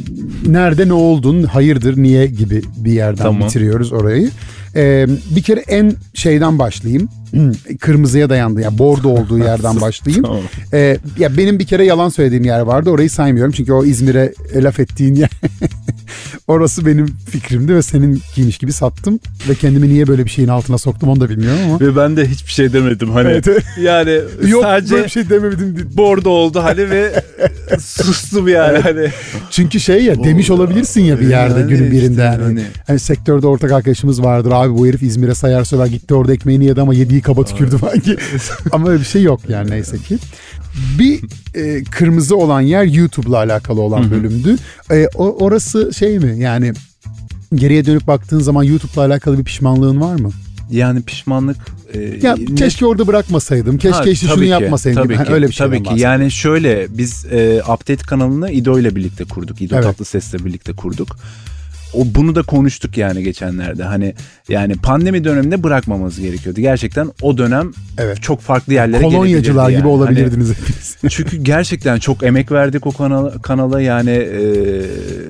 nerede 0.47 0.89
ne 0.89 0.93
oldun, 0.93 1.43
hayırdır, 1.43 1.97
niye 2.03 2.27
gibi 2.27 2.63
bir 2.77 2.93
yerden 2.93 3.23
Tamam. 3.23 3.49
bitiriyoruz 3.49 3.93
orayı. 3.93 4.31
Ee, 4.77 5.07
bir 5.37 5.43
kere 5.43 5.61
en 5.61 5.93
şeyden 6.15 6.59
başlayayım. 6.59 7.09
Kırmızıya 7.81 8.31
dayandı 8.31 8.61
yani 8.61 8.79
bordo 8.79 9.09
olduğu 9.09 9.39
yerden 9.39 9.81
başlayayım. 9.81 10.25
Tamam. 10.25 10.41
Ee, 10.73 10.99
ya 11.19 11.37
benim 11.37 11.59
bir 11.59 11.67
kere 11.67 11.85
yalan 11.85 12.09
söylediğim 12.09 12.45
yer 12.45 12.61
vardı. 12.61 12.91
Orayı 12.91 13.11
saymıyorum 13.11 13.53
çünkü 13.53 13.73
o 13.73 13.85
İzmir'e 13.85 14.33
laf 14.55 14.81
ettiğin 14.81 15.15
yer. 15.15 15.31
Orası 16.49 16.87
benim 16.87 17.07
fikrimdi 17.31 17.75
ve 17.75 17.83
seninkiymiş 17.83 18.59
gibi 18.59 18.73
sattım 18.73 19.21
ve 19.49 19.55
kendimi 19.55 19.89
niye 19.89 20.07
böyle 20.07 20.25
bir 20.25 20.31
şeyin 20.31 20.49
altına 20.49 20.79
soktum 20.79 21.09
onu 21.09 21.21
da 21.21 21.29
bilmiyorum 21.31 21.59
ama. 21.69 21.81
Ve 21.81 21.97
ben 21.97 22.17
de 22.17 22.27
hiçbir 22.29 22.53
şey 22.53 22.73
demedim 22.73 23.11
hani. 23.11 23.29
Evet. 23.29 23.47
Yani 23.81 24.21
Yok 24.49 24.63
sadece 24.63 24.95
böyle 24.95 25.05
bir 25.05 25.11
şey 25.11 25.31
demedim. 25.31 25.77
diye. 25.77 25.97
bordo 25.97 26.31
oldu 26.31 26.61
hani 26.65 26.91
ve 26.91 27.23
sustum 27.81 28.49
yani 28.49 28.79
hani. 28.79 29.09
Çünkü 29.51 29.81
şey 29.81 30.05
ya 30.05 30.25
demiş 30.25 30.51
olabilirsin 30.51 31.01
ya 31.01 31.21
bir 31.21 31.29
yerde 31.29 31.61
Yani 31.61 31.69
günün 31.71 31.91
birinde 31.91 32.11
işte 32.13 32.23
yani. 32.23 32.43
hani. 32.43 32.63
Hani 32.87 32.99
sektörde 32.99 33.47
ortak 33.47 33.73
arkadaşımız 33.73 34.23
vardır 34.23 34.51
abi 34.55 34.75
bu 34.79 34.87
herif 34.87 35.03
İzmir'e 35.03 35.35
sayar 35.35 35.65
söver 35.65 35.87
gitti 35.87 36.15
orada 36.15 36.33
ekmeğini 36.33 36.65
yedi 36.65 36.81
ama 36.81 36.95
yediği 36.95 37.21
kaba 37.27 37.45
tükürdü 37.45 37.79
falan 37.79 38.01
ki. 38.01 38.17
ama 38.73 38.89
öyle 38.89 39.01
bir 39.01 39.07
şey 39.07 39.23
yok 39.23 39.41
yani 39.49 39.71
neyse 39.71 39.99
ki. 39.99 40.19
Bir 40.99 41.21
e, 41.55 41.85
kırmızı 41.85 42.37
olan 42.37 42.61
yer 42.61 42.85
YouTube'la 42.85 43.37
alakalı 43.37 43.81
olan 43.81 44.11
bölümdü. 44.11 44.57
E, 44.91 45.09
o, 45.15 45.45
orası 45.45 45.95
şey 45.95 46.19
mi 46.19 46.39
yani 46.39 46.73
geriye 47.55 47.87
dönüp 47.87 48.07
baktığın 48.07 48.41
zaman 48.41 48.63
YouTube'la 48.63 49.07
alakalı 49.07 49.39
bir 49.39 49.45
pişmanlığın 49.45 50.01
var 50.01 50.15
mı? 50.15 50.31
Yani 50.71 51.03
pişmanlık 51.03 51.57
e, 51.95 52.01
Ya 52.23 52.37
ne- 52.37 52.55
keşke 52.55 52.87
orada 52.87 53.07
bırakmasaydım. 53.07 53.79
Keşke 53.79 53.99
Ha, 53.99 54.11
işte 54.11 54.27
şunu 54.27 54.43
ki, 54.43 54.47
yapmasaydım. 54.49 55.03
Tabii 55.03 55.15
Hani 55.15 55.27
ki, 55.27 55.33
öyle 55.33 55.49
bir 55.49 55.53
şeyden 55.53 55.85
Tabii 55.85 55.97
ki. 55.97 56.03
Yani 56.03 56.31
şöyle 56.31 56.87
biz 56.91 57.27
e, 57.33 57.63
Update 57.63 57.97
kanalını 57.97 58.51
İdo 58.51 58.79
ile 58.79 58.97
birlikte 58.97 59.25
kurduk. 59.25 59.63
İdo 59.63 59.75
Evet. 59.75 59.85
Tatlıses'le 59.85 60.35
birlikte 60.45 60.73
kurduk. 60.73 61.17
O 61.95 62.05
bunu 62.15 62.35
da 62.35 62.43
konuştuk 62.43 62.97
yani 62.99 63.23
geçenlerde. 63.23 63.83
Hani 63.85 64.15
yani 64.49 64.75
pandemi 64.75 65.25
döneminde 65.25 65.63
bırakmamamız 65.63 66.21
gerekiyordu. 66.21 66.61
Gerçekten 66.61 67.11
o 67.23 67.39
dönem 67.39 67.71
Evet. 67.99 68.23
çok 68.23 68.41
farklı 68.41 68.75
yerlere 68.75 69.03
Kolonyacılar 69.03 69.65
gibi 69.69 69.73
yani. 69.75 69.83
Hani 69.83 69.93
olabilirdiniz 69.93 70.51
hepiniz. 70.51 70.97
çünkü 71.09 71.37
gerçekten 71.37 71.99
çok 71.99 72.23
emek 72.23 72.53
verdik 72.53 72.87
o 72.87 72.93
kanala, 72.93 73.43
kanala 73.43 73.81
yani 73.81 74.11
e, 74.11 74.41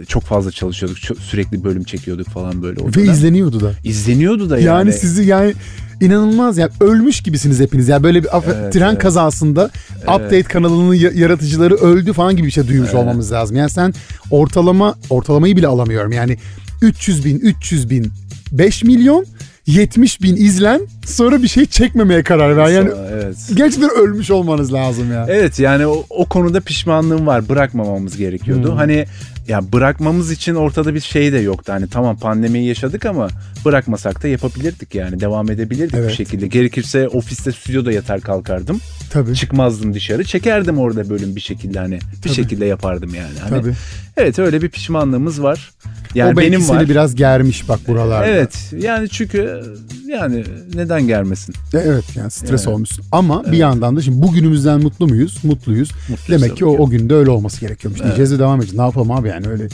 çok 0.08 0.22
fazla 0.22 0.50
çalışıyorduk. 0.50 1.00
Çok- 1.00 1.18
sürekli 1.18 1.64
bölüm 1.64 1.84
çekiyorduk 1.84 2.28
falan 2.28 2.62
böyle. 2.62 2.80
o 2.80 2.88
Ve 2.88 2.92
dönem. 2.92 3.10
izleniyordu 3.12 3.60
da. 3.60 3.72
İzleniyordu 3.84 4.50
da 4.50 4.58
Yani, 4.58 4.66
yani. 4.66 4.92
sizi 4.92 5.24
yani 5.24 5.54
inanılmaz 6.00 6.58
yani 6.58 6.70
ölmüş 6.80 7.20
gibisiniz 7.20 7.60
hepiniz. 7.60 7.88
Yani 7.88 8.02
böyle 8.02 8.22
bir 8.24 8.28
Evet, 8.32 8.72
tren 8.72 8.90
evet. 8.90 8.98
kazasında 8.98 9.70
Update 10.02 10.42
kanalının 10.42 10.94
ya- 10.94 11.10
yaratıcıları 11.14 11.74
öldü 11.74 12.12
falan 12.12 12.36
gibi 12.36 12.46
bir 12.46 12.52
şey 12.52 12.68
duymuş 12.68 12.94
olmamız 12.94 13.32
lazım. 13.32 13.56
Yani 13.56 13.70
sen 13.70 13.94
ortalama 14.30 14.94
ortalamayı 15.10 15.56
bile 15.56 15.66
alamıyorum. 15.66 16.12
Yani 16.12 16.36
300 16.82 17.24
bin, 17.24 17.38
300 17.38 17.90
bin, 17.90 18.12
5 18.52 18.84
milyon, 18.84 19.26
70 19.66 20.22
bin 20.22 20.36
izlen 20.36 20.80
sonra 21.06 21.42
bir 21.42 21.48
şey 21.48 21.66
çekmemeye 21.66 22.22
karar 22.22 22.56
ver. 22.56 22.68
Yani 22.68 22.90
evet. 23.12 23.36
gerçekten 23.54 23.90
ölmüş 23.90 24.30
olmanız 24.30 24.72
lazım 24.72 25.12
ya. 25.12 25.26
Evet 25.28 25.58
yani 25.58 25.86
o, 25.86 26.04
o 26.10 26.24
konuda 26.24 26.60
pişmanlığım 26.60 27.26
var. 27.26 27.48
Bırakmamamız 27.48 28.16
gerekiyordu. 28.16 28.70
Hmm. 28.70 28.76
Hani 28.76 29.06
ya 29.48 29.72
bırakmamız 29.72 30.30
için 30.30 30.54
ortada 30.54 30.94
bir 30.94 31.00
şey 31.00 31.32
de 31.32 31.38
yoktu. 31.38 31.72
Hani 31.72 31.88
tamam 31.88 32.16
pandemiyi 32.16 32.68
yaşadık 32.68 33.06
ama 33.06 33.28
bırakmasak 33.64 34.22
da 34.22 34.28
yapabilirdik 34.28 34.94
yani. 34.94 35.20
Devam 35.20 35.50
edebilirdik 35.50 35.94
Evet. 35.94 36.08
bir 36.08 36.14
şekilde. 36.14 36.46
Gerekirse 36.46 37.08
ofiste 37.08 37.52
stüdyoda 37.52 37.92
yatar 37.92 38.20
kalkardım. 38.20 38.80
Tabii. 39.10 39.34
Çıkmazdım 39.34 39.94
dışarı. 39.94 40.24
Çekerdim 40.24 40.78
orada 40.78 41.10
bölüm 41.10 41.36
bir 41.36 41.40
şekilde 41.40 41.78
hani. 41.78 41.94
Bir 41.94 42.22
Tabii. 42.22 42.34
şekilde 42.34 42.66
yapardım 42.66 43.14
yani. 43.14 43.38
Hani, 43.42 43.62
Tabii. 43.62 43.72
Evet 44.16 44.38
öyle 44.38 44.62
bir 44.62 44.68
pişmanlığımız 44.68 45.42
var. 45.42 45.70
Yani 46.14 46.32
o 46.34 46.36
benim 46.36 46.60
seni 46.60 46.76
var. 46.76 46.88
biraz 46.88 47.14
germiş 47.14 47.68
bak 47.68 47.88
buralarda. 47.88 48.26
Evet 48.26 48.72
yani 48.78 49.08
çünkü 49.08 49.62
yani 50.08 50.44
neden 50.74 51.06
gelmesin? 51.06 51.54
E, 51.74 51.78
Evet 51.78 52.04
yani 52.16 52.30
stres 52.30 52.64
Yani. 52.66 52.74
olmuşsun. 52.74 53.04
Ama 53.12 53.44
bir 53.52 53.56
yandan 53.56 53.96
da 53.96 54.02
şimdi 54.02 54.22
bugünümüzden 54.22 54.80
mutlu 54.80 55.06
muyuz? 55.08 55.44
Mutluyuz. 55.44 55.90
Mutluyuz 56.08 56.42
Demek 56.42 56.56
ki 56.56 56.60
tabii 56.60 56.70
o, 56.70 56.76
o 56.84 56.90
günde 56.90 57.14
öyle 57.14 57.30
olması 57.30 57.60
gerekiyormuş. 57.60 58.02
Diyeceğiz 58.02 58.30
de 58.32 58.38
devam 58.38 58.58
edeceğiz. 58.58 58.78
Ne 58.78 58.84
yapalım 58.84 59.10
abi 59.10 59.28
yani 59.28 59.48
öyle. 59.48 59.64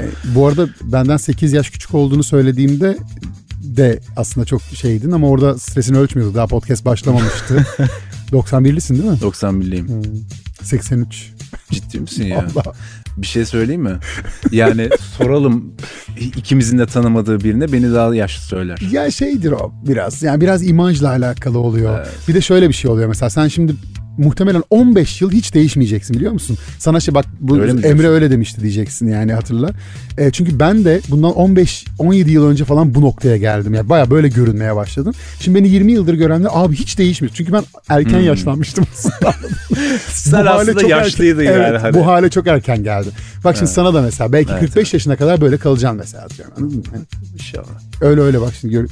E, 0.00 0.04
bu 0.34 0.46
arada 0.46 0.68
benden 0.82 1.16
8 1.16 1.52
yaş 1.52 1.70
küçük 1.70 1.94
olduğunu 1.94 2.22
söylediğimde 2.22 2.96
de 3.62 3.98
aslında 4.16 4.46
çok 4.46 4.62
şeydin 4.62 5.10
ama 5.10 5.28
orada 5.28 5.58
stresini 5.58 5.98
ölçmüyordu. 5.98 6.34
Daha 6.34 6.46
podcast 6.46 6.84
başlamamıştı. 6.84 7.66
91'lisin 8.32 8.94
değil 8.94 9.10
mi? 9.10 9.18
91'liyim. 9.22 10.04
83. 10.62 11.32
Ciddi 11.70 12.00
misin 12.00 12.24
ya? 12.24 12.44
Bir 13.16 13.26
şey 13.26 13.44
söyleyeyim 13.44 13.82
mi? 13.82 13.98
Yani 14.50 14.88
soralım 15.18 15.72
ikimizin 16.16 16.78
de 16.78 16.86
tanımadığı 16.86 17.40
birine 17.40 17.72
beni 17.72 17.94
daha 17.94 18.14
yaşlı 18.14 18.42
söyler. 18.42 18.78
Ya 18.90 19.10
şeydir 19.10 19.52
o 19.52 19.72
biraz. 19.86 20.22
Yani 20.22 20.40
biraz 20.40 20.68
imajla 20.68 21.08
alakalı 21.08 21.58
oluyor. 21.58 21.98
Evet. 21.98 22.08
Bir 22.28 22.34
de 22.34 22.40
şöyle 22.40 22.68
bir 22.68 22.74
şey 22.74 22.90
oluyor 22.90 23.08
mesela 23.08 23.30
sen 23.30 23.48
şimdi 23.48 23.74
muhtemelen 24.18 24.62
15 24.70 25.20
yıl 25.22 25.30
hiç 25.32 25.54
değişmeyeceksin 25.54 26.16
biliyor 26.16 26.32
musun? 26.32 26.58
Sana 26.78 27.00
şey 27.00 27.14
bak 27.14 27.24
bu 27.40 27.58
Öyle 27.60 27.70
Emre 27.72 27.82
diyorsun? 27.82 28.04
öyle 28.04 28.30
demişti 28.30 28.60
diyeceksin 28.60 29.08
yani 29.08 29.32
hatırla. 29.32 29.70
E, 30.18 30.30
çünkü 30.30 30.58
ben 30.60 30.84
de 30.84 31.00
bundan 31.08 31.32
15 31.34 31.84
17 31.98 32.30
yıl 32.30 32.46
önce 32.46 32.64
falan 32.64 32.94
bu 32.94 33.00
noktaya 33.00 33.36
geldim. 33.36 33.74
Yani 33.74 33.88
baya 33.88 34.10
böyle 34.10 34.28
görünmeye 34.28 34.76
başladım. 34.76 35.14
Şimdi 35.40 35.58
beni 35.58 35.68
20 35.68 35.92
yıldır 35.92 36.14
görenler 36.14 36.48
abi 36.52 36.76
hiç 36.76 36.98
değişmiyor. 36.98 37.34
Çünkü 37.34 37.52
ben 37.52 37.64
erken 37.88 38.20
yaşlanmıştım 38.20 38.84
aslında. 38.94 39.32
Hmm. 39.68 39.76
Sen 40.12 40.46
Bu 40.46 40.50
aslında 40.50 40.80
çok 40.80 40.90
yaşlıydın 40.90 41.40
erken- 41.40 41.52
yani. 41.52 41.66
Evet, 41.70 41.82
hani. 41.82 41.94
bu 41.94 42.06
hale 42.06 42.30
çok 42.30 42.46
erken 42.46 42.82
geldi. 42.84 43.08
Bak 43.44 43.56
şimdi 43.56 43.70
sana 43.70 43.94
da 43.94 44.02
mesela 44.02 44.32
belki 44.32 44.50
Evet, 44.52 44.60
45 44.60 44.94
yaşına 44.94 45.16
kadar 45.16 45.40
böyle 45.40 45.56
kalacaksın 45.56 45.98
mesela. 45.98 46.26
Anladın 46.58 46.76
mı? 46.76 46.82
Yani 46.94 47.04
İnşallah. 47.34 47.64
öyle 48.00 48.20
öyle 48.20 48.40
bak 48.40 48.52
şimdi 48.60 48.74
gör- 48.74 48.88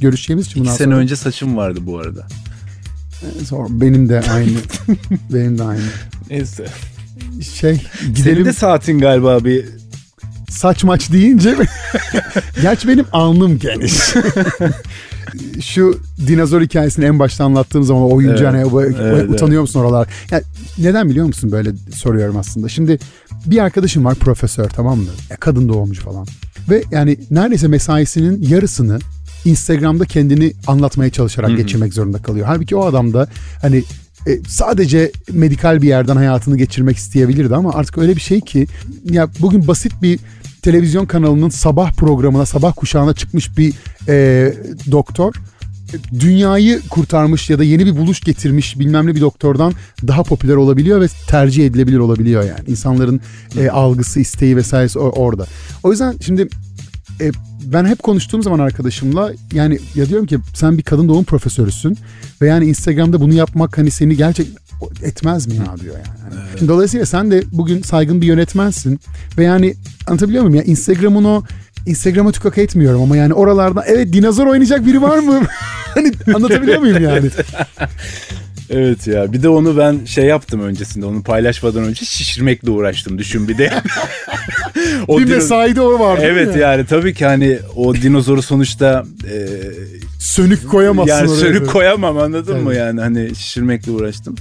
görüşeceğimiz 0.00 0.46
için 0.46 0.60
İki 0.64 0.72
sene 0.72 0.84
sonra. 0.84 0.96
önce 0.96 1.16
saçım 1.16 1.56
vardı 1.56 1.80
bu 1.82 1.98
arada. 1.98 2.26
Benim 3.70 4.08
de 4.08 4.20
aynı. 4.32 4.58
benim 5.32 5.58
de 5.58 5.62
aynı. 5.62 5.80
Neyse. 6.30 6.66
Şey 7.54 7.82
Senin 8.00 8.14
gidelim 8.14 8.44
de 8.44 8.52
saatin 8.52 8.98
galiba 8.98 9.44
bir 9.44 9.64
saç 10.50 10.84
maç 10.84 11.12
deyince 11.12 11.56
Gerçi 12.62 12.88
benim 12.88 13.04
alnım 13.12 13.58
geniş. 13.58 13.92
Şu 15.60 16.00
dinozor 16.26 16.60
hikayesini 16.62 17.04
en 17.04 17.18
başta 17.18 17.44
anlattığım 17.44 17.82
zaman 17.82 18.02
o 18.02 18.14
oyuncu 18.14 18.44
Evet. 18.44 18.72
hani 18.72 18.92
Evet, 19.00 19.30
utanıyor 19.30 19.60
musun 19.60 19.80
oralar? 19.80 20.08
Yani 20.30 20.42
neden 20.78 21.10
biliyor 21.10 21.26
musun 21.26 21.52
böyle 21.52 21.70
soruyorum 21.94 22.36
aslında. 22.36 22.68
Şimdi 22.68 22.98
bir 23.46 23.58
arkadaşım 23.58 24.04
var 24.04 24.14
profesör 24.14 24.68
tamam 24.68 24.98
mı? 24.98 25.10
Ya 25.30 25.36
kadın 25.36 25.68
doğumcu 25.68 26.02
falan. 26.02 26.26
Ve 26.70 26.82
yani 26.90 27.18
neredeyse 27.30 27.68
mesaisinin 27.68 28.42
yarısını 28.42 28.98
Instagram'da 29.44 30.04
kendini 30.04 30.52
anlatmaya 30.66 31.10
çalışarak 31.10 31.56
geçirmek 31.56 31.94
zorunda 31.94 32.18
kalıyor. 32.22 32.46
Halbuki 32.46 32.76
o 32.76 32.84
adam 32.84 33.12
da 33.12 33.28
hani 33.62 33.84
e, 34.26 34.38
sadece 34.48 35.12
medikal 35.32 35.82
bir 35.82 35.88
yerden 35.88 36.16
hayatını 36.16 36.58
geçirmek 36.58 36.96
isteyebilirdi 36.96 37.56
ama 37.56 37.72
artık 37.72 37.98
öyle 37.98 38.16
bir 38.16 38.20
şey 38.20 38.40
ki 38.40 38.66
ya 39.10 39.28
bugün 39.40 39.68
basit 39.68 39.92
bir 40.02 40.18
televizyon 40.62 41.06
kanalının 41.06 41.48
sabah 41.48 41.92
programına, 41.92 42.46
sabah 42.46 42.72
kuşağına 42.76 43.14
çıkmış 43.14 43.58
bir 43.58 43.74
e, 44.08 44.54
doktor 44.90 45.34
dünyayı 46.20 46.80
kurtarmış 46.90 47.50
ya 47.50 47.58
da 47.58 47.64
yeni 47.64 47.86
bir 47.86 47.96
buluş 47.96 48.20
getirmiş 48.20 48.78
bilmem 48.78 49.06
ne 49.06 49.14
bir 49.14 49.20
doktordan 49.20 49.72
daha 50.06 50.22
popüler 50.22 50.54
olabiliyor 50.54 51.00
ve 51.00 51.06
tercih 51.28 51.66
edilebilir 51.66 51.98
olabiliyor 51.98 52.42
yani. 52.42 52.60
İnsanların 52.66 53.20
e, 53.58 53.68
algısı, 53.68 54.20
isteği 54.20 54.56
vesairesi 54.56 54.98
orada. 54.98 55.46
O 55.82 55.90
yüzden 55.90 56.14
şimdi 56.24 56.48
e, 57.22 57.30
ben 57.64 57.84
hep 57.84 58.02
konuştuğum 58.02 58.42
zaman 58.42 58.58
arkadaşımla 58.58 59.32
yani 59.52 59.78
ya 59.94 60.08
diyorum 60.08 60.26
ki 60.26 60.38
sen 60.54 60.78
bir 60.78 60.82
kadın 60.82 61.08
doğum 61.08 61.24
profesörüsün 61.24 61.98
ve 62.42 62.46
yani 62.46 62.64
Instagram'da 62.64 63.20
bunu 63.20 63.34
yapmak 63.34 63.78
hani 63.78 63.90
seni 63.90 64.16
gerçek 64.16 64.46
etmez 65.02 65.46
mi 65.46 65.54
ya 65.54 65.78
diyor 65.80 65.94
yani. 65.94 66.18
Hani 66.22 66.58
Şimdi 66.58 66.72
dolayısıyla 66.72 67.06
sen 67.06 67.30
de 67.30 67.42
bugün 67.52 67.82
saygın 67.82 68.20
bir 68.20 68.26
yönetmensin 68.26 69.00
ve 69.38 69.44
yani 69.44 69.74
anlatabiliyor 70.06 70.44
muyum 70.44 70.56
ya 70.56 70.62
Instagram'ın 70.62 71.24
o 71.24 71.42
Instagram'a 71.86 72.32
tükak 72.32 72.58
etmiyorum 72.58 73.02
ama 73.02 73.16
yani 73.16 73.34
oralarda 73.34 73.84
evet 73.86 74.12
dinozor 74.12 74.46
oynayacak 74.46 74.86
biri 74.86 75.02
var 75.02 75.18
mı? 75.18 75.40
hani 75.94 76.12
anlatabiliyor 76.34 76.78
muyum 76.78 77.02
yani? 77.02 77.30
Evet 78.72 79.06
ya 79.06 79.32
bir 79.32 79.42
de 79.42 79.48
onu 79.48 79.78
ben 79.78 80.04
şey 80.04 80.24
yaptım 80.24 80.60
öncesinde 80.60 81.06
onu 81.06 81.22
paylaşmadan 81.22 81.84
önce 81.84 82.04
şişirmekle 82.04 82.70
uğraştım 82.70 83.18
düşün 83.18 83.48
bir 83.48 83.58
de. 83.58 83.70
o 85.08 85.18
bir 85.18 85.26
dino- 85.26 85.34
mesaide 85.34 85.80
o 85.80 85.98
vardı. 86.00 86.22
Evet 86.24 86.56
yani 86.56 86.86
tabii 86.86 87.14
ki 87.14 87.24
hani 87.26 87.58
o 87.76 87.94
dinozoru 87.94 88.42
sonuçta 88.42 89.04
e, 89.32 89.48
Sönük 90.18 90.68
koyamazsın 90.70 91.12
yani 91.14 91.30
oraya. 91.30 91.40
sönük 91.40 91.70
koyamam 91.70 92.18
anladın 92.18 92.60
mı 92.62 92.70
Evet. 92.72 92.78
yani 92.78 93.00
hani 93.00 93.34
şişirmekle 93.34 93.92
uğraştım. 93.92 94.34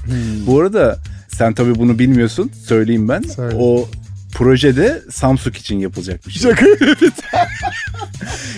Bu 0.47 0.59
arada 0.61 0.99
sen 1.27 1.53
tabii 1.53 1.75
bunu 1.75 1.99
bilmiyorsun 1.99 2.51
söyleyeyim 2.67 3.09
ben. 3.09 3.21
Söyle. 3.21 3.55
O 3.59 3.89
projede 4.33 5.01
Samsung 5.11 5.55
için 5.55 5.79
yapılacak 5.79 6.27
bir 6.27 6.31
şey. 6.31 6.51
Şaka. 6.51 6.65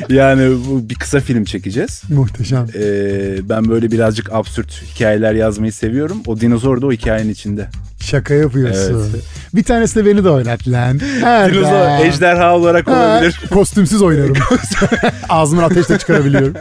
Yani 0.10 0.58
bu 0.70 0.90
bir 0.90 0.96
kısa 0.96 1.20
film 1.20 1.44
çekeceğiz. 1.44 2.02
Muhteşem. 2.10 2.68
Ee, 2.76 3.50
ben 3.50 3.70
böyle 3.70 3.92
birazcık 3.92 4.34
absürt 4.34 4.84
hikayeler 4.96 5.34
yazmayı 5.34 5.74
seviyorum. 5.74 6.18
O 6.26 6.40
dinozor 6.40 6.82
da 6.82 6.88
o 6.88 6.92
hikayenin 6.92 7.30
içinde. 7.30 7.68
Şaka 8.02 8.34
yapıyorsun. 8.34 9.12
Evet. 9.14 9.24
Bir 9.56 9.64
tanesi 9.64 9.96
de 9.96 10.06
beni 10.06 10.24
de 10.24 10.30
oynat 10.30 10.68
lan. 10.68 11.00
Dinozor 11.00 12.06
ejderha 12.06 12.56
olarak 12.56 12.88
Ha, 12.88 12.92
olabilir. 12.92 13.42
Kostümsüz 13.54 14.02
oynarım. 14.02 14.36
Ağzımdan 15.30 15.64
ateş 15.64 15.90
de 15.90 15.98
çıkarabiliyorum. 16.00 16.54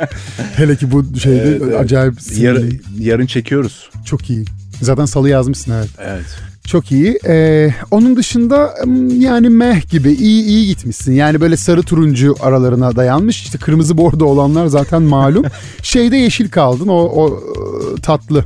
Hele 0.57 0.77
ki 0.77 0.93
bu 0.93 1.19
şeyde 1.19 1.43
Evet, 1.43 1.63
evet. 1.65 1.81
acayip 1.81 2.15
Yar- 2.37 2.63
yarın 2.99 3.27
çekiyoruz. 3.27 3.91
Çok 4.07 4.31
iyi. 4.31 4.45
Zaten 4.83 5.05
salı 5.05 5.29
yazmışsın 5.29 5.73
evet. 5.73 5.89
Evet. 5.99 6.27
Çok 6.67 6.93
iyi. 6.93 7.19
Ee, 7.27 7.71
onun 7.91 8.17
dışında 8.17 8.75
yani 9.19 9.49
meh 9.49 9.91
gibi 9.91 10.13
iyi 10.13 10.45
iyi 10.45 10.67
gitmişsin. 10.67 11.13
Yani 11.13 11.41
böyle 11.41 11.57
sarı 11.57 11.83
turuncu 11.83 12.35
aralarına 12.41 12.97
dayanmış. 12.97 13.43
İşte 13.43 13.59
kırmızı 13.59 13.97
bordo 13.99 14.25
olanlar 14.25 14.67
zaten 14.67 15.03
malum. 15.03 15.45
Şeyde 15.83 16.17
yeşil 16.17 16.51
kaldın 16.51 16.89
o, 16.89 16.95
o 16.95 17.29
e, 17.31 18.01
tatlı. 18.01 18.45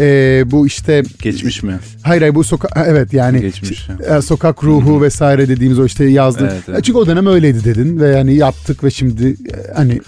Ee, 0.00 0.42
bu 0.46 0.66
işte 0.66 1.02
Geçmiş 1.22 1.62
mi? 1.62 1.78
hayır 2.02 2.22
hayır 2.22 2.34
bu 2.34 2.44
sokak 2.44 2.70
evet 2.86 3.12
yani 3.12 3.40
Geçmiş. 3.40 3.88
e, 4.18 4.22
sokak 4.22 4.64
ruhu 4.64 5.02
vesaire 5.02 5.48
dediğimiz 5.48 5.78
o 5.78 5.84
işte 5.84 6.04
yazdın. 6.04 6.48
Evet, 6.52 6.62
evet. 6.68 6.84
Çünkü 6.84 6.98
o 6.98 7.06
dönem 7.06 7.26
öyleydi 7.26 7.64
dedin 7.64 8.00
ve 8.00 8.08
yani 8.08 8.34
yaptık 8.34 8.84
ve 8.84 8.90
şimdi 8.90 9.28
e, 9.28 9.72
hani 9.74 10.00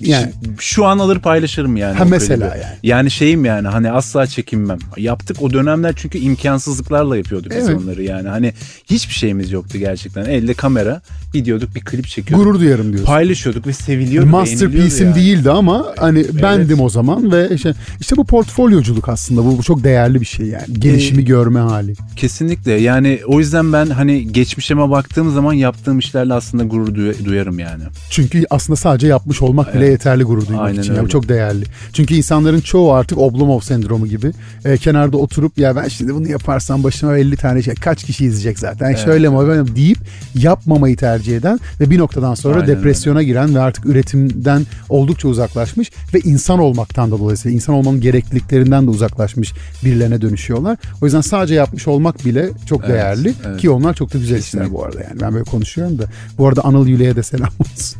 yani 0.00 0.32
Şu 0.58 0.84
an 0.86 0.98
alır 0.98 1.18
paylaşırım 1.18 1.76
yani. 1.76 1.98
Ha, 1.98 2.04
mesela 2.04 2.50
klibi. 2.50 2.62
yani. 2.62 2.74
Yani 2.82 3.10
şeyim 3.10 3.44
yani 3.44 3.68
hani 3.68 3.90
asla 3.90 4.26
çekinmem. 4.26 4.78
Yaptık 4.96 5.42
o 5.42 5.50
dönemler 5.52 5.92
çünkü 5.96 6.18
imkansızlıklarla 6.18 7.16
yapıyorduk 7.16 7.50
biz 7.58 7.68
Evet. 7.68 7.78
onları 7.82 8.02
yani. 8.02 8.28
Hani 8.28 8.52
hiçbir 8.90 9.14
şeyimiz 9.14 9.52
yoktu 9.52 9.78
gerçekten. 9.78 10.24
Elde 10.24 10.54
kamera 10.54 11.02
gidiyorduk 11.34 11.74
bir 11.74 11.80
klip 11.80 12.06
çekiyorduk. 12.06 12.46
gurur 12.46 12.60
duyarım 12.60 12.86
diyorsun. 12.88 13.06
Paylaşıyorduk 13.06 13.66
ve 13.66 13.72
seviliyordu. 13.72 14.28
Masterpiece'im 14.30 15.06
yani. 15.10 15.14
değildi 15.16 15.50
ama 15.50 15.86
hani 15.98 16.24
bendim 16.42 16.80
o 16.80 16.88
zaman 16.88 17.32
ve 17.32 17.48
işte, 17.54 17.74
işte 18.00 18.16
bu 18.16 18.24
portfolyoculuk 18.24 19.08
aslında 19.08 19.44
bu, 19.44 19.58
bu 19.58 19.62
çok 19.62 19.84
değerli 19.84 20.20
bir 20.20 20.26
şey 20.26 20.46
yani 20.46 20.64
gelişimi 20.78 21.24
görme 21.24 21.60
hali. 21.60 21.94
Kesinlikle 22.16 22.72
yani 22.72 23.20
o 23.26 23.38
yüzden 23.38 23.72
ben 23.72 23.86
hani 23.86 24.32
geçmişime 24.32 24.90
baktığım 24.90 25.34
zaman 25.34 25.52
yaptığım 25.52 25.98
işlerle 25.98 26.34
aslında 26.34 26.64
gurur 26.64 26.88
duy- 26.94 27.24
duyarım 27.24 27.58
yani. 27.58 27.82
Çünkü 28.10 28.44
aslında 28.50 28.76
sadece 28.76 29.06
yapmış 29.06 29.41
olmak 29.42 29.68
bile 29.74 29.78
Evet. 29.78 29.90
yeterli 29.90 30.22
gurur 30.24 30.46
duymak 30.46 30.64
Aynen 30.66 30.80
için. 30.80 30.90
Yani 30.92 31.00
öyle. 31.00 31.08
çok 31.10 31.28
değerli. 31.28 31.64
Çünkü 31.92 32.14
insanların 32.14 32.60
çoğu 32.60 32.92
artık 32.92 33.18
Oblomov 33.18 33.60
sendromu 33.60 34.06
gibi 34.06 34.32
e, 34.64 34.76
kenarda 34.76 35.16
oturup 35.16 35.58
ya 35.58 35.76
ben 35.76 35.88
şimdi 35.88 36.14
bunu 36.14 36.28
yaparsam 36.28 36.84
başıma 36.84 37.16
50 37.18 37.36
tane 37.36 37.62
şey 37.62 37.74
kaç 37.74 38.04
kişi 38.04 38.24
izleyecek 38.24 38.58
zaten 38.58 38.86
Evet. 38.86 38.98
şöyle 39.04 39.28
mi 39.28 39.38
böyle 39.38 39.62
mi?" 39.62 39.76
deyip 39.76 39.98
yapmamayı 40.34 40.96
tercih 40.96 41.36
eden 41.36 41.60
ve 41.80 41.90
bir 41.90 41.98
noktadan 41.98 42.34
sonra 42.34 42.54
Aynen 42.60 42.66
depresyona 42.76 43.22
giren 43.22 43.54
ve 43.54 43.60
artık 43.60 43.86
üretimden 43.86 44.66
oldukça 44.88 45.28
uzaklaşmış 45.28 45.90
ve 46.14 46.20
insan 46.20 46.58
olmaktan 46.58 47.10
da 47.10 47.18
dolayısıyla 47.18 47.54
insan 47.54 47.74
olmanın 47.74 48.00
gerekliliklerinden 48.00 48.86
de 48.86 48.90
uzaklaşmış 48.90 49.52
birilerine 49.84 50.20
dönüşüyorlar. 50.20 50.78
O 51.00 51.04
yüzden 51.04 51.20
sadece 51.20 51.54
yapmış 51.54 51.88
olmak 51.88 52.24
bile 52.24 52.48
çok 52.68 52.80
Evet, 52.80 52.90
değerli 52.94 53.34
evet. 53.46 53.60
ki 53.60 53.70
onlar 53.70 53.94
çok 53.94 54.14
da 54.14 54.18
güzel 54.18 54.38
işler 54.38 54.42
Kesinlikle. 54.62 54.74
bu 54.74 54.84
arada 54.84 55.00
yani 55.00 55.20
ben 55.20 55.32
böyle 55.32 55.44
konuşuyorum 55.44 55.98
da 55.98 56.04
bu 56.38 56.48
arada 56.48 56.62
Anıl 56.64 56.86
Yüle'ye 56.86 57.16
de 57.16 57.22
selam 57.22 57.48
olsun. 57.60 57.98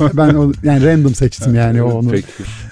ben 0.16 0.34
o, 0.34 0.52
yani 0.62 0.84
random 0.86 1.14
seçtim 1.14 1.54
yani 1.54 1.82
onu. 1.82 2.10
Peki. 2.10 2.26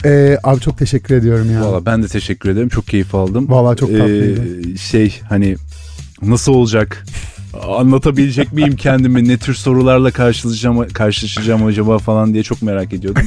Ee, 0.05 0.39
abi 0.45 0.61
çok 0.61 0.79
teşekkür 0.79 1.15
ediyorum 1.15 1.53
ya. 1.53 1.61
Valla 1.61 1.87
ben 1.87 2.03
de 2.03 2.09
teşekkür 2.09 2.49
ederim. 2.51 2.69
Çok 2.69 2.87
keyif 2.87 3.15
aldım. 3.15 3.51
Vallahi 3.51 3.77
çok 3.77 3.91
tatlıydı. 3.91 4.71
Ee, 4.73 4.77
şey 4.77 5.21
hani 5.29 5.57
nasıl 6.23 6.53
olacak 6.53 7.05
anlatabilecek 7.69 8.53
miyim 8.53 8.77
kendimi 8.77 9.29
ne 9.29 9.39
tür 9.39 9.55
sorularla 9.55 10.11
karşılaşacağım, 10.11 10.89
karşılaşacağım 10.89 11.67
acaba 11.67 11.99
falan 11.99 12.33
diye 12.35 12.43
çok 12.43 12.63
merak 12.63 12.93
ediyordum. 12.93 13.23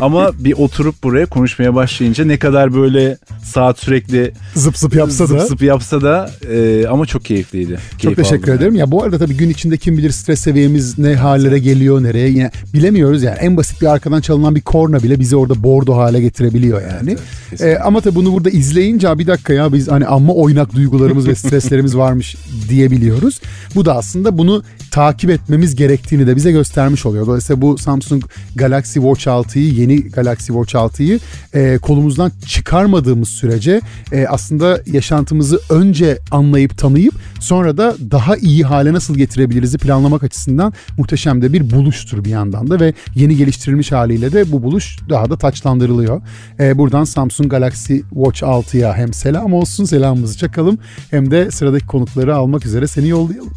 Ama 0.00 0.30
bir 0.38 0.52
oturup 0.52 1.02
buraya 1.02 1.26
konuşmaya 1.26 1.74
başlayınca 1.74 2.24
ne 2.24 2.38
kadar 2.38 2.74
böyle 2.74 3.18
saat 3.44 3.78
sürekli 3.78 4.32
zıp 4.54 4.78
zıp 4.78 4.94
yapsa 4.94 5.26
zıp 5.26 5.38
da. 5.38 5.46
zıp 5.46 5.62
yapsa 5.62 6.02
da 6.02 6.30
e, 6.52 6.86
ama 6.86 7.06
çok 7.06 7.24
keyifliydi. 7.24 7.78
Çok 7.90 8.00
Keyif 8.00 8.16
teşekkür 8.16 8.42
aldım 8.52 8.54
ederim. 8.54 8.74
Ya 8.74 8.90
bu 8.90 9.02
arada 9.02 9.18
tabii 9.18 9.36
gün 9.36 9.50
içinde 9.50 9.76
kim 9.76 9.96
bilir 9.98 10.10
stres 10.10 10.40
seviyemiz 10.40 10.98
ne 10.98 11.14
hallere 11.14 11.58
geliyor 11.58 12.02
nereye 12.02 12.28
yine 12.28 12.50
bilemiyoruz 12.74 13.22
yani. 13.22 13.38
En 13.40 13.56
basit 13.56 13.82
bir 13.82 13.86
arkadan 13.86 14.20
çalınan 14.20 14.54
bir 14.54 14.60
korna 14.60 15.02
bile 15.02 15.20
bizi 15.20 15.36
orada 15.36 15.62
bordo 15.62 15.96
hale 15.96 16.20
getirebiliyor 16.20 16.82
yani. 16.82 17.16
Evet. 17.50 17.60
Ee, 17.60 17.78
ama 17.78 18.00
tabii 18.00 18.14
bunu 18.14 18.32
burada 18.32 18.50
izleyince 18.50 19.08
"Aa, 19.08 19.18
bir 19.18 19.26
dakika 19.26 19.52
ya 19.52 19.72
biz 19.72 19.88
hani 19.88 20.06
amma 20.06 20.32
oynak 20.32 20.74
duygularımız 20.74 21.28
ve 21.28 21.34
streslerimiz 21.48 21.96
varmış 21.96 22.36
diyebiliyoruz. 22.68 23.40
Bu 23.74 23.84
da 23.84 23.96
aslında 23.96 24.38
bunu 24.38 24.62
takip 24.90 25.30
etmemiz 25.30 25.74
gerektiğini 25.76 26.26
de 26.26 26.36
bize 26.36 26.52
göstermiş 26.52 27.06
oluyor. 27.06 27.26
Dolayısıyla 27.26 27.62
bu 27.62 27.78
Samsung 27.78 28.22
Galaxy 28.56 28.98
Watch 28.98 29.26
6'yı 29.26 29.74
yeni 29.74 30.02
Galaxy 30.02 30.46
Watch 30.46 30.74
6'yı 30.74 31.20
e, 31.54 31.78
kolumuzdan 31.78 32.32
çıkarmadığımız 32.46 33.28
sürece 33.28 33.80
e, 34.12 34.26
aslında 34.26 34.80
yaşantımızı 34.86 35.60
önce 35.70 36.18
anlayıp 36.30 36.78
tanıyıp 36.78 37.14
sonra 37.40 37.76
da 37.76 37.96
daha 38.10 38.36
iyi 38.36 38.64
hale 38.64 38.92
nasıl 38.92 39.14
getirebiliriz 39.14 39.76
planlamak 39.76 40.22
açısından 40.22 40.72
muhteşem 40.98 41.42
de 41.42 41.52
bir 41.52 41.70
buluştur 41.70 42.24
bir 42.24 42.30
yandan 42.30 42.70
da 42.70 42.80
ve 42.80 42.94
yeni 43.14 43.36
geliştirilmiş 43.36 43.92
haliyle 43.92 44.32
de 44.32 44.52
bu 44.52 44.62
buluş 44.62 44.96
daha 45.08 45.30
da 45.30 45.36
taçlandırılıyor. 45.36 46.22
E, 46.60 46.78
buradan 46.78 47.04
Samsung 47.04 47.50
Galaxy 47.50 47.96
Watch 47.96 48.42
6'ya 48.42 48.94
hem 48.94 49.12
selam 49.12 49.52
olsun 49.52 49.84
selamımızı 49.84 50.38
çakalım 50.38 50.78
hem 51.10 51.30
de 51.30 51.50
sıradaki 51.50 51.86
konukları 51.86 52.36
almak 52.36 52.66
üzere 52.66 52.86
seni 52.86 53.08
yollayalım. 53.08 53.47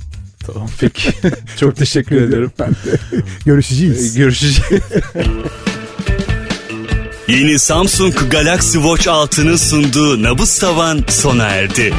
Tamam 0.45 0.69
peki. 0.79 1.09
çok 1.59 1.75
teşekkür 1.75 2.21
ederim. 2.21 2.51
Ben 2.59 2.69
de. 2.69 2.99
Görüşeceğiz. 3.45 4.15
Görüşeceğiz. 4.15 4.83
Yeni 7.27 7.59
Samsung 7.59 8.15
Galaxy 8.31 8.77
Watch 8.77 9.07
6'nın 9.07 9.55
sunduğu 9.55 10.23
Nabız 10.23 10.59
Tavan 10.59 11.03
sona 11.07 11.47
erdi. 11.47 11.93